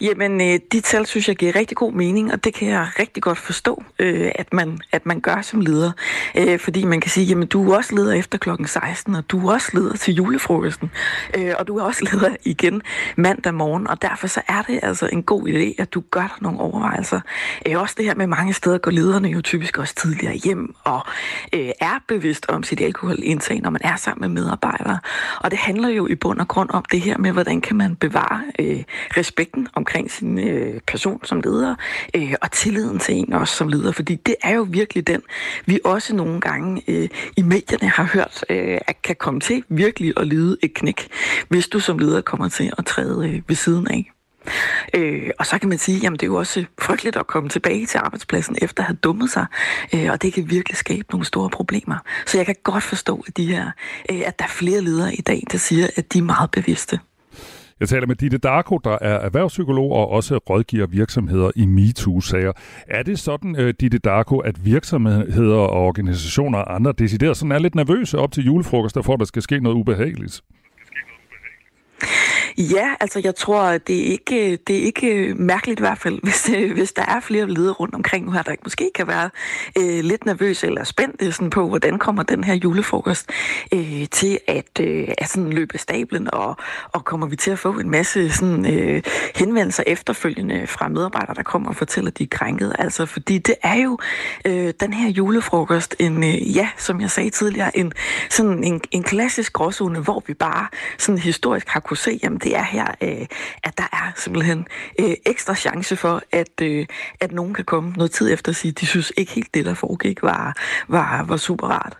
Jamen, 0.00 0.40
øh, 0.40 0.60
de 0.72 0.80
tal 0.80 1.06
synes 1.06 1.28
jeg 1.28 1.36
giver 1.36 1.56
rigtig 1.56 1.76
god 1.76 1.92
mening, 1.92 2.32
og 2.32 2.44
det 2.44 2.54
kan 2.54 2.68
jeg 2.68 2.88
rigtig 2.98 3.22
godt 3.22 3.38
forstå, 3.38 3.84
øh, 3.98 4.30
at, 4.34 4.52
man, 4.52 4.78
at 4.92 5.06
man 5.06 5.20
gør 5.20 5.40
som 5.42 5.60
leder. 5.60 5.92
Øh, 6.34 6.58
fordi 6.58 6.84
man 6.84 7.00
kan 7.00 7.10
sige, 7.10 7.26
jamen 7.26 7.48
du 7.48 7.70
er 7.70 7.76
også 7.76 7.94
leder 7.94 8.12
efter 8.12 8.38
klokken 8.38 8.66
16, 8.66 9.14
og 9.14 9.30
du 9.30 9.48
er 9.48 9.52
også 9.52 9.70
leder 9.74 9.96
til 9.96 10.14
julefrokosten, 10.14 10.90
øh, 11.36 11.54
og 11.58 11.68
du 11.68 11.78
er 11.78 11.82
også 11.82 12.04
leder 12.12 12.36
igen 12.44 12.82
mandag 13.16 13.54
morgen, 13.54 13.86
og 13.86 14.02
derfor 14.02 14.26
så 14.26 14.42
er 14.48 14.62
det 14.62 14.80
altså 14.82 15.08
en 15.12 15.22
god 15.22 15.48
idé, 15.48 15.82
at 15.82 15.94
du 15.94 16.02
gør 16.10 16.20
dig 16.20 16.42
nogle 16.42 16.60
overvejelser. 16.60 17.20
Øh, 17.66 17.80
også 17.80 17.94
det 17.98 18.04
her 18.04 18.14
med 18.14 18.26
mange 18.26 18.52
steder 18.52 18.78
går 18.78 18.90
lederne 18.90 19.28
jo 19.28 19.40
typisk 19.40 19.78
også 19.78 19.94
tidligere 19.94 20.34
hjem, 20.34 20.74
og 20.84 21.00
øh, 21.52 21.70
er 21.80 22.02
bevidst 22.08 22.46
om 22.48 22.62
sit 22.62 22.80
alkoholindtag, 22.80 23.60
når 23.60 23.70
man 23.70 23.80
er 23.84 23.96
sammen 23.96 24.32
med 24.32 24.42
medarbejdere. 24.42 24.98
Og 25.40 25.50
det 25.50 25.58
handler 25.58 25.88
jo 25.88 26.06
i 26.06 26.14
bund 26.14 26.40
og 26.40 26.48
grund 26.48 26.70
om 26.72 26.84
det 26.90 27.00
her 27.00 27.18
med, 27.18 27.32
hvordan 27.32 27.60
kan 27.60 27.76
man 27.76 27.96
bevare 27.96 28.42
øh, 28.58 28.82
respekten 29.16 29.68
omkring 29.88 30.10
sin 30.10 30.38
øh, 30.38 30.80
person 30.86 31.24
som 31.24 31.40
leder, 31.40 31.74
øh, 32.14 32.34
og 32.42 32.52
tilliden 32.52 32.98
til 32.98 33.14
en 33.14 33.32
også 33.32 33.56
som 33.56 33.68
leder, 33.68 33.92
fordi 33.92 34.14
det 34.14 34.34
er 34.42 34.54
jo 34.54 34.66
virkelig 34.70 35.06
den, 35.06 35.22
vi 35.66 35.80
også 35.84 36.16
nogle 36.16 36.40
gange 36.40 36.82
øh, 36.88 37.08
i 37.36 37.42
medierne 37.42 37.88
har 37.88 38.04
hørt, 38.04 38.44
øh, 38.50 38.78
at 38.86 39.02
kan 39.02 39.16
komme 39.16 39.40
til 39.40 39.64
virkelig 39.68 40.12
at 40.16 40.26
lide 40.26 40.56
et 40.62 40.74
knæk, 40.74 41.08
hvis 41.48 41.68
du 41.68 41.80
som 41.80 41.98
leder 41.98 42.20
kommer 42.20 42.48
til 42.48 42.72
at 42.78 42.86
træde 42.86 43.28
øh, 43.28 43.42
ved 43.48 43.56
siden 43.56 43.88
af. 43.88 44.12
Øh, 44.94 45.30
og 45.38 45.46
så 45.46 45.58
kan 45.58 45.68
man 45.68 45.78
sige, 45.78 46.06
at 46.06 46.12
det 46.12 46.22
er 46.22 46.26
jo 46.26 46.34
også 46.34 46.64
frygteligt 46.80 47.16
at 47.16 47.26
komme 47.26 47.48
tilbage 47.48 47.86
til 47.86 47.98
arbejdspladsen 47.98 48.56
efter 48.62 48.82
at 48.82 48.86
have 48.86 48.96
dummet 48.96 49.30
sig, 49.30 49.46
øh, 49.94 50.10
og 50.10 50.22
det 50.22 50.32
kan 50.32 50.50
virkelig 50.50 50.76
skabe 50.76 51.04
nogle 51.10 51.26
store 51.26 51.50
problemer. 51.50 51.96
Så 52.26 52.36
jeg 52.36 52.46
kan 52.46 52.56
godt 52.62 52.84
forstå, 52.84 53.24
at, 53.26 53.36
de 53.36 53.46
her, 53.46 53.70
øh, 54.10 54.20
at 54.26 54.38
der 54.38 54.44
er 54.44 54.48
flere 54.48 54.80
ledere 54.80 55.14
i 55.14 55.20
dag, 55.20 55.42
der 55.52 55.58
siger, 55.58 55.86
at 55.96 56.12
de 56.12 56.18
er 56.18 56.22
meget 56.22 56.50
bevidste. 56.50 56.98
Jeg 57.80 57.88
taler 57.88 58.06
med 58.06 58.16
Ditte 58.16 58.38
Darko, 58.38 58.78
der 58.78 58.98
er 59.00 59.14
erhvervspsykolog 59.14 59.92
og 59.92 60.10
også 60.10 60.36
rådgiver 60.36 60.86
virksomheder 60.86 61.50
i 61.56 61.66
MeToo-sager. 61.66 62.52
Er 62.88 63.02
det 63.02 63.18
sådan, 63.18 63.56
øh, 63.56 63.74
Ditte 63.80 63.98
Darko, 63.98 64.38
at 64.38 64.64
virksomheder 64.64 65.56
og 65.56 65.86
organisationer 65.86 66.58
og 66.58 66.74
andre 66.74 66.92
decideret 66.92 67.36
sådan 67.36 67.52
er 67.52 67.58
lidt 67.58 67.74
nervøse 67.74 68.18
op 68.18 68.32
til 68.32 68.44
julefrokoster, 68.44 69.02
for 69.02 69.12
at 69.12 69.18
der 69.18 69.24
skal 69.24 69.42
ske 69.42 69.60
noget 69.60 69.76
ubehageligt? 69.76 70.42
Ja, 72.58 72.94
altså 73.00 73.20
jeg 73.24 73.34
tror, 73.34 73.78
det 73.78 73.98
er 74.00 74.04
ikke, 74.04 74.56
det 74.56 74.78
er 74.78 74.82
ikke 74.82 75.34
mærkeligt 75.36 75.80
i 75.80 75.82
hvert 75.82 75.98
fald, 75.98 76.18
hvis, 76.26 76.50
øh, 76.56 76.72
hvis 76.72 76.92
der 76.92 77.02
er 77.02 77.20
flere 77.20 77.50
ledere 77.50 77.72
rundt 77.72 77.94
omkring 77.94 78.26
nu 78.26 78.32
her, 78.32 78.42
der 78.42 78.54
måske 78.64 78.90
kan 78.94 79.06
være 79.06 79.30
øh, 79.78 80.04
lidt 80.04 80.26
nervøse 80.26 80.66
eller 80.66 80.84
spændte 80.84 81.26
øh, 81.26 81.32
sådan 81.32 81.50
på, 81.50 81.68
hvordan 81.68 81.98
kommer 81.98 82.22
den 82.22 82.44
her 82.44 82.54
julefrokost 82.54 83.30
øh, 83.74 84.06
til 84.10 84.38
at, 84.46 84.80
øh, 84.80 85.08
at 85.18 85.28
sådan 85.28 85.52
løbe 85.52 85.78
stablen, 85.78 86.34
og, 86.34 86.56
og 86.92 87.04
kommer 87.04 87.26
vi 87.26 87.36
til 87.36 87.50
at 87.50 87.58
få 87.58 87.72
en 87.72 87.90
masse 87.90 88.30
sådan, 88.30 88.74
øh, 88.74 89.02
henvendelser 89.34 89.82
efterfølgende 89.86 90.66
fra 90.66 90.88
medarbejdere, 90.88 91.34
der 91.34 91.42
kommer 91.42 91.68
og 91.68 91.76
fortæller, 91.76 92.10
at 92.10 92.18
de 92.18 92.22
er 92.22 92.28
krænket. 92.30 92.72
Altså, 92.78 93.06
fordi 93.06 93.38
det 93.38 93.54
er 93.62 93.74
jo 93.74 93.98
øh, 94.44 94.72
den 94.80 94.92
her 94.92 95.10
julefrokost, 95.10 95.96
en, 95.98 96.24
øh, 96.24 96.56
ja, 96.56 96.68
som 96.76 97.00
jeg 97.00 97.10
sagde 97.10 97.30
tidligere, 97.30 97.78
en, 97.78 97.92
sådan 98.30 98.64
en, 98.64 98.80
en 98.90 99.02
klassisk 99.02 99.52
gråzone, 99.52 99.98
hvor 100.00 100.22
vi 100.26 100.34
bare 100.34 100.66
sådan 100.98 101.18
historisk 101.18 101.68
har 101.68 101.80
kunne 101.80 101.96
se, 101.96 102.20
jamen 102.22 102.37
det 102.38 102.48
det 102.48 102.56
er 102.56 102.62
her, 102.62 102.86
øh, 103.00 103.26
at 103.64 103.78
der 103.78 103.88
er 103.92 104.12
simpelthen 104.16 104.66
øh, 105.00 105.14
ekstra 105.26 105.54
chance 105.54 105.96
for, 105.96 106.22
at, 106.32 106.60
øh, 106.62 106.86
at 107.20 107.32
nogen 107.32 107.54
kan 107.54 107.64
komme 107.64 107.92
noget 107.96 108.10
tid 108.10 108.32
efter 108.32 108.52
og 108.52 108.56
sige, 108.56 108.72
de 108.72 108.86
synes 108.86 109.12
ikke 109.16 109.32
helt 109.32 109.54
det, 109.54 109.64
der 109.64 109.74
foregik, 109.74 110.22
var, 110.22 110.56
var, 110.88 111.24
var 111.28 111.36
super 111.36 111.66
rart. 111.66 111.96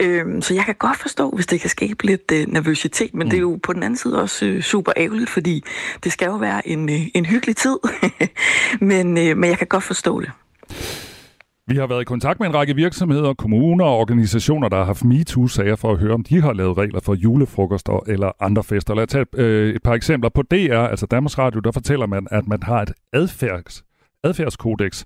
Øh, 0.00 0.42
så 0.42 0.54
jeg 0.54 0.64
kan 0.64 0.74
godt 0.74 0.96
forstå, 0.96 1.30
hvis 1.30 1.46
det 1.46 1.60
kan 1.60 1.70
skabe 1.70 2.06
lidt 2.06 2.32
øh, 2.32 2.46
nervøsitet, 2.46 3.14
men 3.14 3.24
mm. 3.26 3.30
det 3.30 3.36
er 3.36 3.40
jo 3.40 3.58
på 3.62 3.72
den 3.72 3.82
anden 3.82 3.96
side 3.96 4.22
også 4.22 4.46
øh, 4.46 4.62
super 4.62 4.92
ærgerligt, 4.96 5.30
fordi 5.30 5.64
det 6.04 6.12
skal 6.12 6.26
jo 6.26 6.36
være 6.36 6.68
en, 6.68 6.90
øh, 6.90 7.00
en 7.14 7.26
hyggelig 7.26 7.56
tid, 7.56 7.78
men, 8.90 9.18
øh, 9.18 9.36
men 9.36 9.50
jeg 9.50 9.58
kan 9.58 9.66
godt 9.66 9.84
forstå 9.84 10.20
det. 10.20 10.30
Vi 11.66 11.76
har 11.76 11.86
været 11.86 12.00
i 12.00 12.04
kontakt 12.04 12.40
med 12.40 12.48
en 12.48 12.54
række 12.54 12.74
virksomheder, 12.74 13.34
kommuner 13.34 13.84
og 13.84 13.98
organisationer, 13.98 14.68
der 14.68 14.76
har 14.76 14.84
haft 14.84 15.04
MeToo-sager 15.04 15.76
for 15.76 15.92
at 15.92 15.98
høre, 15.98 16.14
om 16.14 16.22
de 16.22 16.40
har 16.40 16.52
lavet 16.52 16.78
regler 16.78 17.00
for 17.00 17.14
julefrokoster 17.14 18.00
eller 18.08 18.32
andre 18.40 18.62
fester. 18.62 18.94
Lad 18.94 19.02
os 19.04 19.08
tage 19.08 19.26
øh, 19.36 19.74
et 19.74 19.82
par 19.82 19.94
eksempler. 19.94 20.30
På 20.30 20.42
DR, 20.42 20.76
altså 20.76 21.06
Danmarks 21.06 21.38
Radio, 21.38 21.60
der 21.60 21.72
fortæller 21.72 22.06
man, 22.06 22.26
at 22.30 22.46
man 22.48 22.62
har 22.62 22.82
et 22.82 22.92
adfærds, 23.12 23.84
adfærdskodex, 24.24 25.04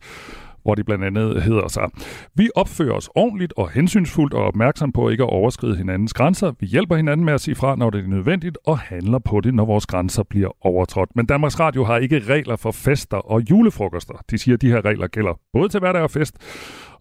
hvor 0.67 0.75
de 0.75 0.85
blandt 0.85 1.05
andet 1.05 1.43
hedder 1.43 1.69
sig. 1.69 1.89
Vi 2.35 2.51
opfører 2.55 2.93
os 2.93 3.11
ordentligt 3.15 3.53
og 3.57 3.71
hensynsfuldt 3.71 4.35
og 4.35 4.45
opmærksom 4.45 4.93
på 4.93 5.09
ikke 5.09 5.23
at 5.23 5.31
overskride 5.31 5.77
hinandens 5.77 6.13
grænser. 6.13 6.53
Vi 6.61 6.67
hjælper 6.67 6.97
hinanden 6.97 7.27
med 7.27 7.35
at 7.35 7.41
sige 7.41 7.55
fra, 7.55 7.77
når 7.77 7.91
det 7.91 8.05
er 8.05 8.09
nødvendigt, 8.09 8.59
og 8.67 8.79
handler 8.79 9.19
på 9.19 9.41
det, 9.41 9.55
når 9.55 9.65
vores 9.65 9.87
grænser 9.87 10.23
bliver 10.23 10.67
overtrådt. 10.67 11.17
Men 11.17 11.27
Danmarks 11.27 11.61
Radio 11.61 11.85
har 11.85 11.99
ikke 11.99 12.19
regler 12.19 12.57
for 12.57 12.71
fester 12.71 13.17
og 13.17 13.51
julefrokoster. 13.51 14.15
De 14.31 14.39
siger, 14.39 14.55
at 14.55 14.63
de 14.63 14.71
her 14.71 14.85
regler 14.85 15.07
gælder 15.07 15.41
både 15.53 15.69
til 15.69 15.81
hverdag 15.81 16.03
og 16.03 16.11
fest. 16.11 16.35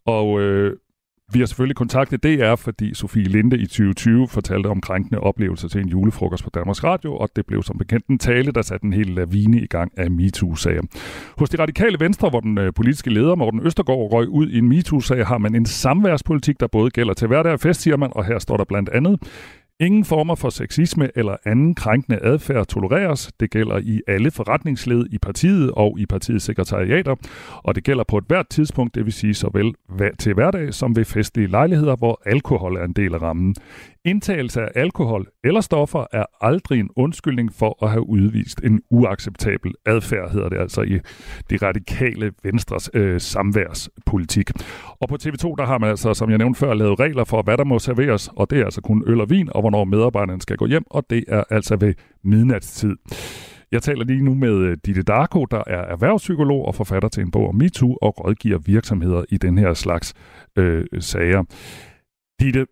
Og 0.05 0.41
øh, 0.41 0.78
vi 1.34 1.39
har 1.39 1.45
selvfølgelig 1.45 1.76
kontaktet 1.76 2.23
DR, 2.23 2.55
fordi 2.55 2.93
Sofie 2.93 3.23
Linde 3.23 3.57
i 3.57 3.65
2020 3.65 4.28
fortalte 4.28 4.67
om 4.67 4.82
krænkende 4.82 5.19
oplevelser 5.19 5.67
til 5.67 5.82
en 5.82 5.89
julefrokost 5.89 6.43
på 6.43 6.49
Danmarks 6.49 6.84
Radio, 6.84 7.15
og 7.15 7.30
det 7.36 7.45
blev 7.45 7.63
som 7.63 7.78
bekendt 7.78 8.07
en 8.07 8.19
tale, 8.19 8.51
der 8.51 8.61
satte 8.61 8.86
en 8.86 8.93
hel 8.93 9.07
lavine 9.07 9.61
i 9.61 9.67
gang 9.67 9.91
af 9.97 10.11
MeToo-sager. 10.11 10.82
Hos 11.38 11.49
de 11.49 11.61
radikale 11.61 11.99
venstre, 11.99 12.30
hvor 12.30 12.39
den 12.39 12.57
øh, 12.57 12.73
politiske 12.73 13.09
leder 13.09 13.36
Morten 13.36 13.59
Østergaard 13.65 14.13
røg 14.13 14.30
ud 14.30 14.49
i 14.49 14.57
en 14.57 14.69
MeToo-sag, 14.69 15.28
har 15.28 15.38
man 15.38 15.55
en 15.55 15.65
samværspolitik, 15.65 16.59
der 16.59 16.67
både 16.67 16.89
gælder 16.89 17.13
til 17.13 17.28
hverdag 17.28 17.53
og 17.53 17.59
fest, 17.59 17.82
siger 17.82 17.97
man, 17.97 18.11
og 18.15 18.26
her 18.26 18.39
står 18.39 18.57
der 18.57 18.63
blandt 18.63 18.89
andet, 18.89 19.19
Ingen 19.80 20.05
former 20.05 20.36
for 20.36 20.49
sexisme 20.49 21.09
eller 21.15 21.36
anden 21.45 21.76
krænkende 21.76 22.19
adfærd 22.23 22.67
tolereres. 22.67 23.32
Det 23.39 23.51
gælder 23.51 23.78
i 23.78 24.01
alle 24.07 24.32
forretningsled 24.32 25.05
i 25.11 25.17
partiet 25.17 25.71
og 25.71 25.99
i 25.99 26.05
partiets 26.05 26.45
sekretariater, 26.45 27.15
og 27.63 27.76
det 27.76 27.84
gælder 27.84 28.03
på 28.03 28.17
et 28.17 28.23
hvert 28.28 28.49
tidspunkt, 28.49 28.95
det 28.95 29.05
vil 29.05 29.13
sige 29.13 29.34
såvel 29.34 29.73
til 30.19 30.34
hverdag 30.34 30.73
som 30.73 30.95
ved 30.95 31.05
festlige 31.05 31.47
lejligheder, 31.47 31.95
hvor 31.95 32.21
alkohol 32.26 32.76
er 32.78 32.84
en 32.84 32.93
del 32.93 33.13
af 33.13 33.21
rammen. 33.21 33.55
Indtagelse 34.05 34.61
af 34.61 34.67
alkohol 34.76 35.28
eller 35.43 35.61
stoffer 35.61 36.05
er 36.11 36.26
aldrig 36.41 36.80
en 36.80 36.89
undskyldning 36.95 37.53
for 37.53 37.84
at 37.86 37.89
have 37.89 38.09
udvist 38.09 38.61
en 38.63 38.82
uacceptabel 38.89 39.73
adfærd, 39.86 40.32
hedder 40.32 40.49
det 40.49 40.57
altså 40.57 40.82
i 40.82 40.99
de 41.49 41.57
radikale 41.57 42.32
venstres 42.43 42.89
øh, 42.93 43.21
samværspolitik. 43.21 44.51
Og 44.99 45.09
på 45.09 45.17
TV2, 45.23 45.55
der 45.57 45.65
har 45.65 45.78
man 45.78 45.89
altså, 45.89 46.13
som 46.13 46.30
jeg 46.30 46.38
nævnte 46.38 46.59
før, 46.59 46.73
lavet 46.73 46.99
regler 46.99 47.23
for, 47.23 47.41
hvad 47.41 47.57
der 47.57 47.63
må 47.63 47.80
serveres, 47.80 48.30
og 48.36 48.49
det 48.49 48.59
er 48.59 48.65
altså 48.65 48.82
kun 48.82 49.03
øl 49.07 49.21
og 49.21 49.30
vin, 49.30 49.49
og 49.51 49.64
hvornår 49.66 49.84
medarbejderne 49.84 50.41
skal 50.41 50.57
gå 50.57 50.66
hjem, 50.66 50.84
og 50.89 51.09
det 51.09 51.24
er 51.28 51.43
altså 51.49 51.76
ved 51.76 51.93
midnatstid. 52.24 52.95
Jeg 53.72 53.82
taler 53.84 54.05
lige 54.05 54.24
nu 54.24 54.34
med 54.34 54.53
øh, 54.53 54.78
Ditte 54.86 55.03
Darko, 55.03 55.45
der 55.45 55.63
er 55.68 55.82
erhvervspsykolog 55.82 56.66
og 56.66 56.76
forfatter 56.76 57.09
til 57.09 57.24
en 57.24 57.32
bog 57.32 57.47
om 57.47 57.55
MeToo 57.55 57.97
og 58.01 58.26
rådgiver 58.26 58.57
virksomheder 58.57 59.24
i 59.30 59.38
den 59.38 59.57
her 59.57 59.74
slags 59.74 60.13
øh, 60.55 60.86
sager. 60.99 61.43
Ditte, 62.39 62.66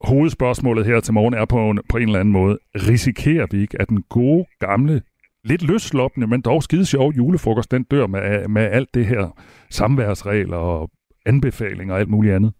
hovedspørgsmålet 0.00 0.86
her 0.86 1.00
til 1.00 1.14
morgen 1.14 1.34
er 1.34 1.44
på 1.44 1.70
en, 1.70 1.80
på 1.88 1.96
en 1.96 2.02
eller 2.02 2.20
anden 2.20 2.32
måde, 2.32 2.58
risikerer 2.74 3.46
vi 3.50 3.60
ikke, 3.60 3.80
at 3.80 3.88
den 3.88 4.02
gode, 4.02 4.44
gamle, 4.60 5.02
lidt 5.44 5.62
løsloppende, 5.62 6.26
men 6.26 6.40
dog 6.40 6.62
skide 6.62 6.86
sjove 6.86 7.12
julefrokost, 7.16 7.70
den 7.70 7.82
dør 7.82 8.06
med, 8.06 8.48
med 8.48 8.62
alt 8.62 8.94
det 8.94 9.06
her 9.06 9.38
samværsregler 9.70 10.56
og 10.56 10.90
anbefalinger 11.26 11.94
og 11.94 12.00
alt 12.00 12.08
muligt 12.08 12.34
andet? 12.34 12.52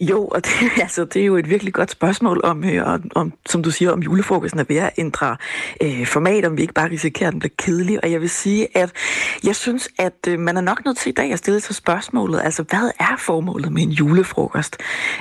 Jo, 0.00 0.26
og 0.26 0.44
det, 0.44 0.52
altså, 0.82 1.04
det 1.04 1.22
er 1.22 1.26
jo 1.26 1.36
et 1.36 1.50
virkelig 1.50 1.74
godt 1.74 1.90
spørgsmål 1.90 2.40
om, 2.44 2.64
øh, 2.64 2.98
om, 3.14 3.32
som 3.46 3.62
du 3.62 3.70
siger, 3.70 3.90
om 3.90 4.02
julefrokosten 4.02 4.60
er 4.60 4.64
ved 4.68 4.76
at 4.76 4.90
ændre 4.98 5.36
øh, 5.82 6.06
format, 6.06 6.44
om 6.44 6.56
vi 6.56 6.62
ikke 6.62 6.74
bare 6.74 6.90
risikerer, 6.90 7.28
at 7.28 7.32
den 7.32 7.40
bliver 7.40 7.54
kedelig. 7.58 8.04
Og 8.04 8.10
jeg 8.10 8.20
vil 8.20 8.30
sige, 8.30 8.76
at 8.76 8.92
jeg 9.44 9.56
synes, 9.56 9.88
at 9.98 10.28
øh, 10.28 10.38
man 10.38 10.56
er 10.56 10.60
nok 10.60 10.84
nødt 10.84 10.98
til 10.98 11.10
i 11.10 11.12
dag 11.12 11.32
at 11.32 11.38
stille 11.38 11.60
sig 11.60 11.74
spørgsmålet, 11.76 12.40
altså 12.44 12.62
hvad 12.62 12.90
er 12.98 13.16
formålet 13.18 13.72
med 13.72 13.82
en 13.82 13.90
julefrokost? 13.90 14.76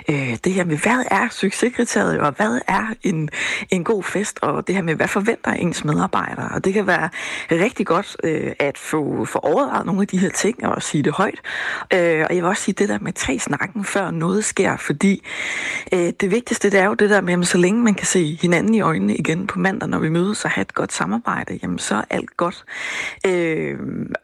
Øh, 0.09 0.37
det 0.43 0.53
her 0.53 0.65
med, 0.65 0.77
hvad 0.77 1.03
er 1.11 1.29
succeskriteriet, 1.31 2.19
og 2.19 2.31
hvad 2.31 2.59
er 2.67 2.93
en, 3.03 3.29
en 3.71 3.83
god 3.83 4.03
fest, 4.03 4.39
og 4.41 4.67
det 4.67 4.75
her 4.75 4.81
med, 4.81 4.95
hvad 4.95 5.07
forventer 5.07 5.51
ens 5.51 5.85
medarbejdere? 5.85 6.49
Og 6.55 6.65
det 6.65 6.73
kan 6.73 6.87
være 6.87 7.09
rigtig 7.51 7.85
godt 7.85 8.17
øh, 8.23 8.51
at 8.59 8.77
få, 8.77 9.25
få 9.25 9.39
overvejet 9.39 9.85
nogle 9.85 10.01
af 10.01 10.07
de 10.07 10.17
her 10.17 10.29
ting 10.29 10.65
og 10.65 10.83
sige 10.83 11.03
det 11.03 11.13
højt. 11.13 11.39
Øh, 11.93 12.25
og 12.29 12.35
jeg 12.35 12.43
vil 12.43 12.45
også 12.45 12.63
sige 12.63 12.75
det 12.79 12.89
der 12.89 12.99
med 13.01 13.13
tre 13.13 13.39
snakken, 13.39 13.85
før 13.85 14.11
noget 14.19 14.45
sker, 14.45 14.77
fordi 14.77 15.23
øh, 15.93 16.13
det 16.21 16.31
vigtigste 16.31 16.69
det 16.69 16.79
er 16.79 16.85
jo 16.85 16.93
det 16.93 17.09
der 17.09 17.21
med, 17.21 17.39
at 17.39 17.47
så 17.47 17.57
længe 17.57 17.83
man 17.83 17.93
kan 17.93 18.05
se 18.05 18.37
hinanden 18.41 18.75
i 18.75 18.81
øjnene 18.81 19.15
igen 19.15 19.47
på 19.47 19.59
mandag, 19.59 19.89
når 19.89 19.99
vi 19.99 20.09
mødes 20.09 20.45
og 20.45 20.51
have 20.51 20.61
et 20.61 20.73
godt 20.73 20.93
samarbejde, 20.93 21.59
jamen 21.63 21.79
så 21.79 21.95
er 21.95 22.01
alt 22.09 22.37
godt. 22.37 22.65
Øh, 23.27 23.77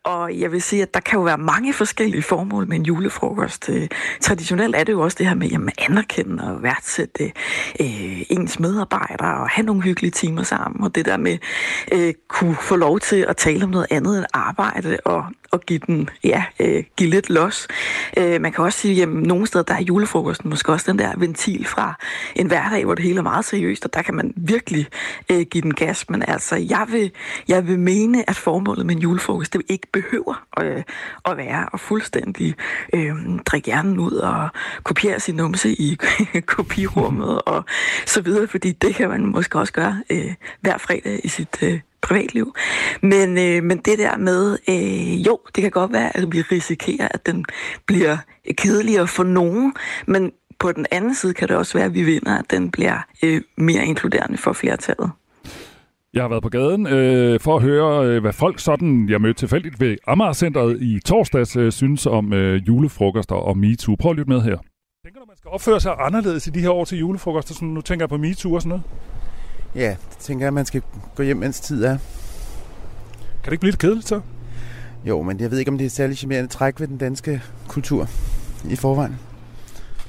og 0.03 0.39
jeg 0.39 0.51
vil 0.51 0.61
sige, 0.61 0.81
at 0.81 0.93
der 0.93 0.99
kan 0.99 1.17
jo 1.19 1.23
være 1.23 1.37
mange 1.37 1.73
forskellige 1.73 2.23
formål 2.23 2.67
med 2.67 2.77
en 2.77 2.85
julefrokost. 2.85 3.69
Øh, 3.69 3.87
traditionelt 4.21 4.75
er 4.75 4.83
det 4.83 4.93
jo 4.93 5.01
også 5.01 5.15
det 5.19 5.27
her 5.27 5.35
med 5.35 5.47
jamen, 5.47 5.69
at 5.69 5.89
anerkende 5.89 6.43
og 6.43 6.63
værdsætte 6.63 7.31
øh, 7.79 8.21
ens 8.29 8.59
medarbejdere 8.59 9.37
og 9.37 9.49
have 9.49 9.65
nogle 9.65 9.81
hyggelige 9.81 10.11
timer 10.11 10.43
sammen, 10.43 10.83
og 10.83 10.95
det 10.95 11.05
der 11.05 11.17
med 11.17 11.37
øh, 11.91 12.13
kunne 12.27 12.55
få 12.55 12.75
lov 12.75 12.99
til 12.99 13.25
at 13.29 13.37
tale 13.37 13.63
om 13.63 13.69
noget 13.69 13.87
andet 13.89 14.17
end 14.17 14.25
arbejde 14.33 14.97
og 15.05 15.25
og 15.55 15.61
give 15.61 15.79
den, 15.87 16.09
ja, 16.23 16.43
øh, 16.59 16.83
give 16.97 17.09
lidt 17.09 17.29
los. 17.29 17.67
Øh, 18.17 18.41
man 18.41 18.51
kan 18.51 18.63
også 18.63 18.79
sige, 18.79 19.01
at 19.01 19.09
nogle 19.09 19.47
steder, 19.47 19.63
der 19.63 19.73
er 19.73 19.81
julefrokosten 19.81 20.49
måske 20.49 20.71
også 20.71 20.91
den 20.91 20.99
der 20.99 21.13
ventil 21.17 21.65
fra 21.65 21.93
en 22.35 22.47
hverdag, 22.47 22.85
hvor 22.85 22.95
det 22.95 23.03
hele 23.03 23.17
er 23.17 23.23
meget 23.23 23.45
seriøst, 23.45 23.85
og 23.85 23.93
der 23.93 24.01
kan 24.01 24.15
man 24.15 24.33
virkelig 24.35 24.87
øh, 25.31 25.41
give 25.41 25.61
den 25.61 25.73
gas. 25.73 26.09
Men 26.09 26.23
altså, 26.27 26.55
jeg 26.55 26.85
vil, 26.89 27.11
jeg 27.47 27.67
vil 27.67 27.79
mene, 27.79 28.29
at 28.29 28.35
formålet 28.35 28.85
med 28.85 28.95
en 28.95 29.01
julefrokost, 29.01 29.53
det 29.53 29.61
ikke 29.69 29.87
behøver 29.93 30.45
øh, 30.59 30.83
at 31.25 31.37
være 31.37 31.69
at 31.73 31.79
fuldstændig 31.79 32.55
øh, 32.93 33.13
drikke 33.45 33.65
hjernen 33.65 33.99
ud 33.99 34.11
og 34.11 34.49
kopiere 34.83 35.19
sin 35.19 35.35
numse 35.35 35.69
i 35.69 35.97
kopirummet 36.55 37.41
og 37.41 37.65
så 38.05 38.21
videre, 38.21 38.47
fordi 38.47 38.71
det 38.71 38.95
kan 38.95 39.09
man 39.09 39.25
måske 39.25 39.59
også 39.59 39.73
gøre 39.73 40.03
øh, 40.09 40.33
hver 40.61 40.77
fredag 40.77 41.21
i 41.23 41.27
sit 41.27 41.57
øh, 41.61 41.79
privatliv. 42.05 42.53
Men, 43.01 43.37
øh, 43.37 43.63
men 43.63 43.77
det 43.77 43.99
der 43.99 44.17
med, 44.17 44.57
øh, 44.69 45.27
jo, 45.27 45.39
det 45.55 45.61
kan 45.61 45.71
godt 45.71 45.93
være, 45.93 46.17
at 46.17 46.31
vi 46.31 46.41
risikerer, 46.41 47.07
at 47.11 47.25
den 47.25 47.45
bliver 47.85 48.17
kedeligere 48.57 49.07
for 49.07 49.23
nogen, 49.23 49.73
men 50.07 50.31
på 50.59 50.71
den 50.71 50.85
anden 50.91 51.15
side 51.15 51.33
kan 51.33 51.47
det 51.47 51.57
også 51.57 51.77
være, 51.77 51.85
at 51.85 51.93
vi 51.93 52.03
vinder, 52.03 52.37
at 52.37 52.51
den 52.51 52.71
bliver 52.71 52.97
øh, 53.23 53.41
mere 53.57 53.85
inkluderende 53.85 54.37
for 54.37 54.53
flertallet. 54.53 55.11
Jeg 56.13 56.23
har 56.23 56.29
været 56.29 56.43
på 56.43 56.49
gaden 56.49 56.87
øh, 56.87 57.39
for 57.39 57.55
at 57.55 57.61
høre, 57.61 58.07
øh, 58.07 58.21
hvad 58.21 58.33
folk 58.33 58.59
sådan, 58.59 59.09
jeg 59.09 59.21
mødte 59.21 59.39
tilfældigt 59.39 59.79
ved 59.79 59.97
Amager-centret 60.07 60.81
i 60.81 60.99
torsdags, 61.05 61.55
øh, 61.55 61.71
synes 61.71 62.05
om 62.05 62.33
øh, 62.33 62.67
julefrokoster 62.67 63.35
og 63.35 63.57
MeToo. 63.57 63.95
Prøv 63.99 64.11
at 64.11 64.17
lytte 64.17 64.29
med 64.29 64.41
her. 64.41 64.57
Tænker 65.05 65.19
du, 65.19 65.25
man 65.27 65.37
skal 65.37 65.49
opføre 65.49 65.79
sig 65.79 65.95
anderledes 65.99 66.47
i 66.47 66.49
de 66.49 66.59
her 66.59 66.69
år 66.69 66.85
til 66.85 66.97
julefrokoster? 66.97 67.53
Sådan, 67.53 67.67
nu 67.67 67.81
tænker 67.81 68.03
jeg 68.03 68.09
på 68.09 68.17
MeToo 68.17 68.53
og 68.53 68.61
sådan 68.61 68.69
noget. 68.69 68.83
Ja, 69.75 69.89
det 70.09 70.17
tænker 70.19 70.45
jeg, 70.45 70.47
at 70.47 70.53
man 70.53 70.65
skal 70.65 70.81
gå 71.15 71.23
hjem, 71.23 71.37
mens 71.37 71.59
tid 71.59 71.83
er. 71.83 71.97
Kan 73.43 73.45
det 73.45 73.51
ikke 73.51 73.59
blive 73.59 73.71
lidt 73.71 73.79
kedeligt 73.79 74.07
så? 74.07 74.21
Jo, 75.05 75.21
men 75.21 75.39
jeg 75.39 75.51
ved 75.51 75.57
ikke, 75.57 75.71
om 75.71 75.77
det 75.77 75.85
er 75.85 75.89
særlig 75.89 76.17
charmerende 76.17 76.49
træk 76.49 76.79
ved 76.79 76.87
den 76.87 76.97
danske 76.97 77.41
kultur 77.67 78.07
i 78.69 78.75
forvejen. 78.75 79.19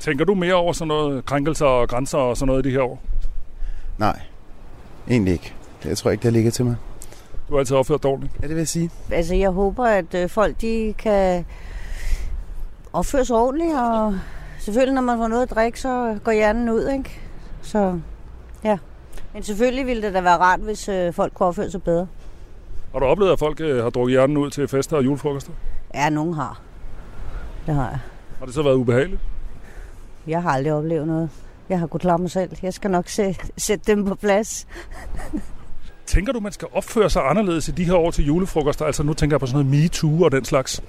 Tænker 0.01 0.25
du 0.25 0.35
mere 0.35 0.55
over 0.55 0.73
sådan 0.73 0.89
noget 0.89 1.25
krænkelser 1.25 1.67
og 1.67 1.89
grænser 1.89 2.19
og 2.19 2.37
sådan 2.37 2.47
noget 2.47 2.67
i 2.67 2.69
de 2.69 2.73
her 2.73 2.83
år? 2.83 3.03
Nej, 3.99 4.21
egentlig 5.09 5.33
ikke. 5.33 5.55
Jeg 5.85 5.99
tror 5.99 6.11
ikke, 6.11 6.23
det 6.23 6.33
ligger 6.33 6.51
til 6.51 6.65
mig. 6.65 6.77
Du 7.49 7.55
har 7.55 7.59
altid 7.59 7.77
opført 7.77 8.03
dårligt. 8.03 8.33
Ja, 8.43 8.47
det 8.47 8.55
vil 8.55 8.61
jeg 8.61 8.69
sige. 8.69 8.91
Altså, 9.11 9.35
jeg 9.35 9.51
håber, 9.51 9.85
at 9.85 10.15
øh, 10.15 10.29
folk 10.29 10.61
de 10.61 10.95
kan 10.99 11.45
opføre 12.93 13.25
sig 13.25 13.37
ordentligt, 13.37 13.75
og 13.79 14.19
selvfølgelig, 14.59 14.95
når 14.95 15.03
man 15.03 15.19
får 15.19 15.29
noget 15.29 15.43
at 15.43 15.51
drikke, 15.51 15.81
så 15.81 16.19
går 16.25 16.33
hjernen 16.33 16.69
ud, 16.69 16.89
ikke? 16.89 17.21
Så, 17.63 18.01
ja. 18.65 18.79
Men 19.37 19.43
selvfølgelig 19.43 19.87
ville 19.87 20.03
det 20.03 20.15
da 20.15 20.21
være 20.21 20.37
rart, 20.39 20.61
hvis 20.61 20.89
øh, 20.89 21.13
folk 21.13 21.35
kunne 21.35 21.47
opføre 21.47 21.71
sig 21.71 21.83
bedre. 21.83 22.07
Har 22.93 22.99
du 22.99 23.05
oplevet, 23.07 23.33
at 23.33 23.39
folk 23.39 23.61
øh, 23.61 23.83
har 23.83 23.91
drukket 23.91 24.13
hjernen 24.13 24.37
ud 24.37 24.51
til 24.51 24.69
fester 24.69 24.97
og 24.97 25.05
julefrokoster? 25.05 25.53
Ja, 25.95 26.11
nogen 26.11 26.35
har. 26.35 26.61
Det 27.67 27.75
har 27.75 27.89
jeg. 27.91 27.99
Har 28.39 28.47
det 28.47 28.55
så 28.55 28.63
været 28.63 28.75
ubehageligt? 28.75 29.21
Jeg 30.27 30.43
har 30.43 30.51
aldrig 30.51 30.73
oplevet 30.73 31.07
noget. 31.07 31.31
Jeg 31.69 31.79
har 31.79 31.87
kunnet 31.87 32.01
klare 32.03 32.19
mig 32.19 32.31
selv. 32.31 32.51
Jeg 32.63 32.75
skal 32.75 32.91
nok 32.91 33.07
sæ- 33.09 33.47
sætte 33.59 33.93
dem 33.93 34.05
på 34.05 34.15
plads. 34.15 34.67
Tænker 36.07 36.33
du, 36.33 36.41
man 36.41 36.53
skal 36.53 36.69
opføre 36.73 37.11
sig 37.11 37.23
anderledes 37.31 37.69
i 37.69 37.71
de 37.71 37.85
her 37.85 37.95
år 37.95 38.11
til 38.11 38.27
julefrokoster? 38.27 38.85
Altså 38.85 39.03
nu 39.03 39.15
tænker 39.15 39.35
jeg 39.35 39.41
på 39.41 39.47
sådan 39.47 39.67
noget 39.67 39.83
MeToo 39.83 40.23
og 40.25 40.33
den 40.33 40.45
slags. 40.45 40.83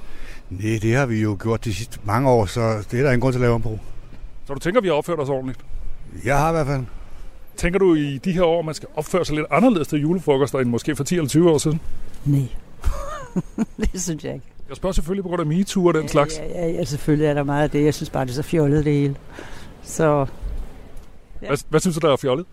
Nej, 0.49 0.79
det 0.81 0.95
har 0.95 1.05
vi 1.05 1.21
jo 1.21 1.37
gjort 1.41 1.65
de 1.65 1.73
sidste 1.73 1.99
mange 2.03 2.29
år, 2.29 2.45
så 2.45 2.61
det 2.91 2.99
er 2.99 3.03
der 3.03 3.09
ingen 3.11 3.21
grund 3.21 3.33
til 3.33 3.39
at 3.39 3.41
lave 3.41 3.53
om 3.53 3.61
på. 3.61 3.79
Så 4.45 4.53
du 4.53 4.59
tænker, 4.59 4.81
vi 4.81 4.87
har 4.87 4.95
opført 4.95 5.19
os 5.19 5.29
ordentligt? 5.29 5.59
Jeg 6.25 6.37
har 6.39 6.49
i 6.49 6.53
hvert 6.53 6.67
fald. 6.67 6.83
Tænker 7.57 7.79
du 7.79 7.95
i 7.95 8.17
de 8.17 8.31
her 8.31 8.43
år, 8.43 8.61
man 8.61 8.75
skal 8.75 8.89
opføre 8.95 9.25
sig 9.25 9.35
lidt 9.35 9.47
anderledes 9.51 9.87
til 9.87 10.01
julefrokoster 10.01 10.59
end 10.59 10.69
måske 10.69 10.95
for 10.95 11.03
10 11.03 11.15
eller 11.15 11.29
20 11.29 11.51
år 11.51 11.57
siden? 11.57 11.81
Nej. 12.25 12.47
det 13.93 14.01
synes 14.01 14.23
jeg 14.23 14.33
ikke. 14.33 14.45
Jeg 14.69 14.77
spørger 14.77 14.93
selvfølgelig 14.93 15.23
på 15.23 15.29
grund 15.29 15.41
af 15.41 15.47
MeToo 15.47 15.85
og 15.85 15.93
den 15.93 16.07
slags. 16.07 16.37
Ja, 16.37 16.65
ja, 16.65 16.71
ja, 16.71 16.83
selvfølgelig 16.83 17.27
er 17.27 17.33
der 17.33 17.43
meget 17.43 17.63
af 17.63 17.69
det. 17.69 17.83
Jeg 17.85 17.93
synes 17.93 18.09
bare, 18.09 18.25
det 18.25 18.31
er 18.31 18.35
så 18.35 18.43
fjollet 18.43 18.85
det 18.85 18.93
hele. 18.93 19.15
Så, 19.83 20.25
Hvad, 21.39 21.57
hvad 21.69 21.79
synes 21.79 21.97
du, 21.97 22.07
der 22.07 22.13
er 22.13 22.17
fjollet? 22.17 22.45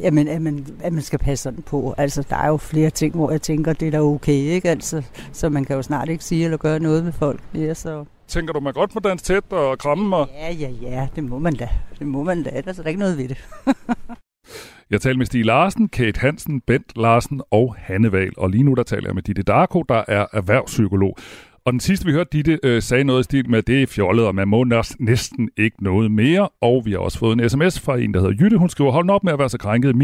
jamen, 0.00 0.28
at 0.28 0.42
man, 0.42 0.66
at 0.80 0.92
man 0.92 1.02
skal 1.02 1.18
passe 1.18 1.42
sådan 1.42 1.62
på. 1.62 1.94
Altså, 1.98 2.24
der 2.30 2.36
er 2.36 2.48
jo 2.48 2.56
flere 2.56 2.90
ting, 2.90 3.14
hvor 3.14 3.30
jeg 3.30 3.42
tænker, 3.42 3.72
det 3.72 3.88
er 3.88 3.90
da 3.90 4.00
okay, 4.00 4.32
ikke? 4.32 4.70
Altså, 4.70 5.02
så 5.32 5.48
man 5.48 5.64
kan 5.64 5.76
jo 5.76 5.82
snart 5.82 6.08
ikke 6.08 6.24
sige 6.24 6.44
eller 6.44 6.56
gøre 6.56 6.80
noget 6.80 7.04
med 7.04 7.12
folk 7.12 7.40
mere, 7.52 7.74
så... 7.74 8.04
Tænker 8.28 8.52
du, 8.52 8.60
man 8.60 8.72
godt 8.72 8.94
må 8.94 9.00
danse 9.00 9.24
tæt 9.24 9.44
og 9.50 9.78
kramme? 9.78 10.16
Og... 10.16 10.28
Ja, 10.34 10.52
ja, 10.52 10.68
ja, 10.82 11.08
det 11.16 11.24
må 11.24 11.38
man 11.38 11.54
da. 11.54 11.68
Det 11.98 12.06
må 12.06 12.22
man 12.22 12.42
da. 12.42 12.50
Er 12.52 12.60
der 12.60 12.88
ikke 12.88 13.00
noget 13.00 13.18
ved 13.18 13.28
det. 13.28 13.36
Jeg 14.90 15.00
taler 15.00 15.18
med 15.18 15.26
Stig 15.26 15.44
Larsen, 15.44 15.88
Kate 15.88 16.20
Hansen, 16.20 16.60
Bent 16.60 16.92
Larsen 16.96 17.40
og 17.50 17.74
Hanne 17.78 18.12
Val. 18.12 18.32
Og 18.36 18.50
lige 18.50 18.62
nu 18.62 18.74
der 18.74 18.82
taler 18.82 19.08
jeg 19.08 19.14
med 19.14 19.22
Ditte 19.22 19.42
Darko, 19.42 19.82
der 19.88 20.04
er 20.08 20.26
erhvervspsykolog. 20.32 21.16
Og 21.64 21.72
den 21.72 21.80
sidste, 21.80 22.06
vi 22.06 22.12
hørte, 22.12 22.30
Ditte 22.32 22.58
øh, 22.62 22.82
sagde 22.82 23.04
noget 23.04 23.20
i 23.20 23.24
stil 23.24 23.50
med, 23.50 23.58
at 23.58 23.66
det 23.66 23.82
er 23.82 23.86
fjollet, 23.86 24.26
og 24.26 24.34
man 24.34 24.48
må 24.48 24.64
næsten 24.98 25.50
ikke 25.56 25.84
noget 25.84 26.10
mere. 26.10 26.48
Og 26.60 26.82
vi 26.84 26.90
har 26.92 26.98
også 26.98 27.18
fået 27.18 27.40
en 27.40 27.50
sms 27.50 27.80
fra 27.80 27.98
en, 27.98 28.14
der 28.14 28.20
hedder 28.20 28.34
Jytte. 28.40 28.58
Hun 28.58 28.68
skriver, 28.68 28.90
hold 28.90 29.10
op 29.10 29.24
med 29.24 29.32
at 29.32 29.38
være 29.38 29.48
så 29.48 29.58
krænket. 29.58 29.96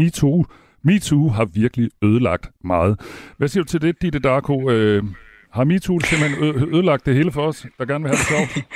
Me 0.83 0.99
too 0.99 1.29
har 1.29 1.45
virkelig 1.45 1.89
ødelagt 2.03 2.49
meget. 2.63 2.99
Hvad 3.37 3.47
siger 3.47 3.63
du 3.63 3.67
til 3.67 3.81
det, 3.81 4.01
Ditte 4.01 4.19
Darko? 4.19 4.69
Øh, 4.69 5.03
har 5.51 5.63
MeToo 5.63 5.99
simpelthen 5.99 6.43
ø- 6.43 6.77
ødelagt 6.77 7.05
det 7.05 7.15
hele 7.15 7.31
for 7.31 7.41
os, 7.41 7.65
der 7.77 7.85
gerne 7.85 8.03
vil 8.03 8.15
have 8.15 8.17
det 8.17 8.27
sjovt? 8.27 8.65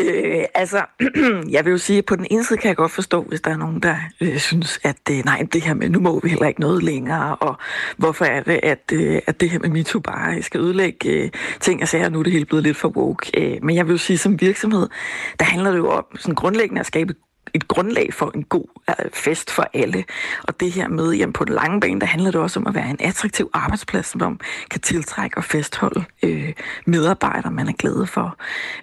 Øh, 0.00 0.44
altså, 0.54 0.84
jeg 1.54 1.64
vil 1.64 1.70
jo 1.70 1.78
sige, 1.78 1.98
at 1.98 2.04
på 2.04 2.16
den 2.16 2.26
ene 2.30 2.44
side 2.44 2.58
kan 2.58 2.68
jeg 2.68 2.76
godt 2.76 2.92
forstå, 2.92 3.22
hvis 3.22 3.40
der 3.40 3.50
er 3.50 3.56
nogen, 3.56 3.80
der 3.82 3.96
øh, 4.20 4.38
synes, 4.38 4.80
at 4.84 4.96
øh, 5.10 5.24
nej, 5.24 5.46
det 5.52 5.62
her 5.62 5.74
med, 5.74 5.88
nu 5.88 6.00
må 6.00 6.20
vi 6.20 6.28
heller 6.28 6.46
ikke 6.48 6.60
noget 6.60 6.82
længere, 6.82 7.36
og 7.36 7.56
hvorfor 7.96 8.24
er 8.24 8.42
det, 8.42 8.60
at, 8.62 8.92
øh, 8.92 9.20
at 9.26 9.40
det 9.40 9.50
her 9.50 9.58
med 9.58 9.68
MeToo 9.68 10.00
bare 10.00 10.42
skal 10.42 10.60
ødelægge 10.60 11.10
øh, 11.10 11.30
ting 11.60 11.82
og 11.82 11.88
sager, 11.88 12.08
nu 12.08 12.18
er 12.18 12.22
det 12.22 12.32
hele 12.32 12.44
blevet 12.44 12.64
lidt 12.64 12.76
for 12.76 12.88
woke. 12.88 13.30
Øh, 13.40 13.64
men 13.64 13.76
jeg 13.76 13.86
vil 13.86 13.92
jo 13.92 13.98
sige, 13.98 14.18
som 14.18 14.40
virksomhed, 14.40 14.88
der 15.38 15.44
handler 15.44 15.70
det 15.70 15.78
jo 15.78 15.90
om 15.90 16.04
sådan 16.18 16.34
grundlæggende 16.34 16.80
at 16.80 16.86
skabe 16.86 17.14
et 17.54 17.68
grundlag 17.68 18.14
for 18.14 18.30
en 18.34 18.42
god 18.42 18.64
øh, 18.90 19.10
fest 19.12 19.50
for 19.50 19.66
alle. 19.74 20.04
Og 20.42 20.60
det 20.60 20.72
her 20.72 20.88
med, 20.88 21.12
jamen 21.12 21.32
på 21.32 21.44
den 21.44 21.54
lange 21.54 21.80
bane, 21.80 22.00
der 22.00 22.06
handler 22.06 22.30
det 22.30 22.40
også 22.40 22.60
om 22.60 22.66
at 22.66 22.74
være 22.74 22.90
en 22.90 22.96
attraktiv 23.00 23.50
arbejdsplads, 23.52 24.06
som 24.06 24.20
man 24.20 24.40
kan 24.70 24.80
tiltrække 24.80 25.36
og 25.36 25.44
fastholde 25.44 26.04
øh, 26.22 26.52
medarbejdere, 26.86 27.52
man 27.52 27.68
er 27.68 27.72
glad 27.72 28.06
for. 28.06 28.36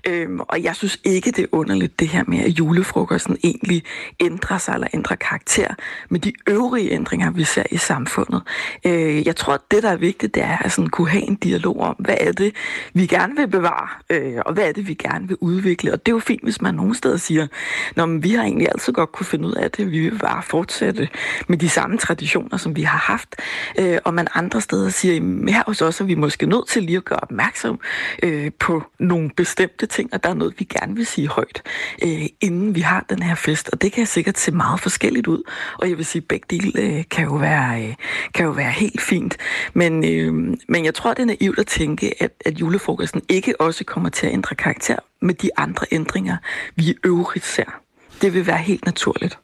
Øhm, 0.07 0.39
og 0.39 0.63
jeg 0.63 0.75
synes 0.75 0.99
ikke, 1.03 1.31
det 1.31 1.43
er 1.43 1.47
underligt 1.51 1.99
det 1.99 2.07
her 2.07 2.23
med, 2.27 2.39
at 2.39 2.49
julefrokosten 2.49 3.37
egentlig 3.43 3.83
ændrer 4.19 4.57
sig 4.57 4.73
eller 4.73 4.87
ændrer 4.93 5.15
karakter 5.15 5.73
med 6.09 6.19
de 6.19 6.33
øvrige 6.49 6.91
ændringer, 6.91 7.31
vi 7.31 7.43
ser 7.43 7.63
i 7.71 7.77
samfundet. 7.77 8.41
Øh, 8.85 9.27
jeg 9.27 9.35
tror, 9.35 9.53
at 9.53 9.61
det, 9.71 9.83
der 9.83 9.89
er 9.89 9.97
vigtigt, 9.97 10.35
det 10.35 10.43
er 10.43 10.57
at 10.57 10.71
sådan 10.71 10.89
kunne 10.89 11.09
have 11.09 11.23
en 11.23 11.35
dialog 11.35 11.79
om, 11.79 11.95
hvad 11.99 12.17
er 12.19 12.31
det, 12.31 12.55
vi 12.93 13.05
gerne 13.05 13.35
vil 13.35 13.47
bevare, 13.47 13.89
øh, 14.09 14.41
og 14.45 14.53
hvad 14.53 14.67
er 14.67 14.71
det, 14.71 14.87
vi 14.87 14.93
gerne 14.93 15.27
vil 15.27 15.37
udvikle. 15.41 15.93
Og 15.93 16.05
det 16.05 16.11
er 16.11 16.15
jo 16.15 16.19
fint, 16.19 16.43
hvis 16.43 16.61
man 16.61 16.75
nogle 16.75 16.95
steder 16.95 17.17
siger, 17.17 17.47
når 17.95 18.19
vi 18.21 18.31
har 18.31 18.43
egentlig 18.47 18.67
altid 18.71 18.93
godt 18.93 19.11
kunne 19.11 19.25
finde 19.25 19.47
ud 19.47 19.53
af 19.53 19.71
det, 19.71 19.91
vi 19.91 19.99
vil 19.99 20.19
bare 20.19 20.43
fortsætte 20.43 21.09
med 21.47 21.57
de 21.57 21.69
samme 21.69 21.97
traditioner, 21.97 22.57
som 22.57 22.75
vi 22.75 22.81
har 22.81 22.97
haft. 22.97 23.35
Øh, 23.79 23.97
og 24.05 24.13
man 24.13 24.27
andre 24.33 24.61
steder 24.61 24.89
siger, 24.89 25.15
at 25.15 25.53
her 25.53 25.63
hos 25.67 25.81
os 25.81 26.01
er 26.01 26.05
vi 26.05 26.15
måske 26.15 26.45
nødt 26.45 26.67
til 26.67 26.83
lige 26.83 26.97
at 26.97 27.05
gøre 27.05 27.19
opmærksom 27.19 27.79
øh, 28.23 28.51
på 28.59 28.83
nogle 28.99 29.29
bestemte 29.35 29.85
ting, 29.85 30.13
og 30.13 30.23
der 30.23 30.29
er 30.29 30.33
noget, 30.33 30.53
vi 30.57 30.63
gerne 30.63 30.95
vil 30.95 31.05
sige 31.05 31.27
højt, 31.27 31.61
øh, 32.03 32.25
inden 32.41 32.75
vi 32.75 32.81
har 32.81 33.05
den 33.09 33.21
her 33.21 33.35
fest. 33.35 33.69
Og 33.69 33.81
det 33.81 33.91
kan 33.91 34.05
sikkert 34.05 34.37
se 34.37 34.51
meget 34.51 34.79
forskelligt 34.79 35.27
ud, 35.27 35.43
og 35.77 35.89
jeg 35.89 35.97
vil 35.97 36.05
sige, 36.05 36.21
at 36.21 36.27
begge 36.27 36.45
dele 36.49 36.81
øh, 36.81 37.03
kan, 37.11 37.25
jo 37.25 37.35
være, 37.35 37.83
øh, 37.83 37.95
kan 38.33 38.45
jo 38.45 38.51
være 38.51 38.71
helt 38.71 39.01
fint. 39.01 39.37
Men, 39.73 40.03
øh, 40.05 40.57
men 40.67 40.85
jeg 40.85 40.93
tror, 40.93 41.13
det 41.13 41.21
er 41.21 41.25
naivt 41.25 41.59
at 41.59 41.67
tænke, 41.67 42.23
at, 42.23 42.31
at 42.45 42.59
julefrokosten 42.59 43.21
ikke 43.29 43.61
også 43.61 43.83
kommer 43.83 44.09
til 44.09 44.27
at 44.27 44.33
ændre 44.33 44.55
karakter 44.55 44.95
med 45.21 45.33
de 45.33 45.49
andre 45.57 45.85
ændringer, 45.91 46.37
vi 46.75 46.95
øvrigt 47.05 47.45
ser. 47.45 47.86
Det 48.21 48.33
vil 48.33 48.47
være 48.47 48.57
helt 48.57 48.85
naturligt. 48.85 49.39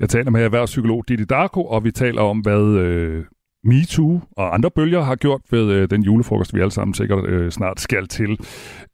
Jeg 0.00 0.08
taler 0.08 0.30
med 0.30 0.44
erhvervspsykolog 0.44 1.04
Didi 1.08 1.24
Darko, 1.24 1.64
og 1.64 1.84
vi 1.84 1.90
taler 1.90 2.22
om, 2.22 2.38
hvad 2.38 2.62
øh, 2.62 3.24
MeToo 3.64 4.20
og 4.36 4.54
andre 4.54 4.70
bølger 4.70 5.00
har 5.02 5.16
gjort 5.16 5.40
ved 5.50 5.70
øh, 5.70 5.90
den 5.90 6.02
julefrokost, 6.02 6.54
vi 6.54 6.60
alle 6.60 6.70
sammen 6.70 6.94
sikkert 6.94 7.26
øh, 7.26 7.50
snart 7.50 7.80
skal 7.80 8.08
til. 8.08 8.38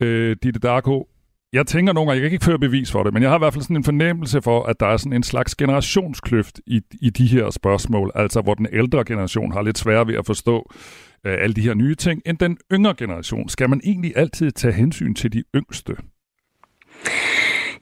Øh, 0.00 0.36
Didi 0.42 0.58
Darko, 0.58 1.08
jeg 1.52 1.66
tænker 1.66 1.92
nogle 1.92 2.10
gange, 2.10 2.22
jeg 2.22 2.30
kan 2.30 2.34
ikke 2.34 2.44
føre 2.44 2.58
bevis 2.58 2.92
for 2.92 3.02
det, 3.02 3.12
men 3.12 3.22
jeg 3.22 3.30
har 3.30 3.38
i 3.38 3.38
hvert 3.38 3.52
fald 3.52 3.62
sådan 3.62 3.76
en 3.76 3.84
fornemmelse 3.84 4.42
for, 4.42 4.62
at 4.62 4.80
der 4.80 4.86
er 4.86 4.96
sådan 4.96 5.12
en 5.12 5.22
slags 5.22 5.54
generationskløft 5.54 6.60
i, 6.66 6.80
i 7.02 7.10
de 7.10 7.26
her 7.26 7.50
spørgsmål, 7.50 8.12
altså 8.14 8.40
hvor 8.40 8.54
den 8.54 8.66
ældre 8.72 9.04
generation 9.04 9.52
har 9.52 9.62
lidt 9.62 9.78
sværere 9.78 10.06
ved 10.06 10.14
at 10.14 10.26
forstå 10.26 10.72
øh, 11.26 11.36
alle 11.40 11.54
de 11.54 11.60
her 11.60 11.74
nye 11.74 11.94
ting, 11.94 12.22
end 12.26 12.38
den 12.38 12.58
yngre 12.72 12.94
generation. 12.98 13.48
Skal 13.48 13.70
man 13.70 13.80
egentlig 13.84 14.12
altid 14.16 14.50
tage 14.50 14.74
hensyn 14.74 15.14
til 15.14 15.32
de 15.32 15.42
yngste? 15.54 15.96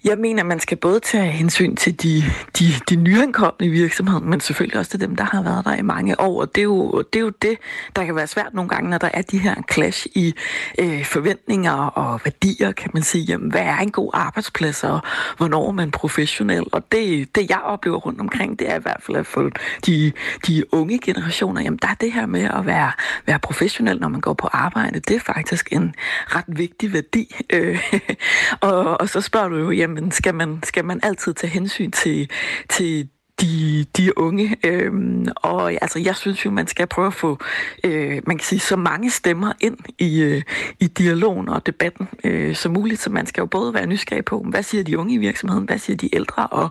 Jeg 0.04 0.18
mener, 0.18 0.42
man 0.42 0.60
skal 0.60 0.76
både 0.76 1.00
tage 1.00 1.30
hensyn 1.30 1.76
til 1.76 2.02
de, 2.02 2.22
de, 2.58 2.64
de 2.90 2.96
nyankomne 2.96 3.66
i 3.66 3.68
virksomheden, 3.68 4.30
men 4.30 4.40
selvfølgelig 4.40 4.78
også 4.78 4.90
til 4.90 5.00
dem, 5.00 5.16
der 5.16 5.24
har 5.24 5.42
været 5.42 5.64
der 5.64 5.74
i 5.74 5.82
mange 5.82 6.20
år. 6.20 6.40
Og 6.40 6.54
det 6.54 6.60
er 6.60 6.64
jo 6.64 7.02
det, 7.12 7.18
er 7.18 7.20
jo 7.20 7.32
det 7.42 7.58
der 7.96 8.04
kan 8.04 8.16
være 8.16 8.26
svært 8.26 8.54
nogle 8.54 8.68
gange, 8.68 8.90
når 8.90 8.98
der 8.98 9.10
er 9.14 9.22
de 9.22 9.38
her 9.38 9.54
clash 9.72 10.06
i 10.14 10.34
øh, 10.78 11.04
forventninger 11.04 11.72
og 11.72 12.20
værdier, 12.24 12.72
kan 12.72 12.90
man 12.94 13.02
sige. 13.02 13.24
Jamen, 13.24 13.50
hvad 13.50 13.60
er 13.60 13.76
en 13.76 13.90
god 13.90 14.10
arbejdsplads, 14.14 14.84
og 14.84 15.00
hvornår 15.36 15.68
er 15.68 15.72
man 15.72 15.90
professionel? 15.90 16.64
Og 16.72 16.92
det, 16.92 17.34
det 17.34 17.50
jeg 17.50 17.60
oplever 17.64 17.96
rundt 17.96 18.20
omkring, 18.20 18.58
det 18.58 18.70
er 18.70 18.76
i 18.76 18.82
hvert 18.82 19.02
fald 19.02 19.16
at 19.16 19.26
for 19.26 19.50
de, 19.86 20.12
de 20.46 20.74
unge 20.74 20.98
generationer, 20.98 21.62
jamen 21.62 21.78
der 21.82 21.88
er 21.88 21.94
det 21.94 22.12
her 22.12 22.26
med 22.26 22.42
at 22.42 22.66
være, 22.66 22.92
være 23.26 23.38
professionel, 23.38 24.00
når 24.00 24.08
man 24.08 24.20
går 24.20 24.34
på 24.34 24.48
arbejde, 24.52 25.00
det 25.00 25.16
er 25.16 25.20
faktisk 25.20 25.72
en 25.72 25.94
ret 26.26 26.44
vigtig 26.48 26.92
værdi. 26.92 27.36
Øh, 27.52 27.92
og, 28.60 29.00
og 29.00 29.08
så 29.08 29.20
spørger 29.20 29.48
du 29.48 29.56
jo, 29.56 29.70
jamen 29.86 30.10
skal 30.10 30.34
man, 30.34 30.60
skal 30.62 30.84
man 30.84 31.00
altid 31.02 31.34
tage 31.34 31.50
hensyn 31.50 31.90
til, 31.90 32.30
til 32.68 33.08
de, 33.40 33.84
de 33.96 34.18
unge. 34.18 34.56
Øhm, 34.64 35.26
og 35.36 35.72
altså, 35.72 35.98
jeg 35.98 36.16
synes 36.16 36.44
jo, 36.44 36.50
man 36.50 36.66
skal 36.66 36.86
prøve 36.86 37.06
at 37.06 37.14
få 37.14 37.38
øh, 37.84 38.22
man 38.26 38.38
kan 38.38 38.44
sige, 38.44 38.60
så 38.60 38.76
mange 38.76 39.10
stemmer 39.10 39.52
ind 39.60 39.78
i, 39.98 40.22
øh, 40.22 40.42
i 40.80 40.86
dialogen 40.86 41.48
og 41.48 41.66
debatten 41.66 42.08
øh, 42.24 42.54
som 42.54 42.72
muligt. 42.72 43.00
Så 43.00 43.10
man 43.10 43.26
skal 43.26 43.40
jo 43.40 43.46
både 43.46 43.74
være 43.74 43.86
nysgerrig 43.86 44.24
på, 44.24 44.46
hvad 44.50 44.62
siger 44.62 44.84
de 44.84 44.98
unge 44.98 45.14
i 45.14 45.18
virksomheden, 45.18 45.64
hvad 45.64 45.78
siger 45.78 45.96
de 45.96 46.14
ældre, 46.14 46.46
og 46.46 46.70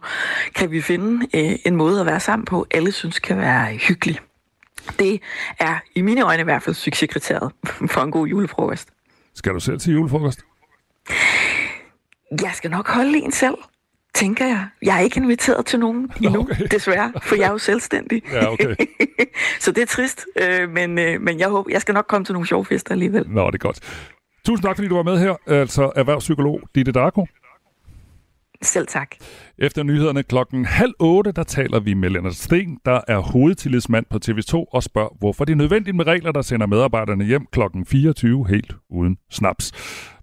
kan 0.56 0.72
vi 0.72 0.82
finde 0.82 1.28
øh, 1.34 1.56
en 1.66 1.76
måde 1.76 2.00
at 2.00 2.06
være 2.06 2.20
sammen 2.20 2.46
på, 2.46 2.66
alle 2.72 2.92
synes 2.92 3.20
kan 3.20 3.38
være 3.38 3.76
hyggelig. 3.76 4.20
Det 5.00 5.22
er 5.60 5.80
i 5.96 6.02
mine 6.02 6.22
øjne 6.22 6.42
i 6.42 6.44
hvert 6.44 6.64
fald 6.64 6.76
succeskriteriet 6.76 7.52
for 7.94 8.02
en 8.02 8.12
god 8.12 8.28
julefrokost. 8.28 8.90
Skal 9.36 9.54
du 9.54 9.60
selv 9.60 9.80
til 9.80 9.94
julefrokost? 9.94 10.40
Jeg 12.32 12.52
skal 12.54 12.72
nok 12.72 12.90
holde 12.90 13.18
en 13.18 13.32
selv, 13.32 13.56
tænker 14.16 14.46
jeg. 14.46 14.68
Jeg 14.82 14.96
er 14.96 15.00
ikke 15.00 15.20
inviteret 15.20 15.66
til 15.66 15.80
nogen 15.80 16.12
endnu, 16.24 16.40
okay. 16.40 16.68
desværre, 16.72 17.14
for 17.22 17.36
jeg 17.36 17.48
er 17.48 17.52
jo 17.52 17.58
selvstændig. 17.58 18.22
Ja, 18.32 18.52
okay. 18.52 18.76
Så 19.60 19.72
det 19.72 19.82
er 19.82 19.86
trist, 19.86 20.26
øh, 20.42 20.70
men, 20.70 21.00
øh, 21.00 21.22
men 21.22 21.40
jeg 21.40 21.50
håber, 21.50 21.72
jeg 21.72 21.82
skal 21.82 21.94
nok 21.94 22.06
komme 22.08 22.26
til 22.26 22.34
nogle 22.34 22.48
sjove 22.48 22.66
fester 22.66 22.92
alligevel. 22.92 23.30
Nå, 23.30 23.48
det 23.48 23.54
er 23.54 23.58
godt. 23.58 23.80
Tusind 24.46 24.64
tak, 24.64 24.76
fordi 24.76 24.88
du 24.88 24.96
var 24.96 25.04
med 25.04 25.20
her. 25.20 25.36
Altså 25.48 25.92
erhvervspsykolog 25.96 26.62
Ditte 26.76 26.92
Darko. 26.92 27.26
Selv 28.62 28.88
tak. 28.88 29.16
Efter 29.58 29.84
nyhederne 29.84 30.24
klokken 30.24 30.66
halv 30.66 30.94
otte, 31.00 31.32
der 31.32 31.44
taler 31.44 31.80
vi 31.80 31.94
med 31.94 32.10
Lennart 32.10 32.36
Sten, 32.36 32.78
der 32.86 33.02
er 33.08 33.18
hovedtillidsmand 33.18 34.06
på 34.10 34.20
TV2 34.26 34.70
og 34.74 34.84
spørger, 34.84 35.18
hvorfor 35.20 35.46
det 35.46 35.52
er 35.54 35.58
nødvendigt 35.58 35.96
med 35.96 36.08
regler, 36.08 36.32
der 36.32 36.42
sender 36.42 36.68
medarbejderne 36.68 37.26
hjem 37.26 37.46
klokken 37.52 37.86
24 37.86 38.48
helt 38.48 38.76
uden 38.90 39.18
snaps. 39.32 39.72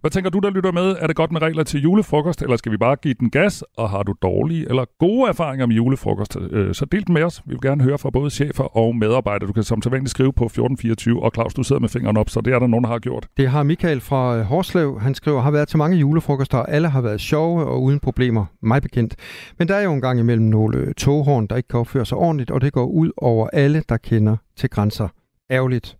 Hvad 0.02 0.10
tænker 0.10 0.30
du, 0.30 0.38
der 0.38 0.50
lytter 0.50 0.72
med? 0.72 0.96
Er 1.00 1.06
det 1.06 1.16
godt 1.16 1.32
med 1.32 1.42
regler 1.42 1.64
til 1.64 1.80
julefrokost, 1.82 2.42
eller 2.42 2.56
skal 2.56 2.72
vi 2.72 2.76
bare 2.76 2.96
give 2.96 3.14
den 3.20 3.30
gas? 3.30 3.64
Og 3.76 3.90
har 3.90 4.02
du 4.02 4.14
dårlige 4.22 4.68
eller 4.68 4.84
gode 4.98 5.28
erfaringer 5.28 5.66
med 5.66 5.76
julefrokost, 5.76 6.36
øh, 6.50 6.74
så 6.74 6.84
del 6.84 7.06
dem 7.06 7.12
med 7.12 7.22
os. 7.22 7.42
Vi 7.46 7.50
vil 7.50 7.60
gerne 7.60 7.84
høre 7.84 7.98
fra 7.98 8.10
både 8.10 8.30
chefer 8.30 8.76
og 8.76 8.96
medarbejdere. 8.96 9.46
Du 9.48 9.52
kan 9.52 9.62
som 9.62 9.82
sædvanligt 9.82 10.10
skrive 10.10 10.32
på 10.32 10.44
1424, 10.44 11.22
og 11.22 11.30
Claus, 11.34 11.54
du 11.54 11.62
sidder 11.62 11.80
med 11.80 11.88
fingeren 11.88 12.16
op, 12.16 12.30
så 12.30 12.40
det 12.40 12.52
er 12.52 12.58
der 12.58 12.66
nogen, 12.66 12.84
der 12.84 12.90
har 12.90 12.98
gjort. 12.98 13.26
Det 13.36 13.48
har 13.48 13.62
Michael 13.62 14.00
fra 14.00 14.36
øh, 14.36 14.42
Horslev. 14.42 15.00
Han 15.00 15.14
skriver, 15.14 15.40
har 15.40 15.50
været 15.50 15.68
til 15.68 15.78
mange 15.78 15.96
julefrokoster, 15.96 16.58
og 16.58 16.70
alle 16.70 16.88
har 16.88 17.00
været 17.00 17.20
sjove 17.20 17.66
og 17.66 17.82
uden 17.82 18.00
problemer. 18.00 18.44
Mig 18.62 18.82
bekendt. 18.82 19.16
Men 19.58 19.68
der 19.68 19.74
er 19.74 19.82
jo 19.82 19.92
en 19.92 20.00
gang 20.00 20.20
imellem 20.20 20.46
nogle 20.46 20.78
øh, 20.78 20.94
toghorn, 20.94 21.46
der 21.46 21.56
ikke 21.56 21.68
kan 21.68 21.80
opføre 21.80 22.06
sig 22.06 22.18
ordentligt, 22.18 22.50
og 22.50 22.60
det 22.60 22.72
går 22.72 22.84
ud 22.86 23.10
over 23.16 23.48
alle, 23.52 23.82
der 23.88 23.96
kender 23.96 24.36
til 24.56 24.70
grænser. 24.70 25.08
Ærgerligt, 25.50 25.98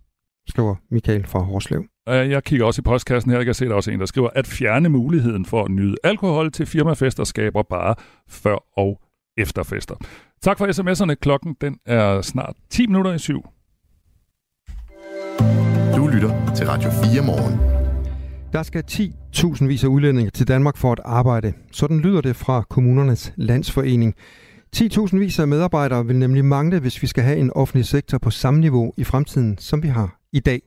skriver 0.49 0.75
Michael 0.91 1.25
fra 1.27 1.39
Horslev. 1.39 1.85
Øh, 2.09 2.29
Jeg 2.29 2.43
kigger 2.43 2.65
også 2.65 2.81
i 2.81 2.83
postkassen 2.83 3.31
her, 3.31 3.37
jeg 3.37 3.45
kan 3.45 3.53
se, 3.53 3.65
der 3.65 3.71
er 3.71 3.75
også 3.75 3.91
en, 3.91 3.99
der 3.99 4.05
skriver, 4.05 4.29
at 4.35 4.47
fjerne 4.47 4.89
muligheden 4.89 5.45
for 5.45 5.63
at 5.63 5.71
nyde 5.71 5.95
alkohol 6.03 6.51
til 6.51 6.65
firmafester 6.65 7.23
skaber 7.23 7.63
bare 7.63 7.95
før 8.29 8.57
og 8.77 8.99
efterfester. 9.37 9.95
Tak 10.41 10.57
for 10.57 10.65
sms'erne. 10.67 11.13
Klokken 11.13 11.55
den 11.61 11.77
er 11.85 12.21
snart 12.21 12.55
10 12.69 12.87
minutter 12.87 13.13
i 13.13 13.19
syv. 13.19 13.41
Du 15.95 16.07
lytter 16.07 16.53
til 16.55 16.67
Radio 16.67 16.89
4 17.13 17.21
morgen. 17.25 17.82
Der 18.53 18.63
skal 18.63 18.83
10.000 18.91 19.65
vis 19.65 19.83
af 19.83 19.87
udlændinge 19.87 20.31
til 20.31 20.47
Danmark 20.47 20.77
for 20.77 20.91
at 20.91 20.99
arbejde. 21.05 21.53
Sådan 21.71 21.99
lyder 21.99 22.21
det 22.21 22.35
fra 22.35 22.63
kommunernes 22.69 23.33
landsforening. 23.35 24.13
10.000 24.75 25.17
vis 25.17 25.39
af 25.39 25.47
medarbejdere 25.47 26.05
vil 26.05 26.15
nemlig 26.15 26.45
mangle, 26.45 26.79
hvis 26.79 27.01
vi 27.01 27.07
skal 27.07 27.23
have 27.23 27.37
en 27.37 27.51
offentlig 27.53 27.85
sektor 27.85 28.17
på 28.17 28.29
samme 28.29 28.59
niveau 28.59 28.93
i 28.97 29.03
fremtiden, 29.03 29.57
som 29.57 29.83
vi 29.83 29.87
har 29.87 30.19
i 30.33 30.39
dag. 30.39 30.61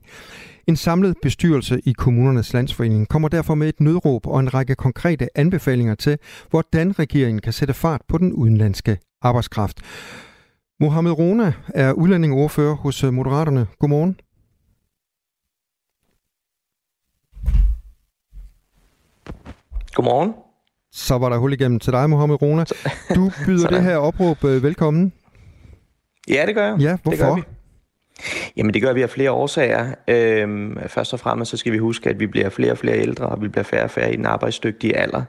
En 0.67 0.75
samlet 0.75 1.15
bestyrelse 1.21 1.79
i 1.85 1.91
kommunernes 1.91 2.53
landsforening 2.53 3.07
kommer 3.07 3.27
derfor 3.27 3.55
med 3.55 3.69
et 3.69 3.79
nødråb 3.79 4.27
og 4.27 4.39
en 4.39 4.53
række 4.53 4.75
konkrete 4.75 5.27
anbefalinger 5.35 5.95
til, 5.95 6.17
hvordan 6.49 6.99
regeringen 6.99 7.41
kan 7.41 7.53
sætte 7.53 7.73
fart 7.73 8.01
på 8.07 8.17
den 8.17 8.33
udenlandske 8.33 8.97
arbejdskraft. 9.21 9.81
Mohamed 10.79 11.11
Rona 11.11 11.53
er 11.69 11.91
udlændingeordfører 11.91 12.75
hos 12.75 13.03
Moderaterne. 13.03 13.67
Godmorgen. 13.79 14.15
Godmorgen. 19.97 20.33
Så 20.91 21.17
var 21.17 21.29
der 21.29 21.37
hul 21.37 21.53
igennem 21.53 21.79
til 21.79 21.93
dig, 21.93 22.09
Mohamed 22.09 22.41
Rona. 22.41 22.65
Du 23.15 23.31
byder 23.45 23.67
det 23.67 23.83
her 23.83 23.97
opråb 23.97 24.43
øh, 24.43 24.63
velkommen. 24.63 25.13
Ja, 26.29 26.45
det 26.45 26.55
gør 26.55 26.65
jeg. 26.67 26.79
Ja, 26.79 26.91
Det 27.11 27.19
gør 27.19 27.25
hvorfor? 27.25 27.35
vi. 27.35 27.41
Jamen 28.57 28.73
det 28.73 28.81
gør 28.81 28.93
vi 28.93 29.01
af 29.01 29.09
flere 29.09 29.31
årsager. 29.31 29.93
Øhm, 30.07 30.77
først 30.87 31.13
og 31.13 31.19
fremmest 31.19 31.51
så 31.51 31.57
skal 31.57 31.71
vi 31.73 31.77
huske, 31.77 32.09
at 32.09 32.19
vi 32.19 32.27
bliver 32.27 32.49
flere 32.49 32.71
og 32.71 32.77
flere 32.77 32.97
ældre, 32.99 33.25
og 33.25 33.41
vi 33.41 33.47
bliver 33.47 33.63
færre 33.63 33.83
og 33.83 33.91
færre 33.91 34.13
i 34.13 34.15
den 34.15 34.25
arbejdsdygtige 34.25 34.97
alder. 34.97 35.23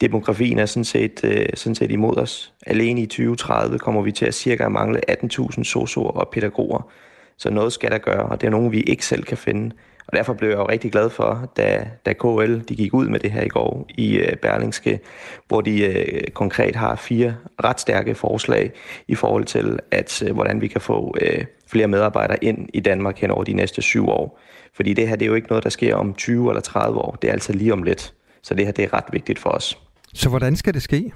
Demografien 0.00 0.58
er 0.58 0.66
sådan 0.66 0.84
set, 0.84 1.20
øh, 1.24 1.46
sådan 1.54 1.74
set 1.74 1.90
imod 1.90 2.16
os. 2.16 2.52
Alene 2.66 3.00
i 3.00 3.06
2030 3.06 3.78
kommer 3.78 4.02
vi 4.02 4.12
til 4.12 4.26
at 4.26 4.34
cirka 4.34 4.68
mangle 4.68 5.10
18.000 5.10 5.64
sosuer 5.64 6.10
og 6.10 6.28
pædagoger. 6.32 6.90
Så 7.36 7.50
noget 7.50 7.72
skal 7.72 7.90
der 7.90 7.98
gøre, 7.98 8.22
og 8.22 8.40
det 8.40 8.46
er 8.46 8.50
nogen, 8.50 8.72
vi 8.72 8.80
ikke 8.80 9.06
selv 9.06 9.24
kan 9.24 9.36
finde. 9.36 9.74
Og 10.08 10.16
derfor 10.16 10.32
blev 10.32 10.48
jeg 10.48 10.58
jo 10.58 10.68
rigtig 10.68 10.92
glad 10.92 11.10
for, 11.10 11.52
da, 11.56 11.88
da 12.06 12.12
KL 12.12 12.58
de 12.68 12.76
gik 12.76 12.94
ud 12.94 13.08
med 13.08 13.20
det 13.20 13.32
her 13.32 13.42
i 13.42 13.48
går 13.48 13.86
i 13.88 14.16
øh, 14.16 14.36
Berlingske, 14.36 15.00
hvor 15.48 15.60
de 15.60 15.84
øh, 15.84 16.30
konkret 16.34 16.76
har 16.76 16.96
fire 16.96 17.36
ret 17.64 17.80
stærke 17.80 18.14
forslag 18.14 18.72
i 19.08 19.14
forhold 19.14 19.44
til, 19.44 19.78
at 19.90 20.22
øh, 20.22 20.34
hvordan 20.34 20.60
vi 20.60 20.68
kan 20.68 20.80
få 20.80 21.14
øh, 21.20 21.44
flere 21.66 21.88
medarbejdere 21.88 22.44
ind 22.44 22.68
i 22.74 22.80
Danmark 22.80 23.18
hen 23.18 23.30
over 23.30 23.44
de 23.44 23.52
næste 23.52 23.82
syv 23.82 24.08
år. 24.08 24.40
Fordi 24.74 24.94
det 24.94 25.08
her 25.08 25.16
det 25.16 25.24
er 25.24 25.28
jo 25.28 25.34
ikke 25.34 25.48
noget, 25.48 25.64
der 25.64 25.70
sker 25.70 25.94
om 25.94 26.14
20 26.14 26.50
eller 26.50 26.60
30 26.60 26.98
år. 26.98 27.18
Det 27.22 27.28
er 27.28 27.32
altså 27.32 27.52
lige 27.52 27.72
om 27.72 27.82
lidt. 27.82 28.14
Så 28.42 28.54
det 28.54 28.64
her 28.64 28.72
det 28.72 28.84
er 28.84 28.94
ret 28.94 29.04
vigtigt 29.12 29.38
for 29.38 29.50
os. 29.50 29.78
Så 30.14 30.28
hvordan 30.28 30.56
skal 30.56 30.74
det 30.74 30.82
ske? 30.82 31.12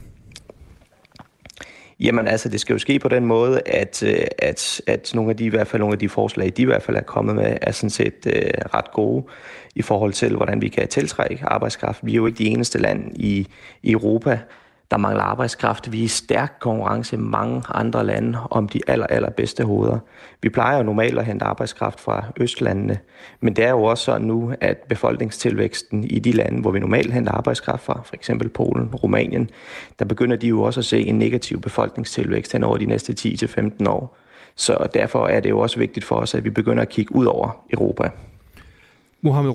Jamen 2.03 2.29
altså, 2.29 2.49
det 2.49 2.61
skal 2.61 2.73
jo 2.73 2.79
ske 2.79 2.99
på 2.99 3.09
den 3.09 3.27
måde, 3.27 3.61
at, 3.67 4.03
øh, 4.03 4.25
at, 4.39 4.81
at 4.87 5.13
nogle 5.15 5.31
af 5.31 5.37
de, 5.37 5.45
i 5.45 5.49
hvert 5.49 5.67
fald 5.67 5.81
nogle 5.81 5.93
af 5.93 5.99
de 5.99 6.09
forslag, 6.09 6.53
de 6.57 6.63
i 6.63 6.65
hvert 6.65 6.83
fald 6.83 6.97
er 6.97 7.03
kommet 7.03 7.35
med, 7.35 7.57
er 7.63 7.73
sådan 7.73 7.91
set 7.91 8.27
øh, 8.27 8.51
ret 8.75 8.93
gode 8.93 9.25
i 9.75 9.83
forhold 9.83 10.13
til, 10.13 10.37
hvordan 10.37 10.63
vi 10.63 10.69
kan 10.69 10.89
tiltrække 10.89 11.45
arbejdskraft. 11.45 12.07
Vi 12.07 12.13
er 12.13 12.17
jo 12.17 12.27
ikke 12.27 12.39
de 12.39 12.47
eneste 12.47 12.79
land 12.79 13.17
i, 13.17 13.47
i 13.83 13.91
Europa, 13.93 14.39
der 14.93 14.99
mangler 14.99 15.23
arbejdskraft. 15.23 15.93
Vi 15.93 16.01
er 16.01 16.05
i 16.05 16.09
stærk 16.09 16.57
konkurrence 16.61 17.17
med 17.17 17.31
mange 17.31 17.63
andre 17.69 18.07
lande 18.07 18.39
om 18.51 18.69
de 18.69 18.81
aller, 18.87 19.07
allerbedste 19.07 19.65
hoveder. 19.65 19.99
Vi 20.43 20.49
plejer 20.49 20.77
jo 20.77 20.83
normalt 20.83 21.19
at 21.19 21.25
hente 21.25 21.45
arbejdskraft 21.45 22.01
fra 22.01 22.25
østlandene, 22.37 22.99
men 23.41 23.57
det 23.57 23.65
er 23.65 23.71
jo 23.71 23.83
også 23.83 24.05
sådan 24.05 24.27
nu, 24.27 24.55
at 24.61 24.79
befolkningstilvæksten 24.89 26.05
i 26.05 26.19
de 26.19 26.33
lande, 26.33 26.61
hvor 26.61 26.71
vi 26.71 26.79
normalt 26.79 27.13
henter 27.13 27.33
arbejdskraft 27.33 27.83
fra, 27.83 28.01
for 28.05 28.15
eksempel 28.15 28.49
Polen, 28.49 28.95
Rumænien, 28.95 29.51
der 29.99 30.05
begynder 30.05 30.37
de 30.37 30.49
jo 30.49 30.63
også 30.63 30.81
at 30.81 30.85
se 30.85 31.01
en 31.01 31.19
negativ 31.19 31.61
befolkningstilvækst 31.61 32.53
hen 32.53 32.65
over 32.65 32.77
de 32.77 32.87
næste 32.87 33.15
10-15 33.19 33.89
år. 33.89 34.17
Så 34.57 34.89
derfor 34.95 35.27
er 35.27 35.41
det 35.41 35.51
jo 35.51 35.59
også 35.59 35.79
vigtigt 35.79 36.07
for 36.07 36.17
os, 36.17 36.35
at 36.35 36.45
vi 36.45 36.51
begynder 36.51 36.83
at 36.83 36.89
kigge 36.89 37.15
ud 37.15 37.27
over 37.27 37.65
Europa. 37.73 38.11
Mohamed 39.23 39.51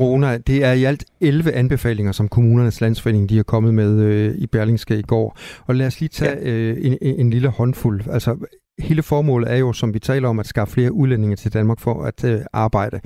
Rona, 0.00 0.38
det 0.38 0.64
er 0.64 0.72
i 0.72 0.84
alt 0.84 1.04
11 1.20 1.52
anbefalinger, 1.52 2.12
som 2.12 2.28
kommunernes 2.28 2.80
landsforening 2.80 3.28
de 3.28 3.36
har 3.36 3.42
kommet 3.42 3.74
med 3.74 4.00
øh, 4.00 4.34
i 4.34 4.46
Berlingske 4.46 4.98
i 4.98 5.02
går. 5.02 5.38
Og 5.66 5.74
lad 5.74 5.86
os 5.86 6.00
lige 6.00 6.08
tage 6.08 6.38
ja. 6.38 6.50
øh, 6.50 6.76
en, 6.80 6.98
en, 7.02 7.20
en 7.20 7.30
lille 7.30 7.48
håndfuld. 7.48 8.02
Altså, 8.10 8.36
hele 8.78 9.02
formålet 9.02 9.52
er 9.52 9.56
jo, 9.56 9.72
som 9.72 9.94
vi 9.94 9.98
taler 9.98 10.28
om, 10.28 10.38
at 10.38 10.46
skaffe 10.46 10.74
flere 10.74 10.92
udlændinge 10.92 11.36
til 11.36 11.52
Danmark 11.52 11.80
for 11.80 12.02
at 12.04 12.24
øh, 12.24 12.40
arbejde. 12.52 13.00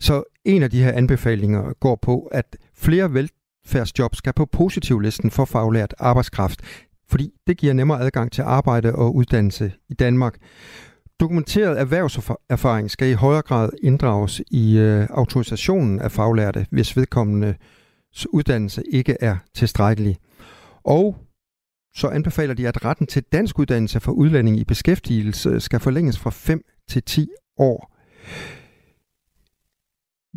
Så 0.00 0.22
en 0.44 0.62
af 0.62 0.70
de 0.70 0.82
her 0.82 0.92
anbefalinger 0.92 1.72
går 1.80 1.98
på, 2.02 2.28
at 2.32 2.56
flere 2.76 3.14
velfærdsjob 3.14 4.14
skal 4.14 4.32
på 4.32 4.46
positivlisten 4.46 5.30
for 5.30 5.44
faglært 5.44 5.94
arbejdskraft, 5.98 6.62
fordi 7.10 7.30
det 7.46 7.56
giver 7.56 7.72
nemmere 7.72 8.00
adgang 8.00 8.32
til 8.32 8.42
arbejde 8.42 8.94
og 8.94 9.14
uddannelse 9.14 9.72
i 9.88 9.94
Danmark. 9.94 10.36
Dokumenteret 11.20 11.80
erhvervserfaring 11.80 12.90
skal 12.90 13.10
i 13.10 13.12
højere 13.12 13.42
grad 13.42 13.70
inddrages 13.82 14.42
i 14.50 14.78
øh, 14.78 15.06
autorisationen 15.10 16.00
af 16.00 16.12
faglærte, 16.12 16.66
hvis 16.70 16.96
vedkommendes 16.96 17.56
uddannelse 18.32 18.82
ikke 18.92 19.16
er 19.20 19.36
tilstrækkelig. 19.54 20.16
Og 20.84 21.16
så 21.94 22.08
anbefaler 22.08 22.54
de, 22.54 22.68
at 22.68 22.84
retten 22.84 23.06
til 23.06 23.22
dansk 23.22 23.58
uddannelse 23.58 24.00
for 24.00 24.12
udlænding 24.12 24.58
i 24.58 24.64
beskæftigelse 24.64 25.60
skal 25.60 25.80
forlænges 25.80 26.18
fra 26.18 26.30
5 26.30 26.62
til 26.88 27.02
10 27.02 27.28
år. 27.56 27.94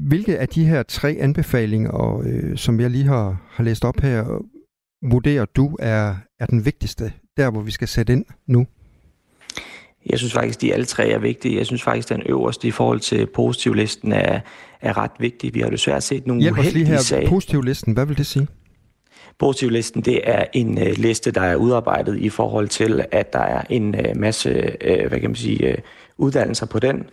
Hvilke 0.07 0.39
af 0.39 0.47
de 0.47 0.65
her 0.65 0.83
tre 0.83 1.17
anbefalinger, 1.19 2.21
øh, 2.25 2.57
som 2.57 2.79
jeg 2.79 2.89
lige 2.89 3.05
har, 3.05 3.47
har 3.49 3.63
læst 3.63 3.85
op 3.85 3.99
her, 3.99 4.43
vurderer 5.11 5.45
du 5.45 5.77
er, 5.79 6.15
er 6.39 6.45
den 6.45 6.65
vigtigste, 6.65 7.13
der 7.37 7.51
hvor 7.51 7.61
vi 7.61 7.71
skal 7.71 7.87
sætte 7.87 8.13
ind 8.13 8.25
nu? 8.47 8.67
Jeg 10.05 10.19
synes 10.19 10.33
faktisk, 10.33 10.61
de 10.61 10.73
alle 10.73 10.85
tre 10.85 11.09
er 11.09 11.19
vigtige. 11.19 11.57
Jeg 11.57 11.65
synes 11.65 11.83
faktisk, 11.83 12.09
den 12.09 12.21
øverste 12.25 12.67
i 12.67 12.71
forhold 12.71 12.99
til 12.99 13.25
positivlisten 13.25 14.11
er, 14.11 14.39
er 14.81 14.97
ret 14.97 15.11
vigtig. 15.19 15.53
Vi 15.53 15.59
har 15.59 15.69
desværre 15.69 16.01
set 16.01 16.27
nogle 16.27 16.41
Hjælp 16.41 16.57
os 16.57 16.63
lige 16.63 16.73
uheldige 16.73 16.85
her. 16.85 16.97
sager. 16.97 17.29
Positivlisten, 17.29 17.93
hvad 17.93 18.05
vil 18.05 18.17
det 18.17 18.25
sige? 18.25 18.47
Positivlisten, 19.39 20.01
det 20.01 20.19
er 20.23 20.45
en 20.53 20.77
uh, 20.77 20.87
liste, 20.97 21.31
der 21.31 21.41
er 21.41 21.55
udarbejdet 21.55 22.17
i 22.19 22.29
forhold 22.29 22.67
til, 22.67 23.05
at 23.11 23.33
der 23.33 23.39
er 23.39 23.63
en 23.69 23.95
uh, 23.95 24.17
masse, 24.17 24.75
uh, 24.89 25.07
hvad 25.09 25.19
kan 25.19 25.29
man 25.29 25.35
sige, 25.35 25.69
uh, 25.69 25.75
uddannelser 26.25 26.65
på 26.65 26.79
den, 26.79 27.03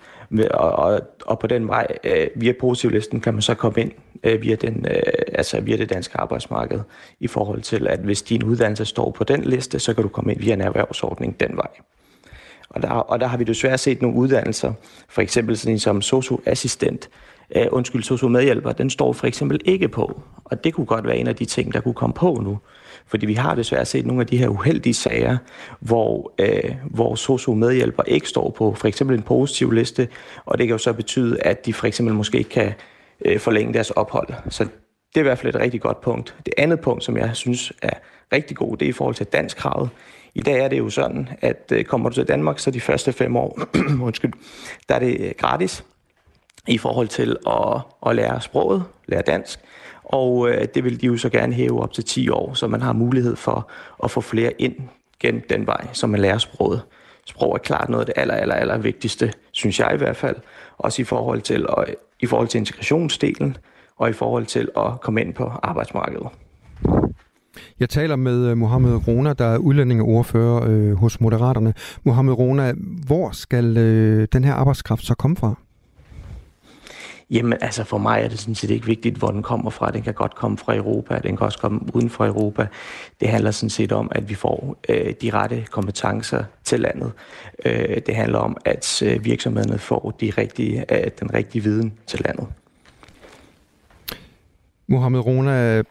og, 0.51 0.73
og, 0.73 1.01
og 1.27 1.39
på 1.39 1.47
den 1.47 1.69
vej, 1.69 1.87
uh, 2.05 2.41
via 2.41 2.53
positivlisten, 2.61 3.21
kan 3.21 3.35
man 3.35 3.43
så 3.43 3.55
komme 3.55 3.81
ind 3.81 3.93
uh, 4.27 4.43
via, 4.43 4.55
den, 4.55 4.87
uh, 4.91 4.93
altså 5.33 5.61
via 5.61 5.77
det 5.77 5.91
danske 5.91 6.19
arbejdsmarked, 6.19 6.81
i 7.21 7.27
forhold 7.27 7.63
til, 7.63 7.87
at 7.87 8.01
hvis 8.01 8.23
din 8.23 8.43
uddannelse 8.43 8.85
står 8.85 9.11
på 9.11 9.25
den 9.25 9.45
liste, 9.45 9.79
så 9.79 9.95
kan 9.95 10.03
du 10.03 10.09
komme 10.09 10.33
ind 10.33 10.41
via 10.41 10.53
en 10.53 10.61
erhvervsordning 10.61 11.41
den 11.41 11.57
vej. 11.57 11.69
Og 12.71 12.83
der, 12.83 12.89
og 12.89 13.21
der 13.21 13.27
har 13.27 13.37
vi 13.37 13.45
desværre 13.45 13.79
set 13.79 14.03
nogle 14.03 14.17
uddannelser, 14.17 14.73
for 15.09 15.23
eksempel 15.23 15.57
sådan 15.57 15.75
en 15.75 15.79
som 15.79 16.03
socioassistent, 16.03 17.09
uh, 17.57 17.63
øh, 17.63 17.67
undskyld, 17.73 18.03
sociomedhjælper, 18.03 18.73
den 18.73 18.91
står 18.91 19.13
for 19.13 19.27
eksempel 19.27 19.61
ikke 19.65 19.89
på. 19.89 20.21
Og 20.45 20.65
det 20.65 20.75
kunne 20.75 20.87
godt 20.87 21.07
være 21.07 21.17
en 21.17 21.27
af 21.27 21.37
de 21.37 21.45
ting, 21.45 21.73
der 21.73 21.81
kunne 21.81 21.95
komme 21.95 22.15
på 22.15 22.41
nu. 22.43 22.59
Fordi 23.07 23.27
vi 23.27 23.35
har 23.35 23.55
desværre 23.55 23.85
set 23.85 24.07
nogle 24.07 24.21
af 24.21 24.27
de 24.27 24.37
her 24.37 24.49
uheldige 24.49 24.95
sager, 24.95 25.37
hvor, 25.81 26.33
øh, 26.39 26.75
hvor 26.91 27.15
sociomedhjælper 27.15 28.03
ikke 28.03 28.29
står 28.29 28.51
på 28.51 28.75
for 28.75 28.89
eksempel 28.89 29.17
en 29.17 29.23
positiv 29.23 29.71
liste, 29.71 30.09
og 30.45 30.59
det 30.59 30.67
kan 30.67 30.75
jo 30.75 30.79
så 30.79 30.93
betyde, 30.93 31.43
at 31.43 31.67
de 31.67 31.73
for 31.73 31.87
eksempel 31.87 32.15
måske 32.15 32.39
ikke 32.39 32.51
kan 32.51 32.73
øh, 33.25 33.39
forlænge 33.39 33.75
deres 33.75 33.91
ophold. 33.91 34.29
Så 34.49 34.65
det 34.65 35.17
er 35.17 35.21
i 35.21 35.23
hvert 35.23 35.39
fald 35.39 35.55
et 35.55 35.61
rigtig 35.61 35.81
godt 35.81 36.01
punkt. 36.01 36.35
Det 36.47 36.55
andet 36.59 36.81
punkt, 36.81 37.05
som 37.05 37.17
jeg 37.17 37.31
synes 37.37 37.73
er 37.83 37.95
rigtig 38.33 38.57
god, 38.57 38.77
det 38.77 38.85
er 38.87 38.91
i 38.91 38.93
forhold 38.93 39.15
til 39.15 39.27
dansk 39.27 39.57
kravet. 39.57 39.91
I 40.39 40.41
dag 40.41 40.59
er 40.59 40.69
det 40.69 40.79
jo 40.79 40.91
sådan, 40.91 41.29
at 41.41 41.73
øh, 41.73 41.85
kommer 41.85 42.09
du 42.09 42.15
til 42.15 42.29
Danmark, 42.29 42.59
så 42.59 42.71
de 42.71 42.81
første 42.81 43.13
fem 43.13 43.37
år, 43.37 43.61
undskyld, 44.03 44.33
der 44.89 44.95
er 44.95 44.99
det 44.99 45.21
øh, 45.21 45.33
gratis 45.39 45.85
i 46.69 46.79
forhold 46.79 47.09
til 47.09 47.37
at, 47.47 47.81
at 48.07 48.17
lære 48.17 48.41
sproget, 48.41 48.85
lære 49.07 49.23
dansk. 49.23 49.59
Og 50.05 50.51
øh, 50.51 50.69
det 50.75 50.85
vil 50.85 51.01
de 51.01 51.07
jo 51.07 51.17
så 51.17 51.29
gerne 51.29 51.55
hæve 51.55 51.83
op 51.83 51.93
til 51.93 52.05
10 52.05 52.29
år, 52.29 52.55
så 52.55 52.67
man 52.67 52.83
har 52.83 52.93
mulighed 52.93 53.37
for 53.37 53.71
at 54.05 54.11
få 54.11 54.21
flere 54.21 54.53
ind 54.59 54.75
gennem 55.21 55.43
den 55.49 55.67
vej, 55.67 55.87
så 55.93 56.07
man 56.07 56.21
lærer 56.21 56.39
sproget. 56.39 56.83
Sprog 57.27 57.55
er 57.55 57.59
klart 57.59 57.89
noget 57.89 58.03
af 58.03 58.07
det 58.07 58.15
aller, 58.17 58.35
aller, 58.35 58.55
aller 58.55 58.79
vigtigste, 58.79 59.33
synes 59.53 59.81
jeg 59.81 59.95
i 59.95 59.99
hvert 59.99 60.17
fald. 60.17 60.37
Også 60.79 61.03
i 61.03 61.05
forhold 61.05 61.41
til, 61.41 61.69
og, 61.69 61.87
i 62.21 62.27
forhold 62.27 62.49
til 62.49 62.59
integrationsdelen, 62.59 63.57
og 63.97 64.11
i 64.11 64.13
forhold 64.13 64.47
til 64.47 64.69
at 64.77 65.01
komme 65.01 65.21
ind 65.21 65.35
på 65.35 65.53
arbejdsmarkedet. 65.63 66.29
Jeg 67.81 67.89
taler 67.89 68.17
med 68.17 68.47
øh, 68.47 68.57
Mohamed 68.57 69.09
Rona, 69.09 69.33
der 69.33 69.45
er 69.45 69.59
udlændingeordfører 69.59 70.65
øh, 70.69 70.93
hos 70.93 71.21
Moderaterne. 71.21 71.75
Mohamed 72.05 72.33
Rona, 72.33 72.73
hvor 73.07 73.31
skal 73.31 73.77
øh, 73.77 74.29
den 74.33 74.45
her 74.45 74.55
arbejdskraft 74.55 75.07
så 75.07 75.15
komme 75.15 75.37
fra? 75.37 75.55
Jamen, 77.31 77.59
altså 77.61 77.85
for 77.85 77.99
mig 77.99 78.23
er 78.23 78.29
det 78.29 78.39
sådan 78.39 78.55
set 78.55 78.71
ikke 78.71 78.87
vigtigt, 78.87 79.17
hvor 79.17 79.31
den 79.31 79.43
kommer 79.43 79.71
fra. 79.71 79.91
Den 79.91 80.03
kan 80.03 80.15
godt 80.15 80.35
komme 80.35 80.59
fra 80.59 80.77
Europa, 80.77 81.19
den 81.19 81.37
kan 81.37 81.45
også 81.45 81.59
komme 81.59 81.81
uden 81.95 82.11
for 82.11 82.27
Europa. 82.27 82.67
Det 83.21 83.29
handler 83.29 83.51
sådan 83.51 83.71
set 83.71 83.93
om, 83.93 84.09
at 84.13 84.29
vi 84.29 84.35
får 84.35 84.77
øh, 84.89 85.15
de 85.23 85.31
rette 85.31 85.67
kompetencer 85.71 86.45
til 86.65 86.81
landet. 86.81 87.13
Øh, 87.65 88.01
det 88.07 88.17
handler 88.17 88.39
om, 88.39 88.57
at 88.65 89.03
øh, 89.03 89.25
virksomhederne 89.25 89.79
får 89.79 90.17
de 90.21 90.33
rigtige, 90.39 90.95
øh, 90.95 91.11
den 91.21 91.35
rigtige 91.35 91.63
viden 91.63 91.93
til 92.07 92.21
landet. 92.25 92.47
Mohamed 94.87 95.21
Rona, 95.21 95.83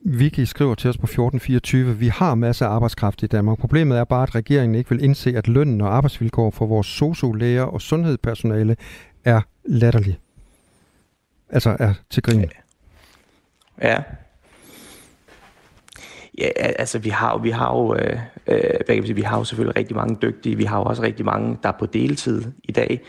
Vicky 0.00 0.40
skriver 0.40 0.74
til 0.74 0.90
os 0.90 0.98
på 0.98 1.04
1424, 1.04 1.98
vi 1.98 2.08
har 2.08 2.34
masser 2.34 2.66
af 2.66 2.70
arbejdskraft 2.70 3.22
i 3.22 3.26
Danmark. 3.26 3.58
Problemet 3.58 3.98
er 3.98 4.04
bare, 4.04 4.22
at 4.22 4.34
regeringen 4.34 4.74
ikke 4.74 4.90
vil 4.90 5.04
indse, 5.04 5.36
at 5.36 5.48
lønnen 5.48 5.80
og 5.80 5.96
arbejdsvilkår 5.96 6.50
for 6.50 6.66
vores 6.66 6.86
sociolæger 6.86 7.62
og 7.62 7.80
sundhedspersonale 7.80 8.76
er 9.24 9.40
latterlig. 9.64 10.18
Altså 11.50 11.76
er 11.80 11.94
til 12.10 12.22
grin. 12.22 12.44
Ja. 13.82 14.02
Ja, 16.38 16.48
altså 16.56 16.98
vi 16.98 17.08
har, 17.08 17.32
jo- 17.32 17.38
vi 17.38 17.50
har 17.50 17.76
jo, 17.76 17.94
øh, 17.94 18.18
øh 18.46 18.60
hvad 18.76 18.86
kan 18.86 18.96
man 18.96 19.06
sige, 19.06 19.14
vi 19.14 19.22
har 19.22 19.38
jo 19.38 19.44
selvfølgelig 19.44 19.76
rigtig 19.76 19.96
mange 19.96 20.18
dygtige, 20.22 20.56
vi 20.56 20.64
har 20.64 20.78
jo 20.78 20.84
også 20.84 21.02
rigtig 21.02 21.24
mange, 21.24 21.58
der 21.62 21.68
er 21.68 21.76
på 21.78 21.86
deltid 21.86 22.44
i 22.64 22.72
dag. 22.72 23.00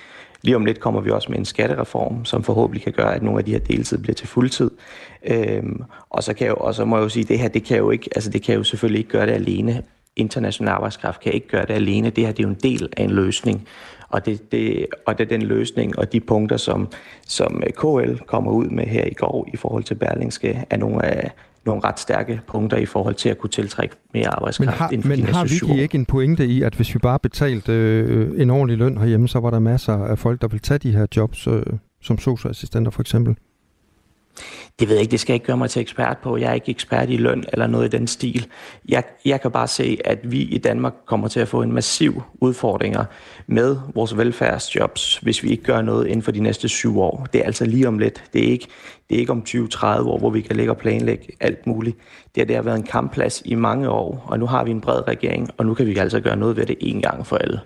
Lige 0.41 0.55
om 0.55 0.65
lidt 0.65 0.79
kommer 0.79 1.01
vi 1.01 1.09
også 1.11 1.31
med 1.31 1.39
en 1.39 1.45
skattereform, 1.45 2.25
som 2.25 2.43
forhåbentlig 2.43 2.83
kan 2.83 2.93
gøre, 2.93 3.15
at 3.15 3.23
nogle 3.23 3.39
af 3.39 3.45
de 3.45 3.51
her 3.51 3.59
deltid 3.59 3.97
bliver 3.97 4.15
til 4.15 4.27
fuldtid. 4.27 4.71
Øhm, 5.26 5.84
og 6.09 6.24
så 6.24 6.34
kan 6.34 6.47
jeg 6.47 6.51
jo, 6.51 6.55
og 6.55 6.76
så 6.76 6.86
må 6.86 6.97
jeg 6.97 7.03
jo 7.03 7.09
sige, 7.09 7.24
det 7.24 7.39
her, 7.39 7.47
det 7.47 7.63
kan 7.63 7.78
jo 7.78 7.91
ikke, 7.91 8.09
altså 8.15 8.30
det 8.30 8.43
kan 8.43 8.55
jo 8.55 8.63
selvfølgelig 8.63 8.99
ikke 8.99 9.11
gøre 9.11 9.26
det 9.26 9.32
alene. 9.34 9.84
International 10.15 10.74
arbejdskraft 10.74 11.22
kan 11.22 11.34
ikke 11.34 11.47
gøre 11.47 11.65
det 11.65 11.74
alene. 11.74 12.09
Det 12.09 12.26
her, 12.26 12.32
det 12.32 12.43
er 12.43 12.47
jo 12.47 12.49
en 12.49 12.59
del 12.63 12.89
af 12.97 13.03
en 13.03 13.11
løsning. 13.11 13.67
Og 14.09 14.26
det, 14.26 14.51
det, 14.51 14.86
og 15.05 15.17
det 15.17 15.24
er 15.24 15.38
den 15.38 15.41
løsning 15.41 15.99
og 15.99 16.13
de 16.13 16.20
punkter, 16.20 16.57
som, 16.57 16.91
som 17.28 17.63
øh, 17.65 17.74
KL 17.74 18.24
kommer 18.26 18.51
ud 18.51 18.65
med 18.65 18.86
her 18.86 19.05
i 19.05 19.13
går 19.13 19.47
i 19.53 19.57
forhold 19.57 19.84
til 19.84 19.95
Berlingske, 19.95 20.65
er 20.70 20.78
nogle 20.78 21.05
af 21.05 21.32
nogle 21.65 21.82
ret 21.84 21.99
stærke 21.99 22.41
punkter 22.47 22.78
i 22.78 22.86
forhold 22.86 23.15
til 23.15 23.30
at 23.30 23.38
kunne 23.38 23.49
tiltrække 23.49 23.95
mere 24.13 24.24
Men 24.24 24.30
arbejdskraft 24.32 24.78
har, 24.78 24.89
inden 24.89 25.01
for 25.03 25.09
men 25.09 25.26
har. 25.26 25.43
Vicky 25.43 25.82
ikke 25.82 25.95
en 25.95 26.05
pointe 26.05 26.45
i, 26.45 26.61
at 26.61 26.76
hvis 26.76 26.93
vi 26.93 26.99
bare 26.99 27.20
betalte 27.20 27.72
øh, 27.72 28.41
en 28.41 28.49
ordentlig 28.49 28.78
løn 28.78 28.97
herhjemme, 28.97 29.28
så 29.28 29.39
var 29.39 29.49
der 29.49 29.59
masser 29.59 29.93
af 29.93 30.20
folk, 30.20 30.41
der 30.41 30.47
vil 30.47 30.59
tage 30.59 30.78
de 30.78 30.91
her 30.91 31.05
jobs, 31.15 31.47
øh, 31.47 31.63
som 32.01 32.17
socioassistenter 32.17 32.91
for 32.91 33.01
eksempel? 33.01 33.36
Det 34.79 34.87
ved 34.87 34.95
jeg 34.95 35.01
ikke, 35.01 35.11
det 35.11 35.19
skal 35.19 35.33
jeg 35.33 35.35
ikke 35.35 35.45
gøre 35.45 35.57
mig 35.57 35.69
til 35.69 35.81
ekspert 35.81 36.17
på. 36.17 36.37
Jeg 36.37 36.49
er 36.49 36.53
ikke 36.53 36.69
ekspert 36.69 37.09
i 37.09 37.17
løn 37.17 37.43
eller 37.53 37.67
noget 37.67 37.93
i 37.93 37.97
den 37.97 38.07
stil. 38.07 38.47
Jeg, 38.89 39.03
jeg 39.25 39.41
kan 39.41 39.51
bare 39.51 39.67
se, 39.67 39.97
at 40.05 40.31
vi 40.31 40.41
i 40.41 40.57
Danmark 40.57 40.93
kommer 41.05 41.27
til 41.27 41.39
at 41.39 41.47
få 41.47 41.61
en 41.61 41.71
massiv 41.71 42.21
udfordringer 42.41 43.05
med 43.47 43.77
vores 43.95 44.17
velfærdsjobs, 44.17 45.17
hvis 45.17 45.43
vi 45.43 45.49
ikke 45.49 45.63
gør 45.63 45.81
noget 45.81 46.07
inden 46.07 46.21
for 46.21 46.31
de 46.31 46.39
næste 46.39 46.69
syv 46.69 46.99
år. 46.99 47.27
Det 47.33 47.41
er 47.41 47.45
altså 47.45 47.65
lige 47.65 47.87
om 47.87 47.99
lidt. 47.99 48.23
Det 48.33 48.47
er 48.47 48.51
ikke, 48.51 48.67
det 49.09 49.15
er 49.15 49.19
ikke 49.19 49.31
om 49.31 49.43
20-30 49.49 49.85
år, 49.85 50.17
hvor 50.17 50.29
vi 50.29 50.41
kan 50.41 50.55
ligge 50.55 50.71
og 50.71 50.77
planlægge 50.77 51.27
alt 51.39 51.67
muligt. 51.67 51.97
Det, 52.35 52.41
her, 52.41 52.45
det 52.45 52.55
har 52.55 52.63
været 52.63 52.77
en 52.77 52.83
kampplads 52.83 53.41
i 53.45 53.55
mange 53.55 53.89
år, 53.89 54.25
og 54.27 54.39
nu 54.39 54.45
har 54.45 54.63
vi 54.63 54.71
en 54.71 54.81
bred 54.81 55.07
regering, 55.07 55.49
og 55.57 55.65
nu 55.65 55.73
kan 55.73 55.85
vi 55.85 55.97
altså 55.97 56.19
gøre 56.19 56.35
noget 56.35 56.57
ved 56.57 56.65
det 56.65 56.77
en 56.79 57.01
gang 57.01 57.27
for 57.27 57.35
alle. 57.35 57.59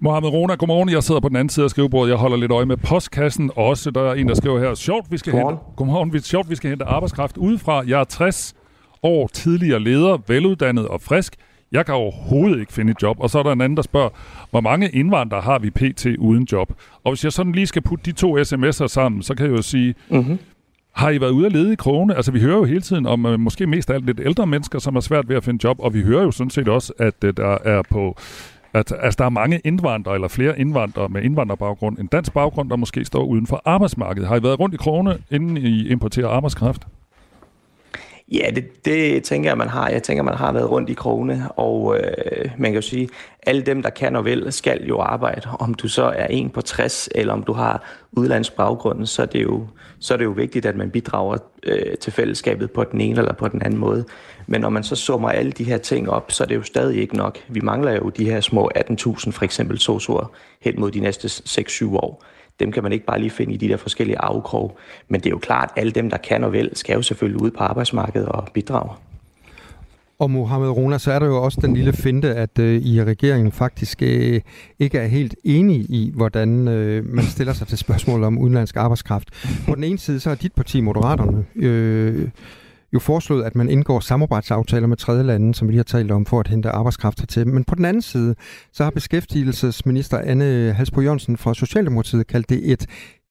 Mohamed 0.00 0.28
Rona, 0.28 0.54
godmorgen. 0.54 0.88
Jeg 0.90 1.02
sidder 1.02 1.20
på 1.20 1.28
den 1.28 1.36
anden 1.36 1.48
side 1.48 1.64
af 1.64 1.70
skrivebordet. 1.70 2.10
Jeg 2.10 2.18
holder 2.18 2.36
lidt 2.36 2.52
øje 2.52 2.66
med 2.66 2.76
postkassen 2.76 3.50
også. 3.56 3.90
Der 3.90 4.02
er 4.10 4.14
en, 4.14 4.28
der 4.28 4.34
skriver 4.34 4.58
her. 4.60 4.74
Sjovt, 4.74 5.06
vi 5.12 5.18
skal 5.18 5.32
Godmorgen. 5.32 5.56
hente, 5.56 5.76
godmorgen. 5.76 6.12
Vi- 6.12 6.18
Sjovt, 6.20 6.50
vi 6.50 6.54
skal 6.54 6.70
hente 6.70 6.84
arbejdskraft 6.84 7.36
udefra. 7.36 7.82
Jeg 7.86 8.00
er 8.00 8.04
60 8.04 8.54
år 9.02 9.26
tidligere 9.32 9.80
leder, 9.80 10.18
veluddannet 10.28 10.88
og 10.88 11.00
frisk. 11.00 11.34
Jeg 11.72 11.86
kan 11.86 11.94
overhovedet 11.94 12.60
ikke 12.60 12.72
finde 12.72 12.90
et 12.90 13.02
job. 13.02 13.16
Og 13.20 13.30
så 13.30 13.38
er 13.38 13.42
der 13.42 13.52
en 13.52 13.60
anden, 13.60 13.76
der 13.76 13.82
spørger, 13.82 14.08
hvor 14.50 14.60
mange 14.60 14.88
indvandrere 14.90 15.40
har 15.42 15.58
vi 15.58 15.70
pt. 15.70 16.06
uden 16.18 16.46
job? 16.52 16.72
Og 17.04 17.12
hvis 17.12 17.24
jeg 17.24 17.32
sådan 17.32 17.52
lige 17.52 17.66
skal 17.66 17.82
putte 17.82 18.04
de 18.04 18.12
to 18.12 18.36
sms'er 18.38 18.86
sammen, 18.86 19.22
så 19.22 19.34
kan 19.34 19.46
jeg 19.46 19.56
jo 19.56 19.62
sige, 19.62 19.94
mm-hmm. 20.10 20.38
har 20.92 21.10
I 21.10 21.20
været 21.20 21.30
ude 21.30 21.46
at 21.46 21.52
lede 21.52 21.72
i 21.72 21.76
krone? 21.76 22.16
Altså, 22.16 22.32
vi 22.32 22.40
hører 22.40 22.56
jo 22.56 22.64
hele 22.64 22.80
tiden 22.80 23.06
om 23.06 23.26
øh, 23.26 23.40
måske 23.40 23.66
mest 23.66 23.90
af 23.90 23.94
alt 23.94 24.06
lidt 24.06 24.20
ældre 24.24 24.46
mennesker, 24.46 24.78
som 24.78 24.94
har 24.94 25.00
svært 25.00 25.28
ved 25.28 25.36
at 25.36 25.44
finde 25.44 25.60
job, 25.64 25.76
og 25.80 25.94
vi 25.94 26.02
hører 26.02 26.22
jo 26.22 26.30
sådan 26.30 26.50
set 26.50 26.68
også, 26.68 26.92
at 26.98 27.14
øh, 27.24 27.34
der 27.36 27.58
er 27.64 27.82
på 27.90 28.16
at 28.72 28.92
altså, 29.00 29.16
der 29.18 29.24
er 29.24 29.28
mange 29.28 29.60
indvandrere, 29.64 30.14
eller 30.14 30.28
flere 30.28 30.58
indvandrere 30.58 31.08
med 31.08 31.22
indvandrerbaggrund, 31.22 31.98
en 31.98 32.06
dansk 32.06 32.32
baggrund, 32.32 32.70
der 32.70 32.76
måske 32.76 33.04
står 33.04 33.24
uden 33.24 33.46
for 33.46 33.62
arbejdsmarkedet. 33.64 34.28
Har 34.28 34.36
I 34.36 34.42
været 34.42 34.60
rundt 34.60 34.74
i 34.74 34.78
krone, 34.78 35.18
inden 35.30 35.56
I 35.56 35.88
importerer 35.88 36.28
arbejdskraft? 36.28 36.86
Ja, 38.32 38.50
det, 38.54 38.84
det 38.84 39.24
tænker 39.24 39.50
jeg, 39.50 39.58
man 39.58 39.68
har. 39.68 39.88
Jeg 39.88 40.02
tænker, 40.02 40.22
man 40.22 40.34
har 40.34 40.52
været 40.52 40.70
rundt 40.70 40.90
i 40.90 40.94
krone, 40.94 41.48
og 41.56 41.98
øh, 41.98 42.50
man 42.58 42.70
kan 42.70 42.74
jo 42.74 42.80
sige, 42.80 43.08
alle 43.42 43.62
dem, 43.62 43.82
der 43.82 43.90
kan 43.90 44.16
og 44.16 44.24
vil, 44.24 44.52
skal 44.52 44.86
jo 44.86 45.00
arbejde. 45.00 45.48
Om 45.60 45.74
du 45.74 45.88
så 45.88 46.02
er 46.02 46.26
en 46.26 46.50
på 46.50 46.60
60, 46.60 47.08
eller 47.14 47.32
om 47.32 47.42
du 47.42 47.52
har 47.52 47.84
udlandsbaggrunden, 48.12 49.06
så 49.06 49.22
er 49.22 49.26
det 49.26 49.42
jo, 49.42 49.66
så 49.98 50.14
er 50.14 50.18
det 50.18 50.24
jo 50.24 50.30
vigtigt, 50.30 50.66
at 50.66 50.76
man 50.76 50.90
bidrager 50.90 51.38
øh, 51.62 51.96
til 52.00 52.12
fællesskabet 52.12 52.70
på 52.70 52.84
den 52.84 53.00
ene 53.00 53.18
eller 53.18 53.32
på 53.32 53.48
den 53.48 53.62
anden 53.62 53.80
måde. 53.80 54.04
Men 54.46 54.60
når 54.60 54.70
man 54.70 54.82
så 54.82 54.96
summer 54.96 55.28
alle 55.28 55.52
de 55.52 55.64
her 55.64 55.78
ting 55.78 56.10
op, 56.10 56.32
så 56.32 56.44
er 56.44 56.48
det 56.48 56.54
jo 56.54 56.62
stadig 56.62 57.00
ikke 57.00 57.16
nok. 57.16 57.38
Vi 57.48 57.60
mangler 57.60 57.92
jo 57.92 58.08
de 58.08 58.24
her 58.24 58.40
små 58.40 58.70
18.000 58.76 59.30
for 59.30 59.42
eksempel 59.42 59.78
sosuer 59.78 60.32
hen 60.60 60.80
mod 60.80 60.90
de 60.90 61.00
næste 61.00 61.28
6-7 61.28 61.86
år. 61.86 62.24
Dem 62.60 62.72
kan 62.72 62.82
man 62.82 62.92
ikke 62.92 63.06
bare 63.06 63.20
lige 63.20 63.30
finde 63.30 63.54
i 63.54 63.56
de 63.56 63.68
der 63.68 63.76
forskellige 63.76 64.18
afkrog. 64.18 64.78
Men 65.08 65.20
det 65.20 65.26
er 65.26 65.30
jo 65.30 65.38
klart, 65.38 65.70
at 65.76 65.80
alle 65.80 65.92
dem, 65.92 66.10
der 66.10 66.16
kan 66.16 66.44
og 66.44 66.52
vil, 66.52 66.70
skal 66.72 66.94
jo 66.94 67.02
selvfølgelig 67.02 67.42
ud 67.42 67.50
på 67.50 67.64
arbejdsmarkedet 67.64 68.28
og 68.28 68.48
bidrage. 68.54 68.90
Og 70.18 70.30
Mohamed 70.30 70.68
Rona, 70.68 70.98
så 70.98 71.12
er 71.12 71.18
der 71.18 71.26
jo 71.26 71.42
også 71.42 71.60
den 71.60 71.74
lille 71.74 71.92
finte, 71.92 72.34
at 72.34 72.58
øh, 72.58 72.82
I 72.82 73.02
regeringen 73.04 73.52
faktisk 73.52 74.02
øh, 74.02 74.40
ikke 74.78 74.98
er 74.98 75.06
helt 75.06 75.34
enige 75.44 75.80
i, 75.80 76.12
hvordan 76.14 76.68
øh, 76.68 77.04
man 77.14 77.24
stiller 77.24 77.52
sig 77.52 77.66
til 77.66 77.78
spørgsmålet 77.78 78.26
om 78.26 78.38
udenlandsk 78.38 78.76
arbejdskraft. 78.76 79.28
På 79.68 79.74
den 79.74 79.84
ene 79.84 79.98
side, 79.98 80.20
så 80.20 80.28
har 80.28 80.36
dit 80.36 80.52
parti, 80.52 80.80
Moderaterne, 80.80 81.44
øh, 81.56 82.28
jo 82.96 83.00
foreslået, 83.00 83.44
at 83.44 83.54
man 83.54 83.68
indgår 83.68 84.00
samarbejdsaftaler 84.00 84.86
med 84.86 84.96
tredje 84.96 85.22
lande, 85.22 85.54
som 85.54 85.68
vi 85.68 85.72
lige 85.72 85.78
har 85.78 85.98
talt 85.98 86.10
om, 86.10 86.26
for 86.26 86.40
at 86.40 86.48
hente 86.48 86.70
arbejdskraft 86.70 87.20
hertil. 87.20 87.46
Men 87.46 87.64
på 87.64 87.74
den 87.74 87.84
anden 87.84 88.02
side, 88.02 88.34
så 88.72 88.84
har 88.84 88.90
beskæftigelsesminister 88.90 90.18
Anne 90.18 90.72
Halsbro 90.72 91.00
Jørgensen 91.00 91.36
fra 91.36 91.54
Socialdemokratiet 91.54 92.26
kaldt 92.26 92.48
det 92.48 92.72
et 92.72 92.86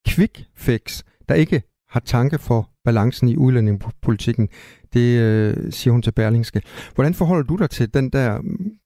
quick 0.08 0.44
fix, 0.56 1.04
der 1.30 1.36
ikke 1.36 1.62
har 1.90 2.00
tanke 2.00 2.38
for 2.38 2.70
balancen 2.84 3.30
i 3.30 3.38
udlændingepolitikken. 3.38 4.50
Det 4.94 5.20
øh, 5.20 5.72
siger 5.72 5.92
hun 5.92 6.02
til 6.02 6.12
Berlingske. 6.12 6.62
Hvordan 6.96 7.14
forholder 7.14 7.44
du 7.44 7.56
dig 7.56 7.70
til 7.70 7.94
den 7.94 8.10
der, 8.10 8.40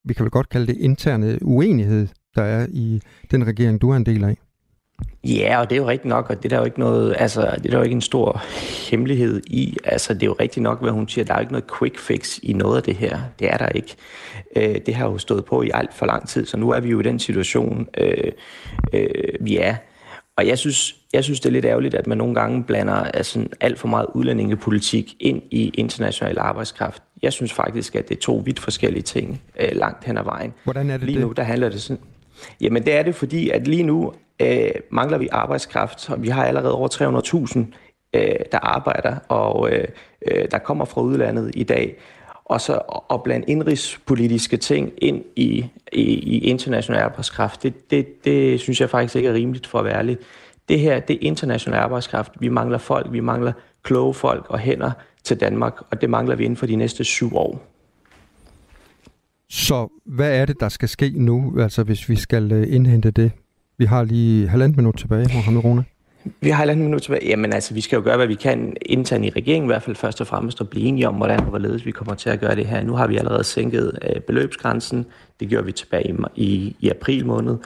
vi 0.05 0.13
kan 0.13 0.23
vel 0.23 0.31
godt 0.31 0.49
kalde 0.49 0.67
det 0.67 0.77
interne 0.77 1.39
uenighed, 1.41 2.07
der 2.35 2.43
er 2.43 2.67
i 2.69 3.01
den 3.31 3.47
regering, 3.47 3.81
du 3.81 3.89
er 3.89 3.95
en 3.95 4.05
del 4.05 4.23
af? 4.23 4.37
Ja, 5.23 5.59
og 5.59 5.69
det 5.69 5.75
er 5.75 5.79
jo 5.79 5.87
rigtigt 5.87 6.09
nok, 6.09 6.29
og 6.29 6.37
det 6.37 6.45
er 6.45 6.49
der 6.49 6.57
jo 6.57 6.65
ikke 6.65 6.79
noget, 6.79 7.15
altså, 7.19 7.41
det 7.41 7.65
er 7.65 7.69
der 7.69 7.77
jo 7.77 7.83
ikke 7.83 7.93
en 7.93 8.01
stor 8.01 8.43
hemmelighed 8.89 9.41
i. 9.47 9.77
Altså, 9.83 10.13
det 10.13 10.23
er 10.23 10.27
jo 10.27 10.35
rigtigt 10.39 10.63
nok, 10.63 10.81
hvad 10.81 10.91
hun 10.91 11.07
siger. 11.07 11.25
Der 11.25 11.33
er 11.33 11.37
jo 11.37 11.41
ikke 11.41 11.51
noget 11.51 11.65
quick 11.79 11.99
fix 11.99 12.39
i 12.43 12.53
noget 12.53 12.77
af 12.77 12.83
det 12.83 12.95
her. 12.95 13.19
Det 13.39 13.53
er 13.53 13.57
der 13.57 13.69
ikke. 13.69 13.95
Øh, 14.55 14.75
det 14.85 14.95
har 14.95 15.05
jo 15.05 15.17
stået 15.17 15.45
på 15.45 15.61
i 15.61 15.71
alt 15.73 15.93
for 15.93 16.05
lang 16.05 16.27
tid, 16.27 16.45
så 16.45 16.57
nu 16.57 16.71
er 16.71 16.79
vi 16.79 16.89
jo 16.89 16.99
i 16.99 17.03
den 17.03 17.19
situation, 17.19 17.87
øh, 17.97 18.31
øh, 18.93 19.09
vi 19.39 19.57
er. 19.57 19.75
Og 20.37 20.47
jeg 20.47 20.57
synes, 20.57 20.95
jeg 21.13 21.23
synes, 21.23 21.39
det 21.39 21.49
er 21.49 21.53
lidt 21.53 21.65
ærgerligt, 21.65 21.95
at 21.95 22.07
man 22.07 22.17
nogle 22.17 22.35
gange 22.35 22.63
blander 22.63 22.93
altså, 22.93 23.45
alt 23.61 23.79
for 23.79 23.87
meget 23.87 24.05
udlændingepolitik 24.13 25.15
ind 25.19 25.41
i 25.51 25.69
international 25.73 26.39
arbejdskraft. 26.39 27.03
Jeg 27.21 27.33
synes 27.33 27.53
faktisk, 27.53 27.95
at 27.95 28.09
det 28.09 28.17
er 28.17 28.21
to 28.21 28.41
vidt 28.45 28.59
forskellige 28.59 29.03
ting 29.03 29.41
øh, 29.59 29.69
langt 29.71 30.03
hen 30.05 30.17
ad 30.17 30.23
vejen. 30.23 30.53
Hvordan 30.63 30.89
er 30.89 30.97
det 30.97 31.05
Lige 31.05 31.19
det? 31.19 31.27
nu, 31.27 31.31
der 31.31 31.43
handler 31.43 31.69
det 31.69 31.81
sådan... 31.81 32.03
Jamen, 32.61 32.85
det 32.85 32.93
er 32.93 33.03
det, 33.03 33.15
fordi 33.15 33.49
at 33.49 33.67
lige 33.67 33.83
nu 33.83 34.13
øh, 34.41 34.71
mangler 34.91 35.17
vi 35.17 35.27
arbejdskraft, 35.31 36.09
og 36.09 36.23
vi 36.23 36.29
har 36.29 36.45
allerede 36.45 36.73
over 36.73 36.87
300.000, 36.87 37.59
øh, 38.13 38.35
der 38.51 38.59
arbejder, 38.59 39.15
og 39.27 39.71
øh, 39.71 39.87
øh, 40.27 40.47
der 40.51 40.57
kommer 40.57 40.85
fra 40.85 41.01
udlandet 41.01 41.51
i 41.53 41.63
dag. 41.63 41.97
Og 42.45 42.61
så 42.61 42.79
at 43.13 43.23
blande 43.23 43.45
indrigspolitiske 43.47 44.57
ting 44.57 44.91
ind 44.97 45.23
i, 45.35 45.65
i, 45.93 46.03
i 46.03 46.39
international 46.39 47.01
arbejdskraft, 47.01 47.63
det, 47.63 47.91
det, 47.91 48.25
det 48.25 48.59
synes 48.59 48.81
jeg 48.81 48.89
faktisk 48.89 49.15
ikke 49.15 49.29
er 49.29 49.33
rimeligt 49.33 49.67
for 49.67 49.79
at 49.79 49.85
være 49.85 49.95
ærlig. 49.95 50.17
Det 50.69 50.79
her, 50.79 50.99
det 50.99 51.13
er 51.13 51.19
international 51.21 51.79
arbejdskraft. 51.79 52.31
Vi 52.39 52.49
mangler 52.49 52.77
folk, 52.77 53.11
vi 53.11 53.19
mangler 53.19 53.51
kloge 53.83 54.13
folk 54.13 54.45
og 54.49 54.59
hænder 54.59 54.91
til 55.23 55.39
Danmark, 55.39 55.73
og 55.91 56.01
det 56.01 56.09
mangler 56.09 56.35
vi 56.35 56.43
inden 56.43 56.57
for 56.57 56.65
de 56.65 56.75
næste 56.75 57.03
syv 57.03 57.35
år. 57.35 57.65
Så 59.49 59.87
hvad 60.05 60.39
er 60.41 60.45
det, 60.45 60.59
der 60.59 60.69
skal 60.69 60.89
ske 60.89 61.11
nu, 61.15 61.59
altså 61.59 61.83
hvis 61.83 62.09
vi 62.09 62.15
skal 62.15 62.51
øh, 62.51 62.73
indhente 62.75 63.11
det? 63.11 63.31
Vi 63.79 63.85
har 63.85 64.03
lige 64.03 64.47
halvandet 64.47 64.77
minut 64.77 64.95
tilbage, 64.97 65.29
Mohamed 65.33 65.63
Rune. 65.63 65.83
Vi 66.41 66.49
har 66.49 66.57
halvandet 66.57 66.85
minut 66.85 67.01
tilbage. 67.01 67.27
Jamen 67.27 67.53
altså, 67.53 67.73
vi 67.73 67.81
skal 67.81 67.97
jo 67.97 68.03
gøre, 68.03 68.17
hvad 68.17 68.27
vi 68.27 68.35
kan 68.35 68.77
internt 68.81 69.25
i 69.25 69.29
regeringen, 69.29 69.63
i 69.63 69.71
hvert 69.71 69.83
fald 69.83 69.95
først 69.95 70.21
og 70.21 70.27
fremmest 70.27 70.61
at 70.61 70.69
blive 70.69 70.85
enige 70.85 71.07
om, 71.07 71.15
hvordan 71.15 71.39
og 71.39 71.45
hvorledes 71.45 71.85
vi 71.85 71.91
kommer 71.91 72.15
til 72.15 72.29
at 72.29 72.39
gøre 72.39 72.55
det 72.55 72.65
her. 72.65 72.83
Nu 72.83 72.93
har 72.93 73.07
vi 73.07 73.17
allerede 73.17 73.43
sænket 73.43 73.99
øh, 74.01 74.21
beløbsgrænsen. 74.21 75.05
Det 75.39 75.49
gjorde 75.49 75.65
vi 75.65 75.71
tilbage 75.71 76.09
i, 76.09 76.43
i, 76.43 76.75
i 76.79 76.89
april 76.89 77.25
måned. 77.25 77.57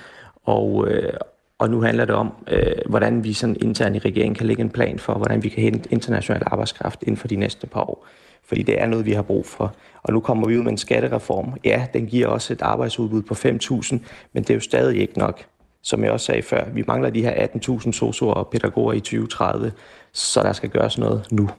Og, 0.44 0.88
øh, 0.88 1.14
og 1.60 1.70
nu 1.70 1.82
handler 1.82 2.06
det 2.06 2.16
om, 2.16 2.32
øh, 2.52 2.76
hvordan 2.90 3.24
vi 3.24 3.34
sådan 3.34 3.58
internt 3.62 3.96
i 3.96 4.00
regeringen 4.00 4.36
kan 4.36 4.48
lægge 4.48 4.62
en 4.62 4.70
plan 4.70 5.00
for, 5.00 5.14
hvordan 5.14 5.44
vi 5.44 5.50
kan 5.50 5.64
hente 5.64 5.90
international 5.92 6.44
arbejdskraft 6.46 7.04
inden 7.04 7.18
for 7.18 7.28
de 7.28 7.36
næste 7.36 7.68
par 7.68 7.82
år. 7.82 8.08
Fordi 8.48 8.64
det 8.64 8.82
er 8.82 8.86
noget, 8.86 9.06
vi 9.06 9.12
har 9.12 9.22
brug 9.22 9.46
for. 9.46 9.76
Og 10.04 10.14
nu 10.14 10.20
kommer 10.20 10.48
vi 10.48 10.58
ud 10.58 10.64
med 10.64 10.72
en 10.72 10.78
skattereform. 10.78 11.54
Ja, 11.64 11.86
den 11.94 12.06
giver 12.06 12.28
også 12.28 12.54
et 12.54 12.62
arbejdsudbud 12.62 13.22
på 13.22 13.34
5.000, 13.34 13.98
men 14.34 14.44
det 14.44 14.50
er 14.50 14.54
jo 14.54 14.60
stadig 14.60 15.02
ikke 15.02 15.20
nok. 15.20 15.46
Som 15.84 16.04
jeg 16.04 16.12
også 16.12 16.26
sagde 16.26 16.42
før, 16.42 16.70
vi 16.70 16.84
mangler 16.88 17.10
de 17.10 17.22
her 17.22 17.48
18.000 17.48 17.92
sosuer 17.92 18.34
og 18.34 18.48
pædagoger 18.52 18.94
i 18.94 19.00
2030, 19.00 19.72
så 20.14 20.44
der 20.44 20.54
skal 20.54 20.70
gøres 20.70 20.98
noget 20.98 21.28
nu. 21.32 21.50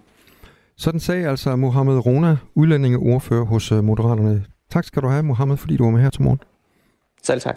Sådan 0.76 1.00
sagde 1.00 1.28
altså 1.28 1.56
Mohamed 1.56 2.06
Rona, 2.06 2.36
udlændingeordfører 2.54 3.44
hos 3.44 3.72
øh, 3.72 3.84
Moderaterne. 3.84 4.44
Tak 4.70 4.84
skal 4.84 5.02
du 5.02 5.08
have, 5.08 5.22
Mohamed, 5.22 5.56
fordi 5.56 5.76
du 5.76 5.84
var 5.84 5.90
med 5.90 6.02
her 6.02 6.10
til 6.10 6.22
morgen. 6.22 6.40
Selv 7.22 7.40
tak. 7.40 7.56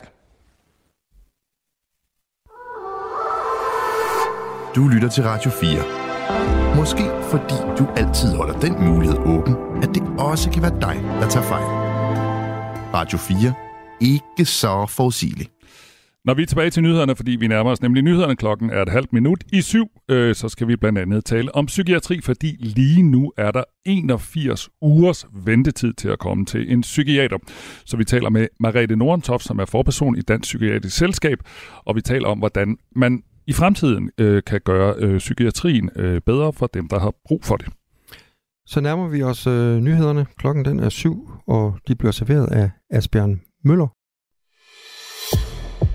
Du 4.75 4.87
lytter 4.87 5.09
til 5.09 5.23
Radio 5.23 5.51
4. 5.51 6.75
Måske 6.75 7.03
fordi 7.21 7.55
du 7.79 7.87
altid 7.95 8.35
holder 8.35 8.59
den 8.59 8.85
mulighed 8.85 9.17
åben, 9.17 9.55
at 9.83 9.89
det 9.95 10.03
også 10.19 10.51
kan 10.51 10.61
være 10.61 10.79
dig, 10.81 10.95
der 11.21 11.29
tager 11.29 11.45
fejl. 11.45 11.65
Radio 12.93 13.17
4. 13.17 13.53
Ikke 14.01 14.45
så 14.45 14.85
forudsigeligt. 14.89 15.56
Når 16.27 16.33
vi 16.33 16.41
er 16.41 16.45
tilbage 16.45 16.69
til 16.69 16.83
nyhederne, 16.83 17.15
fordi 17.15 17.31
vi 17.31 17.47
nærmer 17.47 17.71
os 17.71 17.81
nemlig 17.81 18.03
nyhederne, 18.03 18.35
klokken 18.35 18.69
er 18.69 18.81
et 18.81 18.89
halvt 18.89 19.13
minut 19.13 19.43
i 19.53 19.61
syv. 19.61 19.87
øh, 20.09 20.35
så 20.35 20.49
skal 20.49 20.67
vi 20.67 20.75
blandt 20.75 20.99
andet 20.99 21.25
tale 21.25 21.55
om 21.55 21.65
psykiatri, 21.65 22.21
fordi 22.21 22.55
lige 22.59 23.03
nu 23.03 23.33
er 23.37 23.51
der 23.51 23.63
81 23.85 24.69
ugers 24.81 25.25
ventetid 25.45 25.93
til 25.93 26.09
at 26.09 26.19
komme 26.19 26.45
til 26.45 26.71
en 26.71 26.81
psykiater. 26.81 27.37
Så 27.85 27.97
vi 27.97 28.03
taler 28.03 28.29
med 28.29 28.47
Marete 28.59 28.95
Nordentoff, 28.95 29.43
som 29.43 29.59
er 29.59 29.65
forperson 29.65 30.17
i 30.17 30.21
Dansk 30.21 30.47
Psykiatrisk 30.47 30.97
Selskab, 30.97 31.37
og 31.85 31.95
vi 31.95 32.01
taler 32.01 32.27
om, 32.27 32.39
hvordan 32.39 32.77
man 32.95 33.23
i 33.47 33.53
fremtiden 33.53 34.11
øh, 34.17 34.43
kan 34.47 34.61
gøre 34.65 34.95
øh, 34.97 35.17
psykiatrien 35.17 35.89
øh, 35.95 36.21
bedre 36.21 36.53
for 36.53 36.67
dem, 36.67 36.87
der 36.87 36.99
har 36.99 37.13
brug 37.25 37.43
for 37.43 37.55
det. 37.55 37.67
Så 38.65 38.81
nærmer 38.81 39.07
vi 39.07 39.23
os 39.23 39.47
øh, 39.47 39.77
nyhederne. 39.77 40.25
Klokken 40.37 40.65
den 40.65 40.79
er 40.79 40.89
syv, 40.89 41.29
og 41.47 41.77
de 41.87 41.95
bliver 41.95 42.11
serveret 42.11 42.47
af 42.47 42.69
Asbjørn 42.89 43.41
Møller. 43.63 43.96